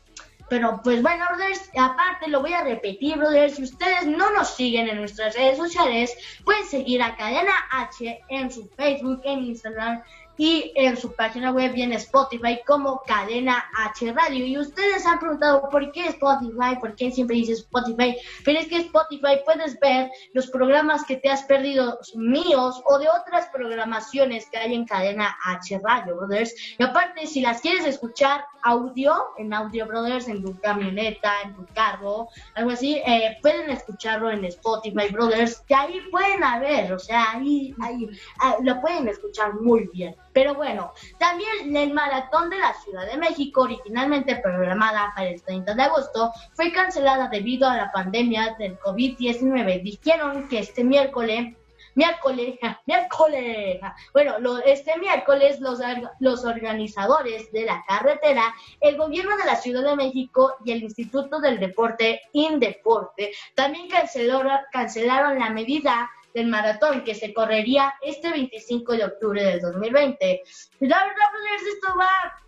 Pero 0.50 0.82
pues 0.84 1.02
bueno, 1.02 1.24
brothers, 1.30 1.70
aparte 1.78 2.28
lo 2.28 2.42
voy 2.42 2.52
a 2.52 2.64
repetir, 2.64 3.18
brothers, 3.18 3.56
si 3.56 3.64
ustedes 3.64 4.06
no 4.06 4.32
nos 4.32 4.50
siguen 4.50 4.90
en 4.90 4.98
nuestras 4.98 5.34
redes 5.34 5.58
sociales, 5.58 6.14
pueden 6.44 6.66
seguir 6.66 7.02
a 7.02 7.16
Cadena 7.16 7.54
H 7.72 8.22
en 8.28 8.52
su 8.52 8.68
Facebook, 8.68 9.22
en 9.24 9.46
Instagram 9.46 10.04
y 10.42 10.72
en 10.74 10.98
su 10.98 11.14
página 11.14 11.52
web 11.52 11.72
y 11.76 11.84
en 11.84 11.94
Spotify 11.94 12.62
como 12.66 13.04
Cadena 13.06 13.64
H 13.78 14.12
Radio. 14.12 14.44
Y 14.44 14.58
ustedes 14.58 15.06
han 15.06 15.20
preguntado 15.20 15.70
por 15.70 15.92
qué 15.92 16.08
Spotify, 16.08 16.78
por 16.80 16.96
qué 16.96 17.12
siempre 17.12 17.36
dice 17.36 17.52
Spotify, 17.52 18.18
pero 18.44 18.58
es 18.58 18.68
que 18.68 18.78
Spotify 18.78 19.40
puedes 19.46 19.80
ver 19.80 20.10
los 20.34 20.48
programas 20.48 21.06
que 21.06 21.18
te 21.18 21.30
has 21.30 21.44
perdido 21.44 22.00
míos 22.16 22.82
o 22.86 22.98
de 22.98 23.08
otras 23.08 23.50
programaciones 23.54 24.50
que 24.50 24.58
hay 24.58 24.74
en 24.74 24.86
Cadena 24.86 25.38
H 25.46 25.80
Radio, 25.84 26.16
brothers. 26.16 26.56
Y 26.76 26.82
aparte, 26.82 27.28
si 27.28 27.42
las 27.42 27.62
quieres 27.62 27.86
escuchar 27.86 28.44
audio, 28.64 29.14
en 29.38 29.54
Audio 29.54 29.86
Brothers, 29.86 30.28
en 30.28 30.44
tu 30.44 30.60
camioneta, 30.60 31.34
en 31.44 31.56
tu 31.56 31.66
carro, 31.74 32.30
algo 32.56 32.72
así, 32.72 32.96
eh, 33.06 33.38
pueden 33.44 33.70
escucharlo 33.70 34.32
en 34.32 34.46
Spotify 34.46 35.10
Brothers, 35.12 35.60
que 35.68 35.76
ahí 35.76 36.02
pueden 36.10 36.44
haber, 36.44 36.94
o 36.94 37.00
sea, 37.00 37.34
ahí, 37.34 37.76
ahí 37.82 38.10
ah, 38.40 38.58
lo 38.64 38.82
pueden 38.82 39.08
escuchar 39.08 39.54
muy 39.62 39.88
bien. 39.94 40.16
Pero 40.34 40.56
bueno, 40.56 40.94
también 41.20 41.76
el 41.76 41.94
maratón 41.94 42.50
de 42.50 42.58
la 42.58 42.74
Ciudad 42.74 43.06
de 43.06 43.18
México, 43.18 43.62
originalmente 43.62 44.38
programada 44.38 45.12
para 45.16 45.30
el 45.30 45.42
30 45.42 45.74
de 45.74 45.84
agosto, 45.84 46.32
fue 46.54 46.72
cancelada 46.72 47.28
debido 47.28 47.68
a 47.68 47.78
la 47.78 47.92
pandemia 47.92 48.56
del 48.58 48.80
COVID-19. 48.80 49.84
Dijeron 49.84 50.48
que 50.48 50.60
este 50.60 50.84
miércoles 50.84 51.56
miércoles, 51.96 52.58
miércoles, 52.86 53.80
bueno, 54.14 54.60
este 54.66 54.98
miércoles 54.98 55.60
los, 55.60 55.80
los 56.20 56.46
organizadores 56.46 57.52
de 57.52 57.66
la 57.66 57.84
carretera, 57.88 58.54
el 58.80 58.98
gobierno 58.98 59.36
de 59.38 59.46
la 59.46 59.56
Ciudad 59.56 59.84
de 59.84 59.96
México 59.96 60.56
y 60.64 60.72
el 60.72 60.84
Instituto 60.84 61.40
del 61.40 61.60
Deporte, 61.60 62.22
Indeporte, 62.34 63.32
también 63.56 63.90
cancelaron, 63.90 64.60
cancelaron 64.72 65.40
la 65.40 65.50
medida 65.50 66.10
del 66.34 66.48
maratón 66.48 67.04
que 67.04 67.16
se 67.16 67.34
correría 67.34 67.94
este 68.02 68.30
25 68.30 68.94
de 68.94 69.06
octubre 69.06 69.44
del 69.44 69.62
2020. 69.62 70.44
La 70.82 71.04
verdad, 71.04 71.26
pues 71.32 71.74
esto 71.74 71.94
va 71.98 72.42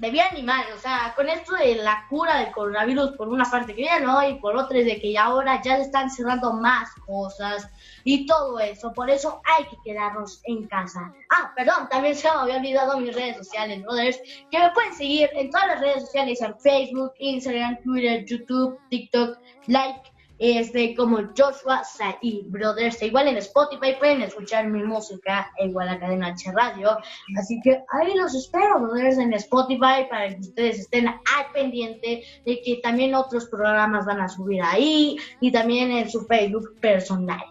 de 0.00 0.10
bien 0.10 0.28
y 0.34 0.42
mal, 0.42 0.64
o 0.74 0.78
sea, 0.78 1.12
con 1.14 1.28
esto 1.28 1.54
de 1.56 1.74
la 1.74 2.06
cura 2.08 2.38
del 2.38 2.52
coronavirus, 2.52 3.10
por 3.18 3.28
una 3.28 3.44
parte 3.44 3.74
que 3.74 3.84
ya 3.84 4.00
no, 4.00 4.26
y 4.26 4.36
por 4.36 4.56
otra 4.56 4.78
es 4.78 4.86
de 4.86 4.98
que 4.98 5.16
ahora 5.18 5.60
ya 5.62 5.76
se 5.76 5.82
están 5.82 6.10
cerrando 6.10 6.54
más 6.54 6.88
cosas 7.06 7.68
y 8.02 8.24
todo 8.24 8.58
eso, 8.60 8.94
por 8.94 9.10
eso 9.10 9.42
hay 9.44 9.64
que 9.64 9.76
quedarnos 9.84 10.40
en 10.44 10.66
casa. 10.68 11.12
Ah, 11.30 11.52
perdón, 11.54 11.86
también 11.90 12.16
se 12.16 12.30
me 12.30 12.34
había 12.34 12.56
olvidado 12.56 12.98
mis 12.98 13.14
redes 13.14 13.36
sociales, 13.36 13.82
brothers, 13.82 14.18
que 14.50 14.58
me 14.58 14.70
pueden 14.70 14.94
seguir 14.94 15.28
en 15.34 15.50
todas 15.50 15.66
las 15.66 15.80
redes 15.80 16.00
sociales, 16.04 16.40
en 16.40 16.58
Facebook, 16.58 17.12
Instagram, 17.18 17.82
Twitter, 17.82 18.24
YouTube, 18.24 18.80
TikTok, 18.88 19.38
like, 19.66 20.09
este, 20.40 20.96
como 20.96 21.18
Joshua 21.36 21.84
Saí 21.84 22.46
Brothers. 22.48 23.02
Igual 23.02 23.28
en 23.28 23.36
Spotify 23.36 23.94
pueden 23.98 24.22
escuchar 24.22 24.66
mi 24.66 24.82
música, 24.82 25.52
igual 25.58 25.90
a 25.90 26.00
Cadena 26.00 26.28
H 26.28 26.50
Radio. 26.52 26.96
Así 27.38 27.60
que 27.62 27.82
ahí 27.90 28.14
los 28.14 28.34
espero, 28.34 28.80
Brothers, 28.80 29.18
en 29.18 29.34
Spotify 29.34 30.06
para 30.10 30.30
que 30.30 30.40
ustedes 30.40 30.80
estén 30.80 31.08
al 31.08 31.52
pendiente 31.52 32.24
de 32.46 32.62
que 32.62 32.80
también 32.82 33.14
otros 33.14 33.46
programas 33.46 34.06
van 34.06 34.22
a 34.22 34.28
subir 34.28 34.62
ahí 34.62 35.18
y 35.40 35.52
también 35.52 35.92
en 35.92 36.10
su 36.10 36.24
Facebook 36.24 36.74
personal. 36.80 37.44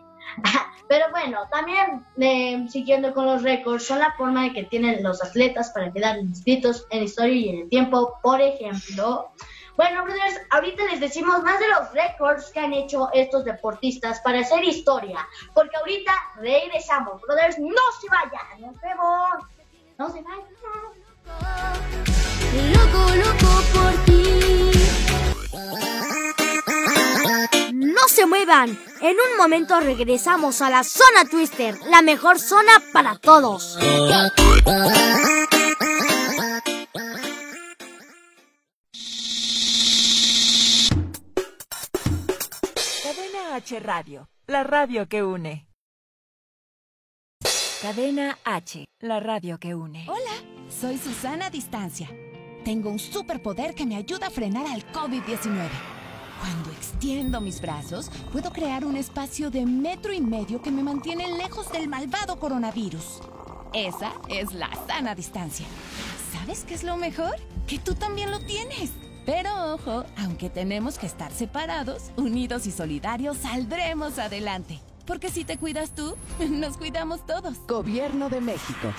Pero 0.89 1.05
bueno, 1.11 1.41
también 1.51 2.03
eh, 2.19 2.65
siguiendo 2.67 3.13
con 3.13 3.27
los 3.27 3.43
récords, 3.43 3.85
son 3.85 3.99
la 3.99 4.11
forma 4.17 4.45
de 4.45 4.53
que 4.53 4.63
tienen 4.63 5.03
los 5.03 5.23
atletas 5.23 5.69
para 5.69 5.93
quedar 5.93 6.17
inscritos 6.17 6.87
en 6.89 7.03
historia 7.03 7.35
y 7.35 7.49
en 7.49 7.59
el 7.59 7.69
tiempo. 7.69 8.15
Por 8.23 8.41
ejemplo, 8.41 9.29
bueno, 9.79 10.03
brothers, 10.03 10.41
ahorita 10.49 10.83
les 10.87 10.99
decimos 10.99 11.41
más 11.41 11.57
de 11.57 11.69
los 11.69 11.93
récords 11.93 12.51
que 12.51 12.59
han 12.59 12.73
hecho 12.73 13.07
estos 13.13 13.45
deportistas 13.45 14.19
para 14.19 14.41
hacer 14.41 14.61
historia. 14.61 15.25
Porque 15.53 15.77
ahorita 15.77 16.11
regresamos, 16.35 17.21
brothers. 17.21 17.57
No 17.59 17.81
se 18.01 18.09
vayan, 18.09 18.59
nos 18.59 18.81
vemos. 18.81 19.45
No 19.97 20.09
se 20.11 20.21
vayan. 20.21 20.43
Loco, 22.73 23.15
loco 23.15 23.63
por 23.73 23.93
ti. 24.03 24.71
No 27.71 28.27
muevan. 28.27 28.77
En 28.99 29.15
un 29.15 29.37
momento 29.37 29.79
regresamos 29.79 30.61
a 30.61 30.69
la 30.69 30.83
zona 30.83 31.23
Twister, 31.31 31.79
la 31.89 32.01
mejor 32.01 32.37
zona 32.37 32.83
para 32.91 33.17
todos. 33.17 33.77
H 43.69 43.79
Radio, 43.81 44.27
la 44.47 44.63
radio 44.63 45.07
que 45.07 45.23
une. 45.23 45.67
Cadena 47.83 48.35
H, 48.43 48.85
la 49.01 49.19
radio 49.19 49.59
que 49.59 49.75
une. 49.75 50.07
Hola, 50.07 50.43
soy 50.69 50.97
Susana 50.97 51.51
Distancia. 51.51 52.09
Tengo 52.65 52.89
un 52.89 52.97
superpoder 52.97 53.75
que 53.75 53.85
me 53.85 53.95
ayuda 53.95 54.27
a 54.27 54.29
frenar 54.31 54.65
al 54.65 54.91
COVID-19. 54.91 55.69
Cuando 56.39 56.71
extiendo 56.71 57.39
mis 57.41 57.61
brazos, 57.61 58.09
puedo 58.31 58.51
crear 58.51 58.83
un 58.85 58.97
espacio 58.97 59.51
de 59.51 59.63
metro 59.67 60.13
y 60.13 60.21
medio 60.21 60.63
que 60.63 60.71
me 60.71 60.81
mantiene 60.81 61.27
lejos 61.37 61.71
del 61.71 61.87
malvado 61.87 62.39
coronavirus. 62.39 63.21
Esa 63.71 64.13
es 64.29 64.51
la 64.51 64.71
sana 64.87 65.13
distancia. 65.13 65.67
¿Sabes 66.33 66.63
qué 66.63 66.73
es 66.73 66.83
lo 66.83 66.97
mejor? 66.97 67.35
Que 67.67 67.77
tú 67.77 67.93
también 67.93 68.31
lo 68.31 68.39
tienes. 68.39 68.93
Pero 69.29 69.75
ojo, 69.75 70.05
aunque 70.17 70.49
tenemos 70.49 70.97
que 70.97 71.05
estar 71.05 71.31
separados, 71.31 72.05
unidos 72.15 72.65
y 72.65 72.71
solidarios, 72.71 73.37
saldremos 73.37 74.17
adelante. 74.17 74.79
Porque 75.05 75.29
si 75.29 75.45
te 75.45 75.59
cuidas 75.59 75.93
tú, 75.93 76.17
nos 76.49 76.77
cuidamos 76.77 77.23
todos. 77.27 77.59
Gobierno 77.67 78.29
de 78.29 78.41
México. 78.41 78.91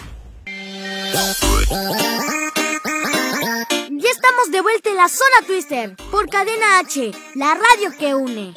Ya 3.90 4.08
estamos 4.08 4.52
de 4.52 4.60
vuelta 4.60 4.90
en 4.90 4.96
la 4.98 5.08
zona 5.08 5.46
Twister 5.48 5.96
por 6.12 6.30
Cadena 6.30 6.78
H, 6.78 7.10
la 7.34 7.54
radio 7.54 7.90
que 7.98 8.14
une. 8.14 8.54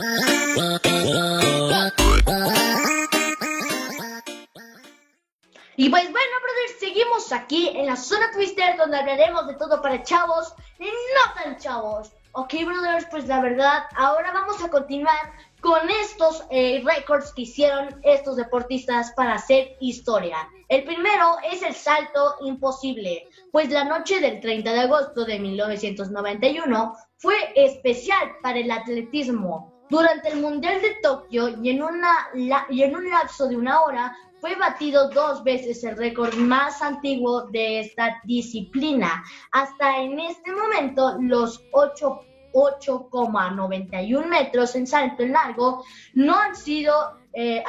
Y 5.76 5.90
pues 5.90 6.04
bueno, 6.04 6.32
brothers, 6.42 6.80
seguimos 6.80 7.32
aquí 7.32 7.70
en 7.70 7.88
la 7.88 7.96
zona 7.96 8.32
Twister 8.32 8.78
donde 8.78 8.98
hablaremos 8.98 9.48
de 9.48 9.56
todo 9.56 9.82
para 9.82 10.04
chavos 10.04 10.54
y 10.80 10.86
no 10.86 11.44
tan 11.44 11.58
chavos. 11.58 12.12
Ok, 12.34 12.54
brothers, 12.66 13.06
pues 13.10 13.28
la 13.28 13.42
verdad, 13.42 13.84
ahora 13.96 14.32
vamos 14.32 14.64
a 14.64 14.70
continuar 14.70 15.34
con 15.62 15.90
estos 15.90 16.44
eh, 16.50 16.84
récords 16.84 17.34
que 17.34 17.44
hicieron 17.44 18.00
estos 18.04 18.36
deportistas 18.36 19.14
para 19.14 19.36
hacer 19.36 19.78
historia. 19.80 20.38
El 20.68 20.84
primero 20.84 21.38
es 21.52 21.64
el 21.64 21.74
salto 21.74 22.36
imposible, 22.42 23.28
pues 23.52 23.70
la 23.70 23.84
noche 23.84 24.20
del 24.20 24.42
30 24.42 24.74
de 24.74 24.80
agosto 24.82 25.26
de 25.26 25.40
1991 25.40 26.94
fue 27.18 27.36
especial 27.56 28.34
para 28.42 28.60
el 28.60 28.70
atletismo. 28.70 29.72
Durante 29.90 30.30
el 30.30 30.42
Mundial 30.42 30.82
de 30.82 30.96
Tokio 31.04 31.50
y 31.62 31.70
en, 31.70 31.84
una, 31.84 32.30
y 32.70 32.82
en 32.82 32.96
un 32.96 33.10
lapso 33.10 33.48
de 33.48 33.56
una 33.56 33.82
hora 33.82 34.16
fue 34.44 34.56
batido 34.56 35.10
dos 35.10 35.42
veces 35.46 35.86
el 35.86 35.96
récord 35.96 36.36
más 36.36 36.82
antiguo 36.82 37.44
de 37.44 37.80
esta 37.80 38.20
disciplina. 38.26 39.24
Hasta 39.54 40.00
en 40.00 40.20
este 40.20 40.52
momento, 40.52 41.16
los 41.22 41.64
8 41.72 42.20
8,91 42.52 44.26
metros 44.28 44.76
en 44.76 44.86
salto 44.86 45.24
en 45.24 45.32
largo 45.32 45.86
no 46.14 46.38
han 46.38 46.58
sido 46.58 46.94
eh, 47.32 47.64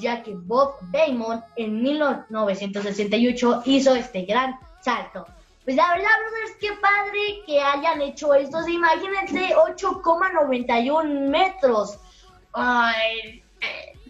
ya 0.00 0.22
que 0.22 0.34
Bob 0.34 0.76
Damon 0.90 1.44
en 1.54 1.82
1968 1.82 3.62
hizo 3.66 3.94
este 3.94 4.22
gran 4.22 4.58
salto. 4.80 5.26
Pues 5.64 5.76
la 5.76 5.90
verdad, 5.90 6.08
brothers, 6.18 6.56
qué 6.60 6.72
padre 6.80 7.42
que 7.46 7.60
hayan 7.60 8.00
hecho 8.00 8.32
estos. 8.32 8.66
Imagínense 8.70 9.54
8,91 9.54 11.28
metros. 11.28 11.98
Ay, 12.54 13.43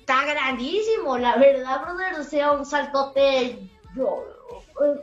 está 0.04 0.24
grandísimo, 0.26 1.16
la 1.16 1.36
verdad, 1.36 1.80
brothers. 1.82 2.18
O 2.18 2.24
sea, 2.24 2.52
un 2.52 2.66
saltote. 2.66 3.58
yo- 3.96 4.24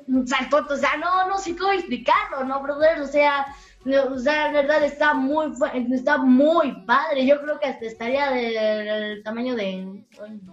Un 0.08 0.28
saltote, 0.28 0.74
o 0.74 0.78
sea, 0.78 0.98
no, 0.98 1.28
no 1.28 1.38
sé 1.38 1.56
cómo 1.58 1.72
explicarlo, 1.72 2.44
¿no, 2.44 2.62
brothers? 2.62 3.02
O 3.02 3.08
sea, 3.08 3.46
o 3.86 4.20
sea, 4.20 4.52
la 4.52 4.62
verdad 4.62 4.84
está 4.84 5.14
muy, 5.14 5.52
está 5.92 6.18
muy 6.18 6.86
padre. 6.86 7.26
Yo 7.26 7.42
creo 7.42 7.60
que 7.60 7.68
hasta 7.68 7.86
estaría 7.86 8.30
del, 8.30 9.24
tamaño 9.24 9.56
de, 9.56 10.04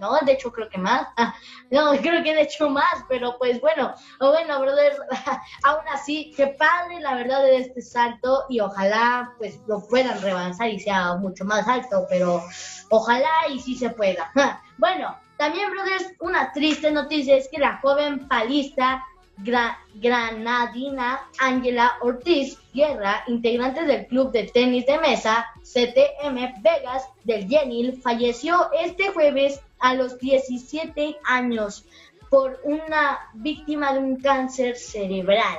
no, 0.01 0.19
de 0.25 0.33
hecho 0.33 0.51
creo 0.51 0.69
que 0.69 0.79
más. 0.79 1.07
Ah, 1.17 1.35
no, 1.71 1.93
creo 2.03 2.23
que 2.23 2.35
de 2.35 2.43
hecho 2.43 2.71
más, 2.71 3.05
pero 3.09 3.37
pues 3.39 3.61
bueno, 3.61 3.95
bueno, 4.19 4.61
brothers, 4.61 4.99
aún 5.65 5.85
así, 5.93 6.33
qué 6.37 6.49
padre 6.59 7.01
la 7.01 7.17
verdad 7.17 7.43
de 7.43 7.59
este 7.59 7.83
salto 7.83 8.45
y 8.49 8.61
ojalá 8.61 9.35
pues 9.39 9.61
lo 9.67 9.87
puedan 9.87 10.21
rebasar 10.23 10.71
y 10.71 10.81
sea 10.81 11.17
mucho 11.17 11.45
más 11.45 11.69
alto, 11.69 12.07
pero 12.09 12.43
ojalá 12.91 13.31
y 13.51 13.61
sí 13.61 13.77
se 13.77 13.91
pueda. 13.91 14.33
Bueno, 14.81 15.19
también, 15.39 15.73
brothers, 15.73 16.13
una 16.21 16.53
triste 16.53 16.93
noticia 16.93 17.37
es 17.37 17.49
que 17.49 17.59
la 17.59 17.79
joven 17.79 18.29
palista 18.29 19.05
gra- 19.43 19.79
granadina 19.95 21.21
Ángela 21.39 21.95
Ortiz 22.01 22.59
Guerra, 22.73 23.25
integrante 23.27 23.85
del 23.85 24.07
club 24.07 24.31
de 24.33 24.45
tenis 24.45 24.87
de 24.87 24.99
mesa 24.99 25.47
CTM 25.63 26.61
Vegas 26.63 27.05
del 27.25 27.49
Yenil, 27.49 28.01
falleció 28.03 28.71
este 28.73 29.09
jueves 29.11 29.61
a 29.81 29.95
los 29.95 30.19
17 30.19 31.19
años 31.25 31.85
por 32.31 32.61
una 32.65 33.19
víctima 33.35 33.93
de 33.93 34.01
un 34.01 34.17
cáncer 34.21 34.77
cerebral. 34.77 35.59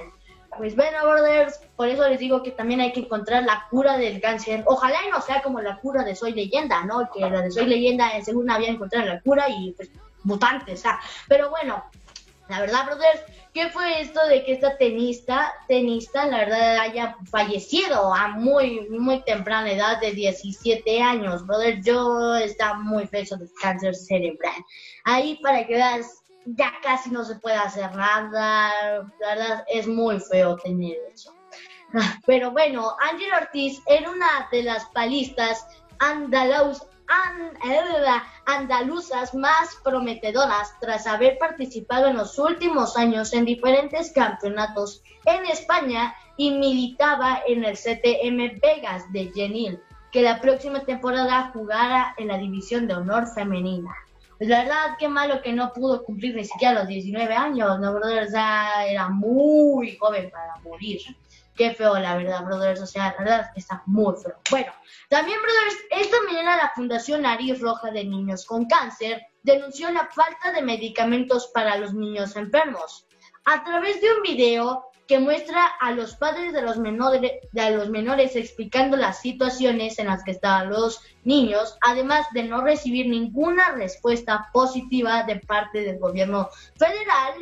Pues 0.57 0.75
bueno, 0.75 0.97
brothers, 1.03 1.59
por 1.75 1.87
eso 1.87 2.07
les 2.09 2.19
digo 2.19 2.43
que 2.43 2.51
también 2.51 2.81
hay 2.81 2.91
que 2.91 2.99
encontrar 3.01 3.43
la 3.43 3.65
cura 3.69 3.97
del 3.97 4.19
cáncer. 4.19 4.63
Ojalá 4.65 4.97
y 5.07 5.11
no 5.11 5.21
sea 5.21 5.41
como 5.41 5.61
la 5.61 5.77
cura 5.77 6.03
de 6.03 6.15
Soy 6.15 6.33
Leyenda, 6.33 6.83
¿no? 6.83 7.09
Que 7.11 7.21
la 7.21 7.41
de 7.41 7.51
Soy 7.51 7.65
Leyenda 7.65 8.11
según 8.23 8.49
había 8.51 8.69
encontrado 8.69 9.05
la 9.07 9.21
cura 9.21 9.47
y 9.49 9.71
pues 9.71 9.89
mutantes, 10.23 10.85
ah. 10.85 10.99
Pero 11.27 11.49
bueno, 11.49 11.83
la 12.49 12.59
verdad, 12.59 12.85
brothers, 12.87 13.21
¿qué 13.53 13.69
fue 13.69 14.01
esto 14.01 14.25
de 14.27 14.43
que 14.43 14.53
esta 14.53 14.77
tenista, 14.77 15.53
tenista, 15.67 16.25
la 16.25 16.37
verdad, 16.37 16.77
haya 16.79 17.15
fallecido 17.29 18.13
a 18.13 18.29
muy, 18.29 18.87
muy 18.89 19.21
temprana 19.23 19.71
edad 19.71 19.99
de 19.99 20.13
17 20.13 21.01
años, 21.01 21.45
brother? 21.45 21.81
Yo 21.83 22.35
está 22.35 22.75
muy 22.75 23.07
feo 23.07 23.23
de 23.37 23.49
cáncer 23.61 23.95
cerebral. 23.95 24.53
Ahí 25.03 25.39
para 25.41 25.65
que 25.65 25.73
veas, 25.73 26.23
ya 26.45 26.73
casi 26.81 27.09
no 27.09 27.23
se 27.25 27.35
puede 27.35 27.55
hacer 27.55 27.93
nada. 27.95 28.71
La 29.19 29.35
verdad, 29.35 29.63
es 29.67 29.87
muy 29.87 30.19
feo 30.19 30.55
tener 30.57 30.97
eso. 31.13 31.33
Ah, 31.93 32.19
Pero 32.25 32.51
bueno, 32.51 32.95
Ángel 32.99 33.33
Ortiz 33.33 33.81
era 33.87 34.09
una 34.11 34.47
de 34.51 34.63
las 34.63 34.85
palistas 34.87 35.65
andaluz, 35.99 36.81
eh, 37.65 38.21
andaluzas 38.45 39.33
más 39.33 39.75
prometedoras 39.83 40.73
tras 40.79 41.07
haber 41.07 41.37
participado 41.37 42.07
en 42.07 42.17
los 42.17 42.37
últimos 42.37 42.97
años 42.97 43.33
en 43.33 43.45
diferentes 43.45 44.11
campeonatos 44.11 45.01
en 45.25 45.45
España 45.45 46.15
y 46.37 46.51
militaba 46.51 47.41
en 47.47 47.65
el 47.65 47.75
CTM 47.75 48.59
Vegas 48.61 49.11
de 49.11 49.31
Genil, 49.33 49.79
que 50.11 50.21
la 50.21 50.39
próxima 50.39 50.81
temporada 50.81 51.51
jugara 51.53 52.13
en 52.17 52.27
la 52.27 52.37
división 52.37 52.87
de 52.87 52.95
honor 52.95 53.27
femenina. 53.27 53.93
Pues 54.37 54.49
la 54.49 54.59
verdad, 54.59 54.95
qué 54.97 55.09
malo 55.09 55.41
que 55.41 55.51
no 55.51 55.73
pudo 55.73 56.03
cumplir 56.03 56.33
ni 56.33 56.45
siquiera 56.45 56.79
los 56.79 56.87
19 56.87 57.33
años, 57.33 57.77
¿no? 57.79 57.99
Ya 58.31 58.85
era 58.85 59.09
muy 59.09 59.97
joven 59.97 60.29
para 60.31 60.55
morir. 60.63 61.01
Qué 61.59 61.73
feo, 61.73 61.99
la 61.99 62.15
verdad, 62.15 62.45
brothers. 62.45 62.79
O 62.79 62.85
sea, 62.85 63.13
la 63.17 63.17
verdad 63.17 63.51
está 63.53 63.83
muy 63.85 64.15
feo. 64.15 64.39
Bueno, 64.49 64.71
también, 65.09 65.37
brothers, 65.41 66.05
esta 66.07 66.15
mañana 66.21 66.55
la 66.55 66.71
Fundación 66.73 67.23
Nariz 67.23 67.59
Roja 67.59 67.91
de 67.91 68.05
Niños 68.05 68.45
con 68.45 68.65
Cáncer 68.65 69.21
denunció 69.43 69.91
la 69.91 70.07
falta 70.07 70.53
de 70.53 70.61
medicamentos 70.61 71.51
para 71.53 71.75
los 71.75 71.93
niños 71.93 72.37
enfermos. 72.37 73.05
A 73.43 73.61
través 73.65 73.99
de 73.99 74.09
un 74.09 74.21
video 74.21 74.85
que 75.05 75.19
muestra 75.19 75.65
a 75.81 75.91
los 75.91 76.15
padres 76.15 76.53
de 76.53 76.61
los 76.61 76.77
menores, 76.77 77.33
de 77.51 77.71
los 77.71 77.89
menores 77.89 78.37
explicando 78.37 78.95
las 78.95 79.19
situaciones 79.19 79.99
en 79.99 80.07
las 80.07 80.23
que 80.23 80.31
estaban 80.31 80.69
los 80.69 81.01
niños, 81.25 81.77
además 81.81 82.25
de 82.31 82.43
no 82.43 82.61
recibir 82.61 83.07
ninguna 83.07 83.71
respuesta 83.71 84.47
positiva 84.53 85.23
de 85.23 85.41
parte 85.41 85.81
del 85.81 85.99
gobierno 85.99 86.47
federal, 86.77 87.33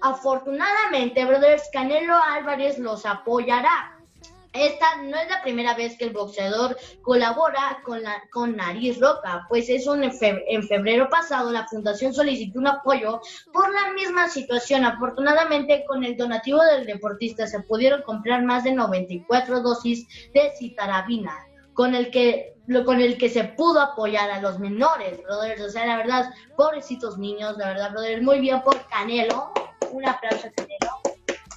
afortunadamente, 0.00 1.24
brothers, 1.24 1.68
Canelo 1.72 2.16
Álvarez 2.16 2.78
los 2.78 3.04
apoyará. 3.06 3.92
Esta 4.52 5.02
no 5.02 5.16
es 5.18 5.28
la 5.28 5.42
primera 5.42 5.74
vez 5.74 5.98
que 5.98 6.06
el 6.06 6.12
boxeador 6.12 6.78
colabora 7.02 7.80
con, 7.84 8.02
la, 8.02 8.22
con 8.32 8.56
Nariz 8.56 8.98
Roca, 8.98 9.44
pues 9.50 9.68
es 9.68 9.86
un, 9.86 10.02
en, 10.02 10.12
fe, 10.12 10.44
en 10.48 10.66
febrero 10.66 11.10
pasado 11.10 11.52
la 11.52 11.66
fundación 11.66 12.14
solicitó 12.14 12.58
un 12.58 12.68
apoyo 12.68 13.20
por 13.52 13.70
la 13.72 13.92
misma 13.92 14.28
situación. 14.28 14.84
Afortunadamente, 14.84 15.84
con 15.86 16.04
el 16.04 16.16
donativo 16.16 16.62
del 16.64 16.86
deportista 16.86 17.46
se 17.46 17.60
pudieron 17.60 18.02
comprar 18.02 18.44
más 18.44 18.64
de 18.64 18.72
94 18.72 19.60
dosis 19.60 20.06
de 20.32 20.50
citarabina, 20.58 21.34
con 21.74 21.94
el 21.94 22.10
que 22.10 22.54
con 22.84 23.00
el 23.00 23.16
que 23.16 23.28
se 23.28 23.44
pudo 23.44 23.80
apoyar 23.80 24.30
a 24.30 24.40
los 24.40 24.58
menores, 24.58 25.22
brothers. 25.22 25.60
O 25.60 25.68
sea, 25.68 25.86
la 25.86 25.96
verdad, 25.98 26.34
pobrecitos 26.56 27.16
niños, 27.16 27.56
la 27.58 27.68
verdad, 27.68 27.92
brothers, 27.92 28.22
muy 28.22 28.40
bien 28.40 28.60
por 28.62 28.86
Canelo. 28.88 29.52
Un 29.92 30.08
aplauso 30.08 30.48
Canelo. 30.54 31.00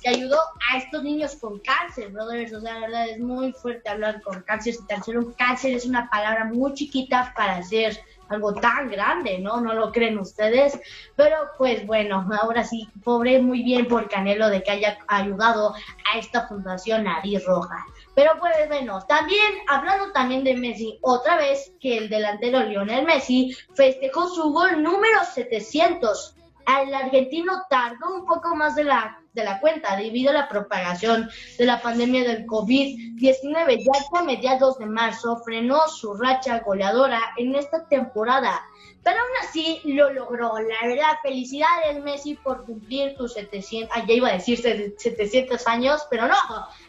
que 0.01 0.09
ayudó 0.09 0.37
a 0.71 0.77
estos 0.77 1.03
niños 1.03 1.35
con 1.35 1.59
cáncer, 1.59 2.09
brothers. 2.09 2.53
O 2.53 2.61
sea, 2.61 2.73
la 2.75 2.79
verdad 2.81 3.09
es 3.09 3.19
muy 3.19 3.51
fuerte 3.53 3.89
hablar 3.89 4.21
con 4.21 4.41
cáncer. 4.43 4.73
Si 4.73 4.87
tercero, 4.87 5.33
cáncer 5.37 5.73
es 5.73 5.85
una 5.85 6.09
palabra 6.09 6.45
muy 6.45 6.73
chiquita 6.73 7.33
para 7.35 7.57
hacer 7.57 7.99
algo 8.29 8.53
tan 8.53 8.89
grande, 8.89 9.39
¿no? 9.39 9.59
No 9.59 9.73
lo 9.73 9.91
creen 9.91 10.19
ustedes. 10.19 10.79
Pero 11.15 11.35
pues 11.57 11.85
bueno, 11.85 12.27
ahora 12.41 12.63
sí, 12.63 12.87
pobre 13.03 13.39
muy 13.41 13.63
bien 13.63 13.87
por 13.87 14.07
Canelo 14.07 14.49
de 14.49 14.63
que 14.63 14.71
haya 14.71 14.97
ayudado 15.07 15.73
a 16.13 16.17
esta 16.17 16.47
fundación 16.47 17.03
Nariz 17.03 17.43
Roja. 17.45 17.85
Pero 18.15 18.31
pues 18.39 18.53
bueno, 18.67 18.99
también 19.07 19.53
hablando 19.67 20.11
también 20.11 20.43
de 20.43 20.55
Messi, 20.55 20.99
otra 21.01 21.37
vez 21.37 21.73
que 21.79 21.97
el 21.97 22.09
delantero 22.09 22.63
Lionel 22.63 23.05
Messi 23.05 23.55
festejó 23.75 24.27
su 24.27 24.51
gol 24.51 24.83
número 24.83 25.23
700 25.33 26.35
el 26.77 26.93
argentino 26.93 27.53
tardó 27.69 28.15
un 28.15 28.25
poco 28.25 28.55
más 28.55 28.75
de 28.75 28.83
la, 28.83 29.21
de 29.33 29.43
la 29.43 29.59
cuenta 29.59 29.95
debido 29.95 30.31
a 30.31 30.33
la 30.33 30.49
propagación 30.49 31.29
de 31.57 31.65
la 31.65 31.81
pandemia 31.81 32.23
del 32.23 32.45
COVID-19, 32.45 33.77
ya 33.79 33.99
que 34.11 34.17
a 34.17 34.23
mediados 34.23 34.77
de 34.77 34.85
marzo 34.85 35.41
frenó 35.43 35.87
su 35.87 36.13
racha 36.13 36.59
goleadora 36.59 37.19
en 37.37 37.55
esta 37.55 37.87
temporada. 37.87 38.61
Pero 39.03 39.17
aún 39.17 39.47
así 39.47 39.81
lo 39.85 40.11
logró. 40.11 40.59
La 40.59 40.87
verdad, 40.87 41.17
felicidades 41.23 42.03
Messi 42.03 42.35
por 42.35 42.65
cumplir 42.65 43.15
tus 43.15 43.33
700, 43.33 43.89
ah, 43.95 44.05
ya 44.05 44.13
iba 44.13 44.27
a 44.27 44.33
decir 44.33 44.59
700 44.59 45.65
años, 45.67 46.05
pero 46.09 46.27
no, 46.27 46.35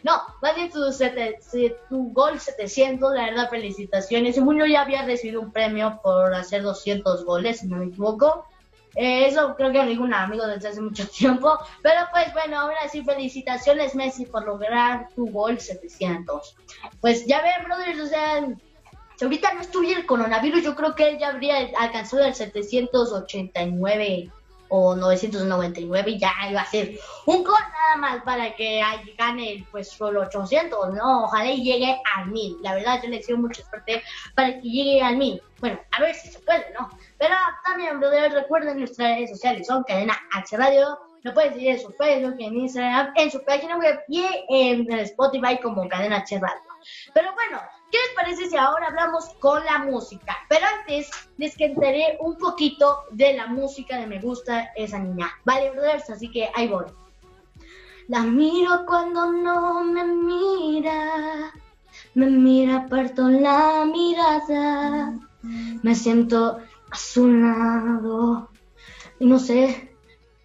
no, 0.03 0.21
más 0.41 0.55
bien 0.55 0.69
tu, 0.69 0.81
tu 1.89 2.11
gol 2.11 2.39
700, 2.39 3.15
la 3.15 3.25
verdad, 3.27 3.49
felicitaciones. 3.49 4.37
Muñoz 4.39 4.69
ya 4.69 4.81
había 4.81 5.05
recibido 5.05 5.41
un 5.41 5.51
premio 5.51 5.99
por 6.03 6.33
hacer 6.33 6.63
200 6.63 7.23
goles, 7.23 7.59
si 7.59 7.67
no 7.67 7.77
me 7.77 7.85
equivoco. 7.85 8.45
Eh, 8.95 9.27
eso 9.27 9.55
creo 9.55 9.71
que 9.71 9.83
ningún 9.83 10.13
amigo 10.13 10.45
desde 10.45 10.69
hace 10.69 10.81
mucho 10.81 11.07
tiempo. 11.17 11.57
Pero 11.81 12.01
pues 12.11 12.33
bueno, 12.33 12.59
ahora 12.59 12.87
sí, 12.89 13.03
felicitaciones 13.03 13.95
Messi 13.95 14.25
por 14.25 14.45
lograr 14.45 15.09
tu 15.15 15.27
gol 15.27 15.59
700. 15.59 16.55
Pues 16.99 17.25
ya 17.25 17.41
ven, 17.41 17.63
brothers, 17.65 17.99
o 17.99 18.07
sea, 18.07 18.47
si 19.15 19.25
ahorita 19.25 19.53
no 19.53 19.61
estuviera 19.61 19.99
el 19.99 20.05
coronavirus, 20.05 20.63
yo 20.63 20.75
creo 20.75 20.95
que 20.95 21.09
él 21.09 21.17
ya 21.19 21.29
habría 21.29 21.57
alcanzado 21.77 22.25
el 22.25 22.33
789 22.33 24.31
o 24.73 24.95
999 24.95 26.11
y 26.11 26.17
ya 26.19 26.31
iba 26.49 26.61
a 26.61 26.65
ser 26.65 26.97
un 27.25 27.43
gol 27.43 27.59
nada 27.59 27.97
más 27.97 28.23
para 28.23 28.55
que 28.55 28.81
gane 29.17 29.67
pues 29.69 29.91
solo 29.91 30.21
800, 30.21 30.93
¿no? 30.93 31.25
Ojalá 31.25 31.51
y 31.51 31.61
llegue 31.61 32.01
al 32.15 32.27
1000. 32.27 32.61
La 32.61 32.75
verdad 32.75 33.01
yo 33.03 33.09
le 33.09 33.17
deseo 33.17 33.37
mucha 33.37 33.63
suerte 33.63 34.01
para 34.33 34.53
que 34.53 34.61
llegue 34.61 35.01
al 35.01 35.17
1000. 35.17 35.41
Bueno, 35.59 35.79
a 35.91 36.01
ver 36.01 36.15
si 36.15 36.29
se 36.29 36.39
puede, 36.39 36.65
¿no? 36.79 36.89
Pero 37.17 37.35
también, 37.65 37.99
brother, 37.99 38.31
recuerden 38.31 38.79
nuestras 38.79 39.09
redes 39.09 39.31
sociales, 39.31 39.67
son 39.67 39.83
Cadena 39.83 40.17
H 40.31 40.55
Radio. 40.55 40.97
Lo 41.23 41.33
pueden 41.33 41.53
seguir 41.53 41.71
en 41.71 41.81
su 41.81 41.91
Facebook, 41.91 42.35
en 42.39 42.55
Instagram, 42.55 43.13
en 43.15 43.29
su 43.29 43.43
página 43.43 43.77
web 43.77 43.99
y 44.07 44.25
en 44.49 44.89
Spotify 44.91 45.59
como 45.61 45.87
Cadena 45.89 46.17
H 46.19 46.39
Radio. 46.39 46.61
Pero 47.13 47.33
bueno, 47.33 47.61
¿qué 47.91 47.97
les 47.97 48.15
parece 48.15 48.49
si 48.49 48.57
ahora 48.57 48.87
hablamos 48.87 49.25
con 49.39 49.63
la 49.65 49.79
música? 49.79 50.37
Pero 50.49 50.65
antes 50.79 51.09
les 51.37 51.55
contaré 51.57 52.17
un 52.19 52.37
poquito 52.37 53.03
de 53.11 53.33
la 53.33 53.47
música 53.47 53.97
de 53.99 54.07
Me 54.07 54.19
Gusta 54.19 54.71
Esa 54.75 54.99
Niña. 54.99 55.31
Vale, 55.43 55.71
brothers, 55.71 56.09
así 56.09 56.31
que 56.31 56.49
ahí 56.55 56.67
voy. 56.67 56.85
La 58.07 58.23
miro 58.23 58.85
cuando 58.85 59.31
no 59.31 59.83
me 59.83 60.03
mira, 60.03 61.53
me 62.15 62.25
mira, 62.25 62.77
aparto 62.77 63.29
la 63.29 63.85
mirada, 63.85 65.13
me 65.41 65.95
siento 65.95 66.59
a 66.89 66.97
su 66.97 67.27
lado 67.27 68.49
y 69.19 69.25
no 69.25 69.39
sé 69.39 69.95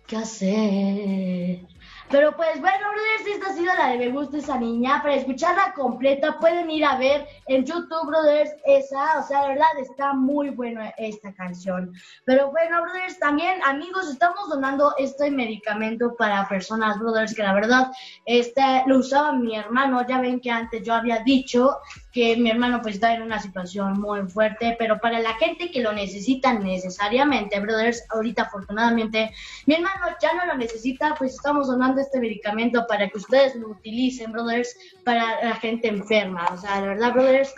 qué 0.07 0.17
hacer. 0.17 1.76
Pero 2.09 2.37
pues 2.37 2.61
bueno, 2.61 2.87
brothers, 2.93 3.35
esta 3.35 3.51
ha 3.51 3.55
sido 3.55 3.75
la 3.75 3.89
de 3.89 3.99
Me 3.99 4.09
gusta 4.11 4.39
esa 4.39 4.59
niña. 4.59 5.03
Para 5.03 5.17
escucharla 5.17 5.73
completa 5.75 6.39
pueden 6.39 6.71
ir 6.71 6.85
a 6.85 6.97
ver 6.97 7.27
en 7.47 7.65
YouTube, 7.65 8.07
brothers, 8.07 8.51
esa. 8.65 9.19
O 9.19 9.27
sea, 9.27 9.43
la 9.43 9.49
verdad 9.49 9.67
está 9.81 10.13
muy 10.13 10.51
buena 10.51 10.91
esta 10.99 11.35
canción. 11.35 11.93
Pero 12.25 12.53
bueno, 12.53 12.81
brothers, 12.83 13.19
también 13.19 13.61
amigos, 13.65 14.09
estamos 14.09 14.49
donando 14.49 14.95
este 14.99 15.33
medicamento 15.33 16.15
para 16.17 16.49
personas, 16.49 16.97
brothers, 17.01 17.35
que 17.35 17.43
la 17.43 17.55
verdad 17.55 17.91
este, 18.25 18.85
lo 18.87 18.99
usaba 18.99 19.33
mi 19.33 19.57
hermano. 19.57 20.07
Ya 20.07 20.21
ven 20.21 20.41
que 20.41 20.51
antes 20.51 20.85
yo 20.85 20.95
había 20.95 21.19
dicho 21.25 21.77
que 22.17 22.35
mi 22.35 22.49
hermano 22.49 22.81
pues 22.81 22.95
está 22.95 23.13
en 23.13 23.21
una 23.21 23.39
situación 23.39 24.01
muy 24.01 24.23
fuerte, 24.23 24.75
pero 24.79 24.99
para 24.99 25.21
la 25.21 25.35
gente 25.35 25.71
que 25.71 25.83
lo 25.83 25.93
necesita 25.93 26.55
necesariamente, 26.55 27.61
brothers, 27.61 28.03
ahorita 28.09 28.45
afortunadamente 28.45 29.35
mi 29.67 29.75
hermano 29.75 30.07
ya 30.19 30.33
no 30.33 30.47
lo 30.47 30.57
necesita, 30.57 31.15
pues 31.19 31.35
estamos 31.35 31.69
donando 31.69 32.01
este 32.01 32.19
medicamento 32.19 32.87
para 32.89 33.07
que 33.11 33.19
ustedes 33.19 33.55
lo 33.57 33.69
utilicen, 33.69 34.33
brothers, 34.33 34.75
para 35.05 35.45
la 35.45 35.57
gente 35.57 35.89
enferma, 35.89 36.49
o 36.51 36.57
sea, 36.57 36.81
de 36.81 36.89
verdad, 36.89 37.13
brothers, 37.13 37.55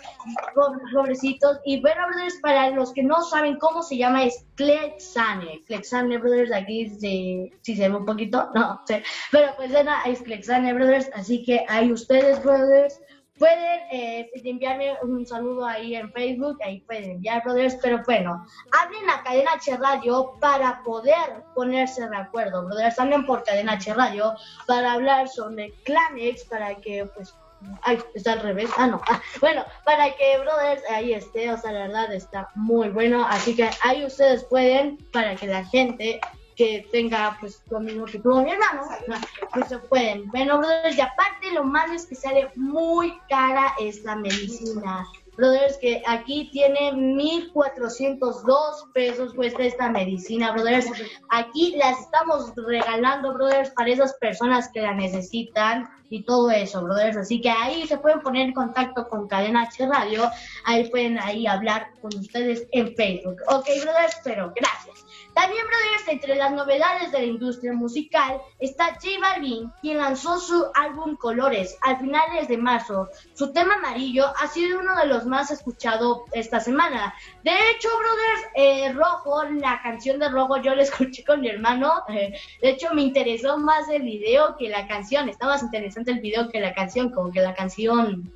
pobrecitos, 0.92 1.61
y 1.64 1.80
bueno, 1.80 2.09
brothers, 2.09 2.40
para 2.42 2.70
los 2.70 2.92
que 2.92 3.04
no 3.04 3.22
saben 3.22 3.61
cómo 3.61 3.84
se 3.84 3.96
llama, 3.96 4.24
es 4.24 4.44
Clexane, 4.56 5.62
Clexane, 5.66 6.18
brothers, 6.18 6.50
aquí 6.50 6.90
si 6.98 7.76
se 7.76 7.88
ve 7.88 7.94
un 7.94 8.04
poquito, 8.04 8.50
no 8.56 8.80
sé, 8.88 9.04
pero 9.30 9.54
pues 9.56 9.70
es 10.06 10.20
Clexane, 10.20 10.74
brothers, 10.74 11.09
así 11.14 11.44
que 11.44 11.64
hay 11.68 11.92
ustedes, 11.92 12.42
brothers, 12.42 13.00
Pueden 13.39 13.80
eh, 13.93 14.30
enviarme 14.45 14.97
un 15.03 15.26
saludo 15.26 15.64
ahí 15.64 15.95
en 15.95 16.11
Facebook, 16.12 16.59
ahí 16.64 16.80
pueden 16.80 17.11
enviar, 17.12 17.43
brothers, 17.45 17.76
pero 17.80 18.03
bueno, 18.05 18.45
hablen 18.72 19.07
la 19.07 19.22
cadena 19.22 19.53
H 19.53 19.76
Radio 19.76 20.34
para 20.41 20.82
poder 20.82 21.45
ponerse 21.55 22.09
de 22.09 22.16
acuerdo, 22.16 22.64
brothers, 22.64 22.97
también 22.97 23.24
por 23.26 23.45
cadena 23.45 23.72
H 23.72 23.95
Radio 23.95 24.34
para 24.66 24.93
hablar 24.93 25.28
sobre 25.28 25.72
Clanex, 25.84 26.45
para 26.45 26.74
que 26.76 27.07
pues 27.14 27.34
Ay, 27.82 27.99
está 28.14 28.34
al 28.34 28.41
revés. 28.41 28.70
Ah, 28.76 28.86
no. 28.86 29.01
Ah, 29.09 29.20
bueno, 29.41 29.64
para 29.84 30.14
que, 30.14 30.39
brothers, 30.39 30.82
ahí 30.91 31.12
esté. 31.12 31.51
O 31.53 31.59
sea, 31.59 31.72
la 31.72 31.89
verdad 31.89 32.12
está 32.12 32.49
muy 32.55 32.89
bueno. 32.89 33.26
Así 33.28 33.57
que 33.57 33.68
ahí 33.82 34.05
ustedes 34.05 34.45
pueden, 34.45 34.99
para 35.12 35.34
que 35.34 35.47
la 35.47 35.64
gente 35.64 36.20
que 36.59 36.86
tenga 36.90 37.36
pues 37.40 37.62
lo 37.70 37.78
mismo 37.78 38.04
que 38.04 38.18
tuvo 38.18 38.42
mi 38.42 38.50
hermano, 38.50 38.82
pues 39.54 39.68
se 39.68 39.78
pueden. 39.78 40.28
Bueno, 40.30 40.59
brothers, 40.59 40.98
y 40.98 41.00
aparte 41.00 41.52
lo 41.52 41.62
malo 41.62 41.94
es 41.94 42.04
que 42.04 42.16
sale 42.16 42.50
muy 42.56 43.16
cara 43.28 43.72
esta 43.78 44.16
medicina. 44.16 45.06
Brothers, 45.36 45.78
que 45.78 46.02
aquí 46.04 46.50
tiene 46.50 46.92
1402 46.94 48.86
pesos 48.92 49.32
cuesta 49.34 49.62
esta 49.62 49.88
medicina, 49.88 50.50
brothers. 50.50 50.86
Aquí 51.28 51.76
las 51.76 52.00
estamos 52.00 52.52
regalando, 52.56 53.34
brothers, 53.34 53.70
para 53.70 53.90
esas 53.90 54.14
personas 54.14 54.68
que 54.72 54.80
la 54.80 54.94
necesitan 54.94 55.88
y 56.11 56.24
todo 56.24 56.50
eso, 56.50 56.82
brothers. 56.82 57.18
Así 57.18 57.40
que 57.40 57.50
ahí 57.50 57.86
se 57.86 57.98
pueden 57.98 58.20
poner 58.20 58.48
en 58.48 58.52
contacto 58.52 59.06
con 59.09 59.28
Cadena 59.28 59.62
H 59.62 59.86
Radio. 59.86 60.28
Ahí 60.64 60.90
pueden 60.90 61.20
ahí 61.20 61.46
hablar 61.46 61.92
con 62.00 62.12
ustedes 62.18 62.66
en 62.72 62.96
Facebook. 62.96 63.36
Ok, 63.46 63.68
brothers, 63.84 64.20
pero 64.24 64.52
gracias. 64.56 65.06
También, 65.39 65.66
brothers, 65.68 66.09
entre 66.09 66.34
las 66.34 66.51
novedades 66.51 67.12
de 67.12 67.20
la 67.20 67.26
industria 67.26 67.72
musical 67.72 68.41
está 68.59 68.86
J 68.95 69.20
Balvin, 69.20 69.70
quien 69.80 69.99
lanzó 69.99 70.41
su 70.41 70.66
álbum 70.74 71.14
Colores 71.14 71.78
al 71.82 71.99
finales 71.99 72.49
de 72.49 72.59
marzo. 72.59 73.09
Su 73.34 73.53
tema 73.53 73.74
amarillo 73.74 74.24
ha 74.36 74.49
sido 74.49 74.80
uno 74.80 74.97
de 74.97 75.07
los 75.07 75.26
más 75.26 75.53
escuchados 75.53 76.22
esta 76.32 76.59
semana. 76.59 77.14
De 77.45 77.53
hecho, 77.53 77.89
brothers, 77.89 78.49
eh, 78.57 78.93
Rojo, 78.95 79.45
la 79.45 79.80
canción 79.80 80.18
de 80.18 80.28
Rojo, 80.28 80.57
yo 80.57 80.74
la 80.74 80.82
escuché 80.82 81.22
con 81.22 81.41
mi 81.41 81.51
hermano. 81.51 82.03
de 82.09 82.68
hecho, 82.68 82.93
me 82.93 83.03
interesó 83.03 83.59
más 83.59 83.89
el 83.91 84.03
video 84.03 84.57
que 84.57 84.68
la 84.68 84.89
canción. 84.89 85.28
Está 85.28 85.47
más 85.47 85.62
interesante 85.62 86.11
el 86.11 86.18
video 86.18 86.49
que 86.49 86.59
la 86.59 86.74
canción, 86.74 87.12
como 87.12 87.30
que 87.30 87.43
la 87.43 87.55
canción, 87.55 88.28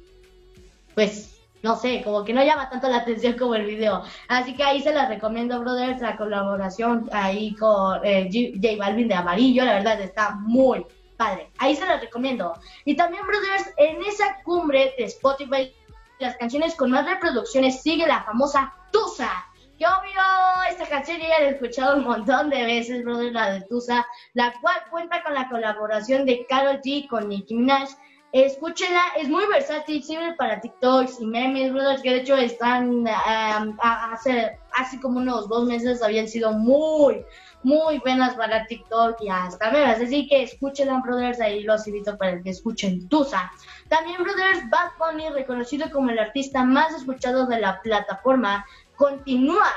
pues 0.94 1.41
no 1.62 1.76
sé, 1.76 2.02
como 2.02 2.24
que 2.24 2.32
no 2.32 2.42
llama 2.42 2.68
tanto 2.68 2.88
la 2.88 2.98
atención 2.98 3.38
como 3.38 3.54
el 3.54 3.64
video. 3.64 4.02
Así 4.28 4.54
que 4.54 4.64
ahí 4.64 4.82
se 4.82 4.92
las 4.92 5.08
recomiendo, 5.08 5.60
brothers, 5.60 6.00
la 6.00 6.16
colaboración 6.16 7.08
ahí 7.12 7.54
con 7.54 8.00
eh, 8.04 8.28
J 8.32 8.76
Balvin 8.78 9.08
de 9.08 9.14
Amarillo, 9.14 9.64
la 9.64 9.74
verdad 9.74 10.00
está 10.00 10.32
muy 10.40 10.84
padre. 11.16 11.50
Ahí 11.58 11.76
se 11.76 11.86
las 11.86 12.00
recomiendo. 12.00 12.54
Y 12.84 12.96
también, 12.96 13.24
brothers, 13.26 13.72
en 13.76 14.02
esa 14.02 14.42
cumbre 14.44 14.92
de 14.98 15.04
Spotify, 15.04 15.72
las 16.18 16.36
canciones 16.36 16.74
con 16.74 16.90
más 16.90 17.06
reproducciones 17.06 17.80
sigue 17.80 18.06
la 18.06 18.24
famosa 18.24 18.74
Tusa. 18.90 19.30
Que 19.78 19.86
obvio, 19.86 20.20
esta 20.68 20.86
canción 20.86 21.18
ya 21.18 21.28
la 21.28 21.38
he 21.38 21.48
escuchado 21.50 21.96
un 21.96 22.04
montón 22.04 22.50
de 22.50 22.64
veces, 22.64 23.04
brothers, 23.04 23.32
la 23.32 23.52
de 23.52 23.60
Tusa, 23.62 24.04
la 24.34 24.52
cual 24.60 24.76
cuenta 24.90 25.22
con 25.22 25.34
la 25.34 25.48
colaboración 25.48 26.26
de 26.26 26.44
Karol 26.46 26.80
G 26.80 27.08
con 27.08 27.28
Nicki 27.28 27.54
Minaj 27.54 27.88
Escúchenla, 28.32 29.02
es 29.18 29.28
muy 29.28 29.44
versátil, 29.46 30.02
para 30.38 30.58
TikToks 30.58 31.20
y 31.20 31.26
memes, 31.26 31.70
brothers, 31.70 32.00
que 32.00 32.14
de 32.14 32.20
hecho 32.22 32.34
están 32.34 33.04
hace, 33.06 34.58
hace 34.72 34.98
como 35.02 35.18
unos 35.18 35.50
dos 35.50 35.66
meses 35.66 36.02
habían 36.02 36.26
sido 36.26 36.52
muy, 36.52 37.26
muy 37.62 37.98
buenas 37.98 38.34
para 38.34 38.66
TikTok 38.66 39.20
y 39.20 39.28
hasta 39.28 39.70
memes. 39.70 40.00
Así 40.00 40.26
que 40.28 40.44
escúchenla, 40.44 41.02
brothers, 41.04 41.42
ahí 41.42 41.62
los 41.62 41.86
invito 41.86 42.16
para 42.16 42.42
que 42.42 42.48
escuchen 42.48 43.06
Tusa. 43.10 43.52
También, 43.90 44.22
brothers, 44.22 44.60
Bad 44.70 44.92
Bunny, 44.98 45.28
reconocido 45.28 45.90
como 45.90 46.08
el 46.08 46.18
artista 46.18 46.64
más 46.64 46.94
escuchado 46.94 47.46
de 47.46 47.60
la 47.60 47.82
plataforma, 47.82 48.64
continúa 48.96 49.68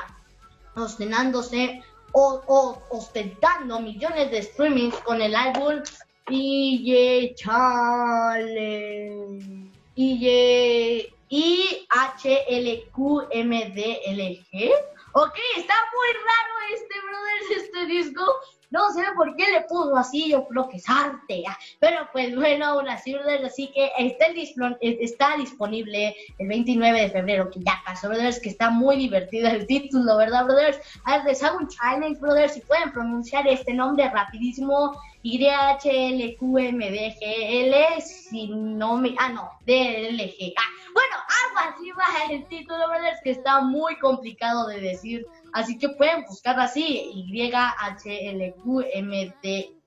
ostenándose 0.76 1.82
o, 2.12 2.40
o 2.46 2.82
ostentando 2.88 3.80
millones 3.80 4.30
de 4.30 4.42
streamings 4.42 4.96
con 5.00 5.20
el 5.20 5.34
álbum 5.34 5.82
Y 6.28 7.34
Challenge. 7.36 8.16
Y 9.94 11.08
I 11.28 11.86
H 11.88 12.44
L 12.48 12.84
Q 12.92 13.28
M 13.30 13.72
D 13.74 14.00
L 14.06 14.46
G. 14.52 14.70
Ok, 15.12 15.38
está 15.56 15.74
muy 15.94 16.08
raro 16.12 16.54
este, 16.74 16.94
brother, 17.00 17.40
este 17.56 17.86
disco. 17.86 18.22
No 18.70 18.90
sé 18.90 19.04
por 19.14 19.36
qué 19.36 19.50
le 19.52 19.62
puso 19.62 19.96
así, 19.96 20.30
yo 20.30 20.46
creo 20.48 20.68
que 20.68 20.78
es 20.78 20.88
arte. 20.88 21.44
Ah. 21.48 21.56
Pero 21.78 22.08
pues 22.12 22.34
bueno, 22.34 22.66
aún 22.66 22.88
así, 22.88 23.14
brothers, 23.14 23.44
así 23.44 23.70
que 23.72 23.92
está, 23.96 24.26
está 24.80 25.36
disponible 25.36 26.14
el 26.38 26.48
29 26.48 27.00
de 27.00 27.10
febrero, 27.10 27.50
que 27.50 27.60
ya 27.60 27.80
pasó, 27.86 28.08
brothers, 28.08 28.40
que 28.40 28.48
está 28.48 28.70
muy 28.70 28.96
divertido 28.96 29.48
el 29.48 29.66
título, 29.66 30.16
¿verdad, 30.16 30.44
brothers? 30.44 30.78
A 31.04 31.18
ver, 31.18 31.26
les 31.26 31.42
hago 31.42 31.58
un 31.58 31.68
challenge, 31.68 32.20
brothers, 32.20 32.54
si 32.54 32.60
pueden 32.60 32.92
pronunciar 32.92 33.46
este 33.46 33.72
nombre 33.72 34.10
rapidísimo, 34.10 35.00
Y-H-L-Q-M-D-G-L, 35.28 37.74
si 38.00 38.48
no 38.48 38.96
me... 38.96 39.14
Ah, 39.18 39.30
no, 39.30 39.50
D-L-G. 39.64 40.54
Ah, 40.56 40.68
bueno, 40.94 41.16
algo 41.44 41.58
así 41.74 41.90
va 41.90 42.04
el 42.32 42.46
título, 42.46 42.88
brothers, 42.88 43.20
que 43.24 43.30
está 43.30 43.60
muy 43.60 43.98
complicado 43.98 44.68
de 44.68 44.80
decir 44.80 45.26
Así 45.56 45.78
que 45.78 45.88
pueden 45.88 46.22
buscar 46.24 46.60
así, 46.60 47.10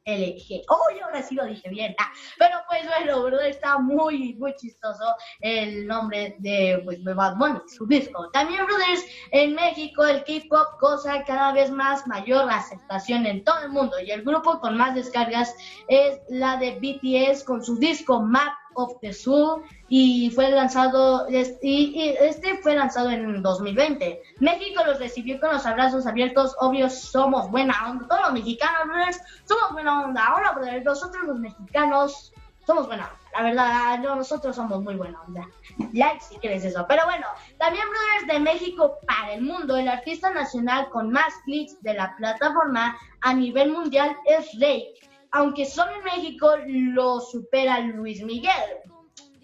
Y-H-L-Q-M-D-L-G. 0.10 0.64
Oh, 0.70 0.97
yo 0.97 1.05
ahora 1.05 1.22
sí 1.22 1.36
lo 1.36 1.45
dije 1.45 1.70
bien. 1.70 1.95
Ah, 1.99 2.12
pero 2.38 2.57
pues 2.68 2.86
bueno, 2.86 3.24
bro, 3.24 3.39
está 3.41 3.78
muy, 3.78 4.34
muy 4.36 4.55
chistoso 4.55 5.16
el 5.41 5.88
nombre 5.88 6.36
de, 6.39 6.82
pues, 6.84 7.03
Bad 7.03 7.36
Bunny, 7.38 7.60
su 7.68 7.86
disco. 7.86 8.30
También, 8.32 8.66
brothers, 8.66 9.03
en 9.32 9.53
México 9.55 10.05
el 10.05 10.24
K-pop 10.24 10.80
goza 10.80 11.24
cada 11.24 11.53
vez 11.53 11.72
más 11.72 12.05
mayor 12.07 12.49
aceptación 12.49 13.26
en 13.26 13.43
todo 13.43 13.62
el 13.62 13.70
mundo. 13.70 13.99
Y 13.99 14.12
el 14.12 14.24
grupo 14.24 14.60
con 14.60 14.78
más 14.78 14.95
descargas 14.95 15.55
es 15.88 16.20
la 16.30 16.57
de 16.57 16.80
BTS 16.80 17.43
con 17.43 17.64
su 17.64 17.78
disco 17.78 18.22
Map 18.22 18.53
of 18.76 18.99
the 19.01 19.13
Soul 19.13 19.63
y 19.88 20.30
fue 20.32 20.49
lanzado 20.49 21.28
y, 21.30 22.15
este 22.20 22.57
fue 22.57 22.76
lanzado 22.76 23.09
en 23.09 23.41
2020. 23.41 24.22
México 24.39 24.84
los 24.86 24.99
recibió 24.99 25.39
con 25.39 25.51
los 25.51 25.65
abrazos 25.65 26.05
abiertos, 26.05 26.55
obvios 26.59 26.93
somos 26.93 27.49
buena 27.49 27.89
onda, 27.89 28.07
todos 28.07 28.22
los 28.24 28.34
mexicanos 28.34 29.17
somos 29.45 29.72
buena 29.74 30.05
onda. 30.05 30.26
Ahora 30.26 30.82
nosotros 30.84 31.24
los 31.26 31.39
mexicanos 31.39 32.34
somos 32.65 32.88
buena 32.88 33.05
onda. 33.05 33.20
La 33.34 33.43
verdad, 33.43 33.99
nosotros 34.15 34.55
somos 34.55 34.82
muy 34.82 34.95
buena 34.95 35.22
onda. 35.22 35.47
Like 35.93 36.20
si 36.22 36.36
quieres 36.38 36.65
eso. 36.65 36.86
Pero 36.88 37.03
bueno, 37.05 37.26
también 37.57 37.86
brothers 37.88 38.34
de 38.34 38.39
México 38.39 38.97
para 39.05 39.34
el 39.34 39.41
mundo, 39.41 39.78
el 39.78 39.88
artista 39.88 40.32
nacional 40.32 40.89
con 40.89 41.11
más 41.11 41.34
clics 41.45 41.82
de 41.82 41.93
la 41.93 42.15
plataforma 42.17 42.97
a 43.22 43.34
nivel 43.34 43.72
mundial 43.72 44.15
es 44.26 44.51
Rake 44.59 45.09
aunque 45.32 45.66
solo 45.66 45.92
en 45.94 46.04
México 46.04 46.52
lo 46.68 47.20
supera 47.20 47.80
Luis 47.80 48.24
Miguel. 48.24 48.54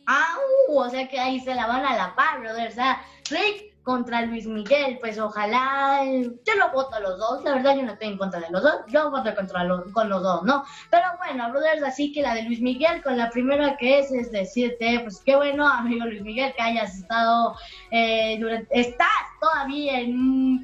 Ah, 0.07 0.35
o 0.69 0.89
sea 0.89 1.07
que 1.07 1.19
ahí 1.19 1.39
se 1.39 1.55
la 1.55 1.67
van 1.67 1.85
a 1.85 1.95
la 1.95 2.15
par, 2.15 2.39
brother. 2.39 2.69
O 2.69 2.73
sea, 2.73 3.01
Rick 3.29 3.75
contra 3.85 4.23
Luis 4.23 4.47
Miguel, 4.47 4.97
pues 4.99 5.19
ojalá, 5.19 6.03
yo 6.03 6.55
lo 6.57 6.71
voto 6.71 6.95
a 6.95 6.99
los 6.99 7.19
dos, 7.19 7.43
la 7.43 7.53
verdad 7.53 7.75
yo 7.75 7.83
no 7.83 7.91
estoy 7.93 8.07
en 8.07 8.17
contra 8.17 8.39
de 8.39 8.49
los 8.49 8.63
dos, 8.63 8.73
yo 8.87 9.11
voto 9.11 9.33
contra 9.35 9.63
los, 9.63 9.91
con 9.93 10.09
los 10.09 10.23
dos, 10.23 10.41
¿no? 10.41 10.65
Pero 10.89 11.05
bueno, 11.19 11.51
brothers, 11.51 11.83
así 11.83 12.11
que 12.11 12.23
la 12.23 12.33
de 12.33 12.41
Luis 12.41 12.61
Miguel, 12.61 13.03
con 13.03 13.15
la 13.15 13.29
primera 13.29 13.77
que 13.77 13.99
es, 13.99 14.11
es 14.11 14.31
decirte, 14.31 15.01
pues 15.01 15.21
qué 15.23 15.35
bueno, 15.35 15.67
amigo 15.67 16.03
Luis 16.05 16.23
Miguel, 16.23 16.51
que 16.57 16.63
hayas 16.63 16.95
estado, 16.97 17.55
eh, 17.97 18.35
durante, 18.41 18.77
estás 18.77 19.07
todavía 19.39 20.01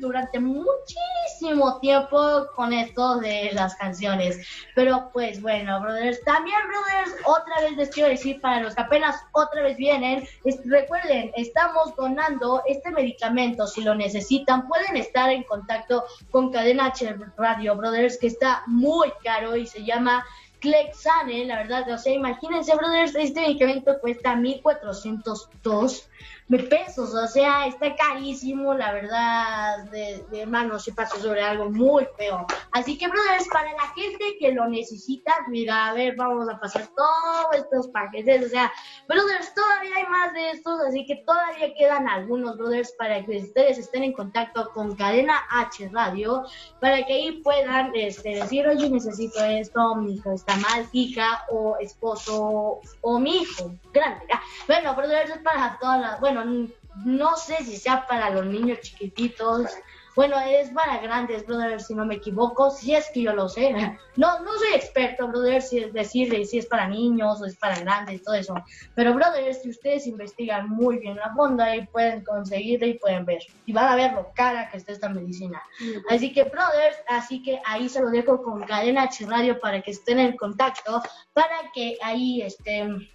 durante 0.01 0.37
muchísimo 0.37 1.79
tiempo 1.79 2.45
con 2.57 2.73
esto 2.73 3.19
de 3.19 3.51
las 3.53 3.73
canciones, 3.75 4.45
pero 4.75 5.09
pues 5.13 5.41
bueno, 5.41 5.79
brothers, 5.79 6.21
también, 6.25 6.57
brothers, 6.67 7.15
otra 7.23 7.61
vez 7.61 7.77
les 7.77 7.89
quiero 7.91 8.09
decir, 8.09 8.41
para 8.41 8.59
los 8.59 8.75
que 8.75 8.81
apenas 8.81 9.15
otra 9.31 9.61
vez 9.63 9.77
vienen, 9.77 10.27
recuerden, 10.65 11.31
estamos 11.37 11.95
donando 11.95 12.63
este 12.67 12.91
medicamento. 12.91 13.65
Si 13.65 13.81
lo 13.81 13.95
necesitan, 13.95 14.67
pueden 14.67 14.97
estar 14.97 15.29
en 15.29 15.43
contacto 15.43 16.03
con 16.31 16.51
Cadena 16.51 16.87
H 16.87 17.15
Radio 17.37 17.77
Brothers, 17.77 18.17
que 18.17 18.27
está 18.27 18.63
muy 18.67 19.09
caro 19.23 19.55
y 19.55 19.67
se 19.67 19.85
llama 19.85 20.25
Clexane, 20.61 21.45
la 21.45 21.55
verdad, 21.55 21.89
o 21.91 21.97
sea, 21.97 22.13
imagínense, 22.13 22.75
brothers, 22.75 23.15
este 23.15 23.41
medicamento 23.41 23.99
cuesta 23.99 24.35
1402 24.35 26.09
pesos, 26.57 27.13
o 27.13 27.27
sea, 27.27 27.65
está 27.67 27.95
carísimo, 27.95 28.73
la 28.73 28.91
verdad, 28.91 29.85
de, 29.91 30.23
de 30.29 30.41
hermano, 30.41 30.79
se 30.79 30.91
pasó 30.91 31.17
sobre 31.17 31.41
algo 31.41 31.69
muy 31.69 32.07
feo. 32.17 32.45
Así 32.71 32.97
que, 32.97 33.07
brothers, 33.07 33.47
para 33.51 33.71
la 33.71 33.87
gente 33.95 34.37
que 34.39 34.51
lo 34.51 34.67
necesita, 34.67 35.33
mira, 35.47 35.87
a 35.87 35.93
ver, 35.93 36.15
vamos 36.15 36.49
a 36.49 36.59
pasar 36.59 36.87
todos 36.95 37.55
estos 37.55 37.87
paquetes, 37.89 38.45
o 38.45 38.49
sea, 38.49 38.71
brothers, 39.07 39.53
todavía 39.53 39.95
hay 39.95 40.05
más 40.07 40.33
de 40.33 40.51
estos, 40.51 40.79
así 40.81 41.05
que 41.05 41.23
todavía 41.25 41.73
quedan 41.77 42.07
algunos, 42.09 42.57
brothers, 42.57 42.93
para 42.97 43.25
que 43.25 43.37
ustedes 43.37 43.77
estén 43.77 44.03
en 44.03 44.13
contacto 44.13 44.69
con 44.73 44.95
Cadena 44.95 45.41
H 45.49 45.89
Radio, 45.93 46.43
para 46.79 47.05
que 47.05 47.13
ahí 47.13 47.41
puedan 47.43 47.91
este, 47.95 48.35
decir, 48.35 48.67
oye, 48.67 48.89
necesito 48.89 49.43
esto, 49.43 49.95
mi 49.95 50.15
hijo 50.15 50.33
está 50.33 50.55
mal, 50.57 50.87
hija, 50.91 51.45
o 51.49 51.77
esposo, 51.79 52.81
o 53.01 53.19
mi 53.19 53.37
hijo, 53.37 53.71
grande. 53.93 54.25
Bueno, 54.67 54.95
brothers, 54.95 55.31
es 55.31 55.37
para 55.39 55.77
todas 55.79 56.01
las, 56.01 56.19
bueno, 56.19 56.40
no 56.43 57.35
sé 57.37 57.57
si 57.63 57.77
sea 57.77 58.05
para 58.07 58.29
los 58.29 58.45
niños 58.45 58.81
chiquititos. 58.81 59.67
Bueno, 60.13 60.37
es 60.41 60.69
para 60.71 60.97
grandes, 60.97 61.45
brother, 61.45 61.79
si 61.79 61.95
no 61.95 62.05
me 62.05 62.15
equivoco, 62.15 62.69
si 62.69 62.93
es 62.93 63.09
que 63.13 63.21
yo 63.21 63.33
lo 63.33 63.47
sé. 63.47 63.71
No, 64.17 64.39
no 64.41 64.57
soy 64.57 64.73
experto, 64.75 65.25
brother, 65.29 65.61
si 65.61 65.79
es 65.79 65.93
decirle 65.93 66.43
si 66.43 66.57
es 66.57 66.65
para 66.65 66.89
niños 66.89 67.41
o 67.41 67.45
es 67.45 67.55
para 67.55 67.79
grandes, 67.79 68.21
todo 68.21 68.35
eso. 68.35 68.55
Pero, 68.93 69.13
brother, 69.13 69.53
si 69.53 69.69
ustedes 69.69 70.07
investigan 70.07 70.67
muy 70.67 70.97
bien 70.97 71.15
la 71.15 71.33
fonda 71.33 71.73
y 71.77 71.87
pueden 71.87 72.25
conseguirla 72.25 72.87
y 72.87 72.95
pueden 72.95 73.23
ver. 73.23 73.41
Y 73.65 73.71
van 73.71 73.87
a 73.87 73.95
ver 73.95 74.11
lo 74.11 74.33
cara 74.33 74.69
que 74.69 74.77
está 74.77 74.91
esta 74.91 75.07
medicina. 75.07 75.61
Así 76.09 76.33
que, 76.33 76.43
brothers, 76.43 76.97
así 77.07 77.41
que 77.41 77.61
ahí 77.65 77.87
se 77.87 78.01
lo 78.01 78.09
dejo 78.09 78.43
con 78.43 78.63
Cadena 78.63 79.03
H 79.03 79.25
Radio 79.27 79.61
para 79.61 79.81
que 79.81 79.91
estén 79.91 80.19
en 80.19 80.35
contacto, 80.35 81.01
para 81.31 81.71
que 81.73 81.97
ahí 82.03 82.41
estén 82.41 83.07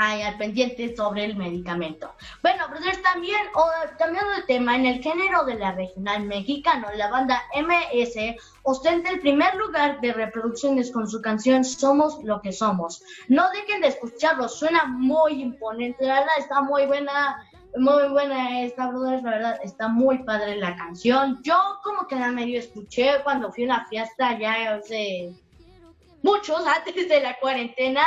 al 0.00 0.38
pendiente 0.38 0.96
sobre 0.96 1.26
el 1.26 1.36
medicamento. 1.36 2.14
Bueno, 2.42 2.68
brothers, 2.68 3.02
también, 3.02 3.40
o, 3.54 3.64
cambiando 3.98 4.32
de 4.32 4.42
tema, 4.42 4.76
en 4.76 4.86
el 4.86 5.02
género 5.02 5.44
de 5.44 5.56
la 5.56 5.72
regional 5.72 6.24
mexicano, 6.24 6.88
la 6.96 7.10
banda 7.10 7.42
MS 7.54 8.36
ostenta 8.62 9.10
el 9.10 9.20
primer 9.20 9.54
lugar 9.56 10.00
de 10.00 10.14
reproducciones 10.14 10.90
con 10.90 11.06
su 11.06 11.20
canción 11.20 11.64
Somos 11.64 12.22
lo 12.24 12.40
que 12.40 12.52
somos. 12.52 13.02
No 13.28 13.50
dejen 13.50 13.82
de 13.82 13.88
escucharlo, 13.88 14.48
suena 14.48 14.86
muy 14.86 15.42
imponente, 15.42 16.06
la 16.06 16.20
verdad 16.20 16.34
está 16.38 16.62
muy 16.62 16.86
buena. 16.86 17.46
Muy 17.76 18.08
buena 18.08 18.62
esta, 18.62 18.88
brothers, 18.88 19.22
la 19.22 19.30
verdad, 19.30 19.60
está 19.62 19.86
muy 19.86 20.24
padre 20.24 20.56
la 20.56 20.74
canción. 20.74 21.40
Yo 21.44 21.56
como 21.84 22.08
que 22.08 22.16
la 22.16 22.32
medio 22.32 22.58
escuché 22.58 23.22
cuando 23.22 23.52
fui 23.52 23.62
a 23.62 23.66
una 23.66 23.86
fiesta 23.86 24.36
ya 24.36 24.74
hace 24.74 25.32
muchos 26.22 26.66
antes 26.66 27.08
de 27.08 27.20
la 27.20 27.38
cuarentena, 27.38 28.02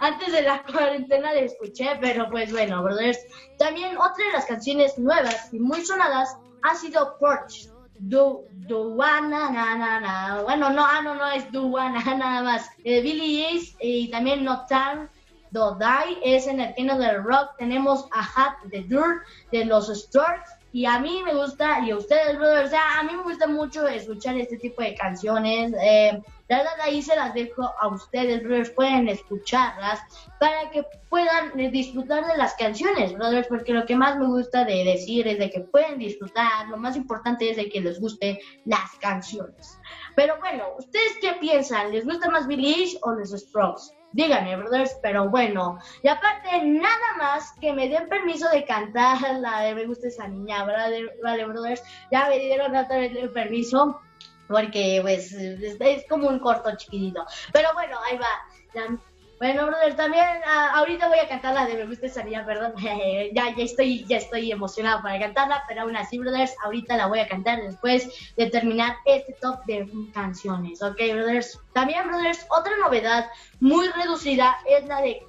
antes 0.00 0.32
de 0.32 0.42
la 0.42 0.62
cuarentena 0.72 1.32
le 1.32 1.46
escuché, 1.46 1.98
pero 2.00 2.28
pues 2.30 2.52
bueno, 2.52 2.82
brothers. 2.82 3.18
También 3.58 3.96
otra 3.96 4.26
de 4.26 4.32
las 4.32 4.46
canciones 4.46 4.98
nuevas 4.98 5.52
y 5.52 5.58
muy 5.58 5.84
sonadas 5.84 6.36
ha 6.62 6.74
sido 6.74 7.16
Porch. 7.18 7.68
Du, 7.96 8.44
Duana, 8.50 9.50
na, 9.50 9.76
na, 9.76 10.00
na. 10.00 10.42
Bueno, 10.42 10.70
no, 10.70 10.84
ah, 10.84 11.00
no, 11.02 11.14
no 11.14 11.30
es 11.30 11.50
Duana, 11.52 12.02
nada 12.16 12.42
más. 12.42 12.68
Eh, 12.82 13.00
Billy 13.00 13.44
Ace 13.44 13.76
y 13.80 14.10
también 14.10 14.44
No 14.44 14.66
Time 14.66 15.08
Do 15.54 15.78
Die 15.78 16.18
es 16.36 16.48
en 16.48 16.58
el 16.58 16.74
género 16.74 16.98
del 16.98 17.22
rock. 17.22 17.56
Tenemos 17.58 18.08
a 18.10 18.20
Hat 18.20 18.56
the 18.70 18.82
Dirt 18.82 19.22
de 19.52 19.64
los 19.64 19.86
Storks 19.86 20.50
y 20.74 20.86
a 20.86 20.98
mí 20.98 21.22
me 21.24 21.32
gusta, 21.36 21.86
y 21.86 21.92
a 21.92 21.96
ustedes, 21.96 22.36
brothers, 22.36 22.66
o 22.66 22.70
sea, 22.70 22.98
a 22.98 23.04
mí 23.04 23.12
me 23.14 23.22
gusta 23.22 23.46
mucho 23.46 23.86
escuchar 23.86 24.36
este 24.36 24.56
tipo 24.56 24.82
de 24.82 24.96
canciones. 24.96 25.72
Eh, 25.80 26.20
la 26.48 26.56
verdad, 26.56 26.72
ahí 26.82 27.00
se 27.00 27.14
las 27.14 27.32
dejo 27.32 27.62
a 27.80 27.86
ustedes, 27.86 28.42
brothers, 28.42 28.70
pueden 28.70 29.08
escucharlas 29.08 30.00
para 30.40 30.68
que 30.72 30.84
puedan 31.08 31.60
eh, 31.60 31.70
disfrutar 31.70 32.26
de 32.26 32.36
las 32.36 32.54
canciones, 32.54 33.14
brothers, 33.14 33.46
porque 33.46 33.72
lo 33.72 33.86
que 33.86 33.94
más 33.94 34.18
me 34.18 34.26
gusta 34.26 34.64
de 34.64 34.82
decir 34.82 35.28
es 35.28 35.38
de 35.38 35.48
que 35.48 35.60
pueden 35.60 35.96
disfrutar, 35.96 36.68
lo 36.68 36.76
más 36.76 36.96
importante 36.96 37.48
es 37.48 37.56
de 37.56 37.68
que 37.68 37.80
les 37.80 38.00
guste 38.00 38.40
las 38.64 38.90
canciones. 39.00 39.78
Pero 40.16 40.40
bueno, 40.40 40.64
¿ustedes 40.76 41.12
qué 41.20 41.34
piensan? 41.34 41.92
¿Les 41.92 42.04
gusta 42.04 42.28
más 42.30 42.48
Billie 42.48 42.98
o 43.02 43.12
los 43.12 43.30
Strokes? 43.30 43.94
Díganme, 44.14 44.56
brothers, 44.56 44.96
pero 45.02 45.28
bueno. 45.28 45.78
Y 46.02 46.08
aparte, 46.08 46.64
nada 46.64 47.16
más 47.18 47.52
que 47.60 47.72
me 47.72 47.88
den 47.88 48.08
permiso 48.08 48.48
de 48.50 48.64
cantar 48.64 49.18
la 49.40 49.60
de 49.60 49.74
Me 49.74 49.86
gusta 49.86 50.08
esa 50.08 50.26
niña, 50.28 50.64
¿vale, 50.64 51.10
vale 51.22 51.44
brothers? 51.44 51.82
Ya 52.10 52.28
me 52.28 52.38
dieron 52.38 52.74
el 52.74 53.30
permiso, 53.30 54.00
porque 54.48 55.00
pues 55.02 55.32
es, 55.32 56.04
como 56.08 56.28
un 56.28 56.38
corto 56.38 56.74
chiquitito. 56.76 57.26
Pero 57.52 57.68
bueno, 57.74 57.98
ahí 58.08 58.16
va. 58.16 58.98
Bueno, 59.44 59.66
brother, 59.66 59.94
también 59.94 60.24
ah, 60.46 60.72
ahorita 60.76 61.06
voy 61.06 61.18
a 61.18 61.28
cantar 61.28 61.52
la 61.52 61.66
de 61.66 61.74
Me 61.74 61.84
gusta 61.84 62.24
perdón. 62.46 62.72
ya, 63.34 63.54
ya 63.54 63.62
estoy, 63.62 64.02
ya 64.06 64.16
estoy 64.16 64.50
emocionado 64.50 65.02
para 65.02 65.20
cantarla, 65.20 65.64
pero 65.68 65.82
aún 65.82 65.94
así, 65.96 66.18
brothers, 66.18 66.56
ahorita 66.64 66.96
la 66.96 67.08
voy 67.08 67.18
a 67.18 67.28
cantar 67.28 67.60
después 67.60 68.08
de 68.38 68.48
terminar 68.48 68.96
este 69.04 69.34
top 69.42 69.62
de 69.66 69.86
canciones, 70.14 70.80
¿ok, 70.80 70.96
brothers? 71.12 71.60
También, 71.74 72.08
brothers, 72.08 72.46
otra 72.48 72.72
novedad 72.78 73.30
muy 73.60 73.86
reducida 73.88 74.56
es 74.66 74.86
la 74.86 75.02
de 75.02 75.20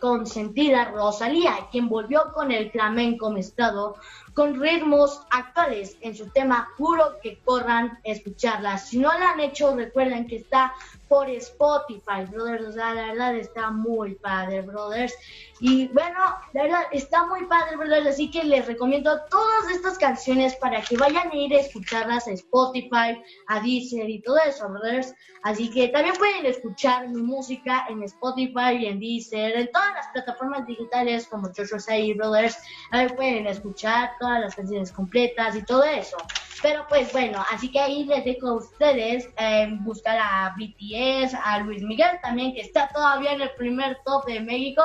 consentida 0.00 0.86
Rosalía, 0.86 1.68
quien 1.70 1.90
volvió 1.90 2.32
con 2.32 2.52
el 2.52 2.70
flamenco 2.70 3.30
mezclado 3.30 3.96
con 4.34 4.60
ritmos 4.60 5.20
actuales 5.30 5.96
en 6.00 6.14
su 6.14 6.28
tema 6.30 6.68
Juro 6.76 7.18
que 7.22 7.38
corran 7.40 7.98
escucharla. 8.04 8.78
Si 8.78 8.98
no 8.98 9.12
la 9.12 9.32
han 9.32 9.40
hecho, 9.40 9.74
recuerden 9.76 10.26
que 10.26 10.36
está 10.36 10.74
por 11.12 11.28
Spotify, 11.28 12.24
brothers. 12.30 12.68
O 12.68 12.72
sea, 12.72 12.94
la 12.94 13.08
verdad 13.08 13.36
está 13.36 13.70
muy 13.70 14.14
padre, 14.14 14.62
brothers. 14.62 15.12
Y 15.60 15.88
bueno, 15.88 16.18
la 16.54 16.62
verdad 16.62 16.82
está 16.90 17.26
muy 17.26 17.44
padre, 17.44 17.76
brothers. 17.76 18.06
Así 18.06 18.30
que 18.30 18.42
les 18.44 18.66
recomiendo 18.66 19.20
todas 19.30 19.70
estas 19.70 19.98
canciones 19.98 20.56
para 20.56 20.80
que 20.80 20.96
vayan 20.96 21.30
a 21.30 21.36
ir 21.36 21.54
a 21.54 21.60
escucharlas 21.60 22.26
a 22.28 22.30
Spotify, 22.30 23.22
a 23.48 23.60
Deezer 23.60 24.08
y 24.08 24.22
todo 24.22 24.38
eso, 24.38 24.66
brothers. 24.70 25.14
Así 25.42 25.68
que 25.70 25.88
también 25.88 26.16
pueden 26.16 26.46
escuchar 26.46 27.08
mi 27.08 27.20
música 27.20 27.84
en 27.90 28.02
Spotify 28.04 28.76
y 28.78 28.86
en 28.86 28.98
Deezer, 28.98 29.56
en 29.56 29.70
todas 29.70 29.92
las 29.92 30.06
plataformas 30.08 30.66
digitales 30.66 31.26
como 31.26 31.50
Joshua 31.54 31.78
Say 31.78 32.14
Brothers. 32.14 32.56
Ahí 32.90 33.10
pueden 33.10 33.46
escuchar 33.46 34.12
todas 34.22 34.40
las 34.40 34.54
canciones 34.54 34.92
completas 34.92 35.56
y 35.56 35.64
todo 35.64 35.82
eso. 35.82 36.16
Pero 36.62 36.86
pues 36.88 37.12
bueno, 37.12 37.44
así 37.50 37.72
que 37.72 37.80
ahí 37.80 38.04
les 38.04 38.24
dejo 38.24 38.50
a 38.50 38.54
ustedes 38.54 39.28
eh, 39.36 39.68
buscar 39.80 40.16
a 40.16 40.54
BTS, 40.56 41.34
a 41.34 41.58
Luis 41.58 41.82
Miguel 41.82 42.20
también, 42.22 42.54
que 42.54 42.60
está 42.60 42.88
todavía 42.94 43.32
en 43.32 43.40
el 43.40 43.50
primer 43.56 43.98
top 44.04 44.24
de 44.26 44.38
México. 44.38 44.80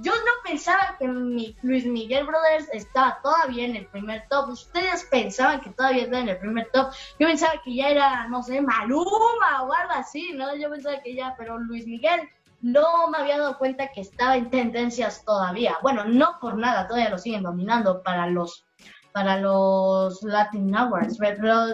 Yo 0.00 0.12
no 0.12 0.32
pensaba 0.46 0.96
que 0.98 1.06
mi 1.06 1.54
Luis 1.60 1.84
Miguel 1.84 2.24
Brothers 2.24 2.70
estaba 2.72 3.20
todavía 3.22 3.66
en 3.66 3.76
el 3.76 3.86
primer 3.88 4.26
top. 4.30 4.48
Ustedes 4.48 5.06
pensaban 5.10 5.60
que 5.60 5.68
todavía 5.68 6.04
estaba 6.04 6.22
en 6.22 6.28
el 6.30 6.38
primer 6.38 6.70
top. 6.72 6.90
Yo 7.18 7.26
pensaba 7.26 7.52
que 7.62 7.74
ya 7.74 7.90
era, 7.90 8.28
no 8.28 8.42
sé, 8.42 8.62
Maluma 8.62 9.62
o 9.62 9.74
algo 9.74 9.92
así, 9.92 10.32
¿no? 10.32 10.56
Yo 10.56 10.70
pensaba 10.70 11.02
que 11.02 11.14
ya, 11.14 11.34
pero 11.36 11.58
Luis 11.58 11.86
Miguel 11.86 12.30
no 12.62 13.08
me 13.10 13.18
había 13.18 13.38
dado 13.38 13.58
cuenta 13.58 13.90
que 13.92 14.00
estaba 14.00 14.36
en 14.36 14.48
tendencias 14.48 15.22
todavía. 15.26 15.76
Bueno, 15.82 16.04
no 16.06 16.38
por 16.40 16.56
nada, 16.56 16.86
todavía 16.86 17.10
lo 17.10 17.18
siguen 17.18 17.42
dominando 17.42 18.02
para 18.02 18.26
los 18.26 18.64
para 19.12 19.38
los 19.38 20.22
Latin 20.22 20.74
Awards, 20.74 21.18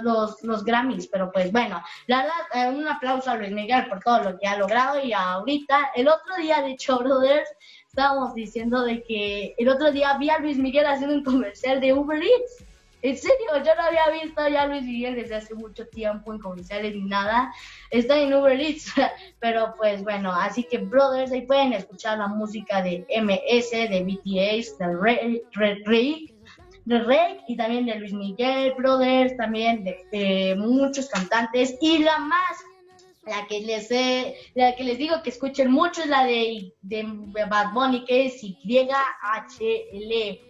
los, 0.02 0.42
los, 0.42 0.64
Grammys, 0.64 1.06
pero 1.08 1.30
pues 1.30 1.52
bueno, 1.52 1.82
la 2.06 2.26
eh, 2.54 2.68
un 2.68 2.86
aplauso 2.88 3.30
a 3.30 3.36
Luis 3.36 3.52
Miguel 3.52 3.88
por 3.88 4.00
todo 4.00 4.22
lo 4.22 4.38
que 4.38 4.46
ha 4.46 4.56
logrado 4.56 5.00
y 5.02 5.12
ahorita, 5.12 5.92
el 5.94 6.08
otro 6.08 6.36
día, 6.36 6.62
de 6.62 6.72
hecho, 6.72 6.98
brothers, 6.98 7.48
estábamos 7.88 8.34
diciendo 8.34 8.82
de 8.82 9.02
que 9.02 9.54
el 9.56 9.68
otro 9.68 9.90
día 9.90 10.16
vi 10.18 10.28
a 10.28 10.38
Luis 10.38 10.58
Miguel 10.58 10.86
haciendo 10.86 11.14
un 11.14 11.24
comercial 11.24 11.80
de 11.80 11.94
Uber 11.94 12.22
Eats. 12.22 12.64
En 13.02 13.16
serio, 13.16 13.62
yo 13.64 13.74
no 13.74 13.82
había 13.82 14.22
visto 14.22 14.48
ya 14.48 14.66
Luis 14.66 14.82
Miguel 14.82 15.14
desde 15.14 15.36
hace 15.36 15.54
mucho 15.54 15.86
tiempo 15.86 16.32
en 16.32 16.40
comerciales 16.40 16.94
ni 16.94 17.04
nada. 17.04 17.52
Está 17.90 18.18
en 18.18 18.34
Uber 18.34 18.60
Eats, 18.60 18.92
pero 19.40 19.74
pues 19.76 20.02
bueno, 20.02 20.32
así 20.32 20.64
que 20.64 20.78
brothers, 20.78 21.32
ahí 21.32 21.46
pueden 21.46 21.72
escuchar 21.72 22.18
la 22.18 22.26
música 22.26 22.82
de 22.82 23.06
MS, 23.08 23.70
de 23.70 24.02
BTS, 24.02 24.78
de 24.78 25.82
Ray, 25.84 26.35
de 26.86 27.00
Rey 27.00 27.40
y 27.48 27.56
también 27.56 27.84
de 27.86 27.96
Luis 27.96 28.12
Miguel 28.12 28.72
Brothers, 28.74 29.36
también 29.36 29.84
de, 29.84 30.54
muchos 30.56 31.08
cantantes 31.08 31.76
y 31.80 31.98
la 31.98 32.18
más 32.18 32.56
la 33.26 33.44
que 33.48 33.60
les 33.60 33.90
la 34.54 34.76
que 34.76 34.84
les 34.84 34.98
digo 34.98 35.20
que 35.24 35.30
escuchen 35.30 35.70
mucho 35.70 36.02
es 36.02 36.08
la 36.08 36.24
de, 36.24 36.72
de 36.82 37.04
Bad 37.50 37.72
Bunny 37.74 38.04
que 38.04 38.26
es 38.26 38.42
Y 38.42 38.88
H 39.20 39.88
L 39.92 40.40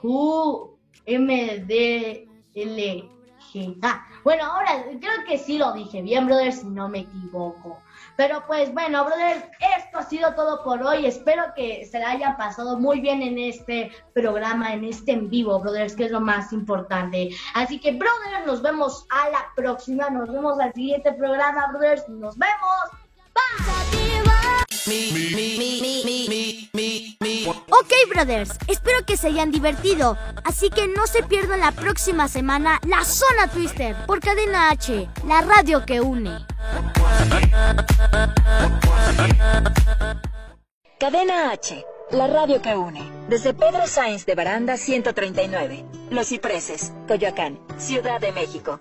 Q 0.00 0.78
M 1.06 1.58
D 1.66 2.28
L 2.54 3.08
G. 3.52 3.76
Ah, 3.82 4.06
bueno, 4.22 4.44
ahora 4.44 4.84
creo 5.00 5.24
que 5.26 5.38
sí 5.38 5.58
lo 5.58 5.72
dije 5.72 6.02
bien, 6.02 6.26
brothers, 6.26 6.60
si 6.60 6.68
no 6.68 6.88
me 6.88 7.00
equivoco. 7.00 7.78
Pero 8.20 8.44
pues 8.46 8.70
bueno, 8.74 9.06
brother, 9.06 9.50
esto 9.78 9.96
ha 9.96 10.02
sido 10.02 10.34
todo 10.34 10.62
por 10.62 10.82
hoy. 10.82 11.06
Espero 11.06 11.54
que 11.56 11.86
se 11.86 11.98
la 11.98 12.10
hayan 12.10 12.36
pasado 12.36 12.78
muy 12.78 13.00
bien 13.00 13.22
en 13.22 13.38
este 13.38 13.90
programa, 14.12 14.74
en 14.74 14.84
este 14.84 15.12
en 15.12 15.30
vivo, 15.30 15.58
brothers, 15.58 15.96
que 15.96 16.04
es 16.04 16.10
lo 16.10 16.20
más 16.20 16.52
importante. 16.52 17.30
Así 17.54 17.80
que, 17.80 17.92
brother, 17.92 18.46
nos 18.46 18.60
vemos 18.60 19.06
a 19.08 19.30
la 19.30 19.46
próxima. 19.56 20.10
Nos 20.10 20.30
vemos 20.30 20.60
al 20.60 20.70
siguiente 20.74 21.14
programa, 21.14 21.68
brothers. 21.72 22.06
Nos 22.10 22.36
vemos. 22.36 22.90
Ok, 27.70 27.92
brothers, 28.12 28.58
espero 28.66 29.04
que 29.06 29.16
se 29.16 29.28
hayan 29.28 29.50
divertido. 29.50 30.18
Así 30.44 30.68
que 30.68 30.88
no 30.88 31.06
se 31.06 31.22
pierdan 31.22 31.60
la 31.60 31.70
próxima 31.72 32.26
semana 32.26 32.80
la 32.86 33.04
Zona 33.04 33.48
Twister 33.48 33.94
por 34.06 34.20
Cadena 34.20 34.70
H, 34.70 35.08
la 35.26 35.42
radio 35.42 35.86
que 35.86 36.00
une. 36.00 36.44
Cadena 40.98 41.52
H, 41.52 41.84
la 42.10 42.26
radio 42.26 42.60
que 42.60 42.76
une. 42.76 43.12
Desde 43.28 43.54
Pedro 43.54 43.86
Sainz 43.86 44.26
de 44.26 44.34
Baranda 44.34 44.76
139, 44.76 45.84
Los 46.10 46.28
Cipreses, 46.28 46.92
Coyoacán, 47.06 47.60
Ciudad 47.78 48.20
de 48.20 48.32
México. 48.32 48.80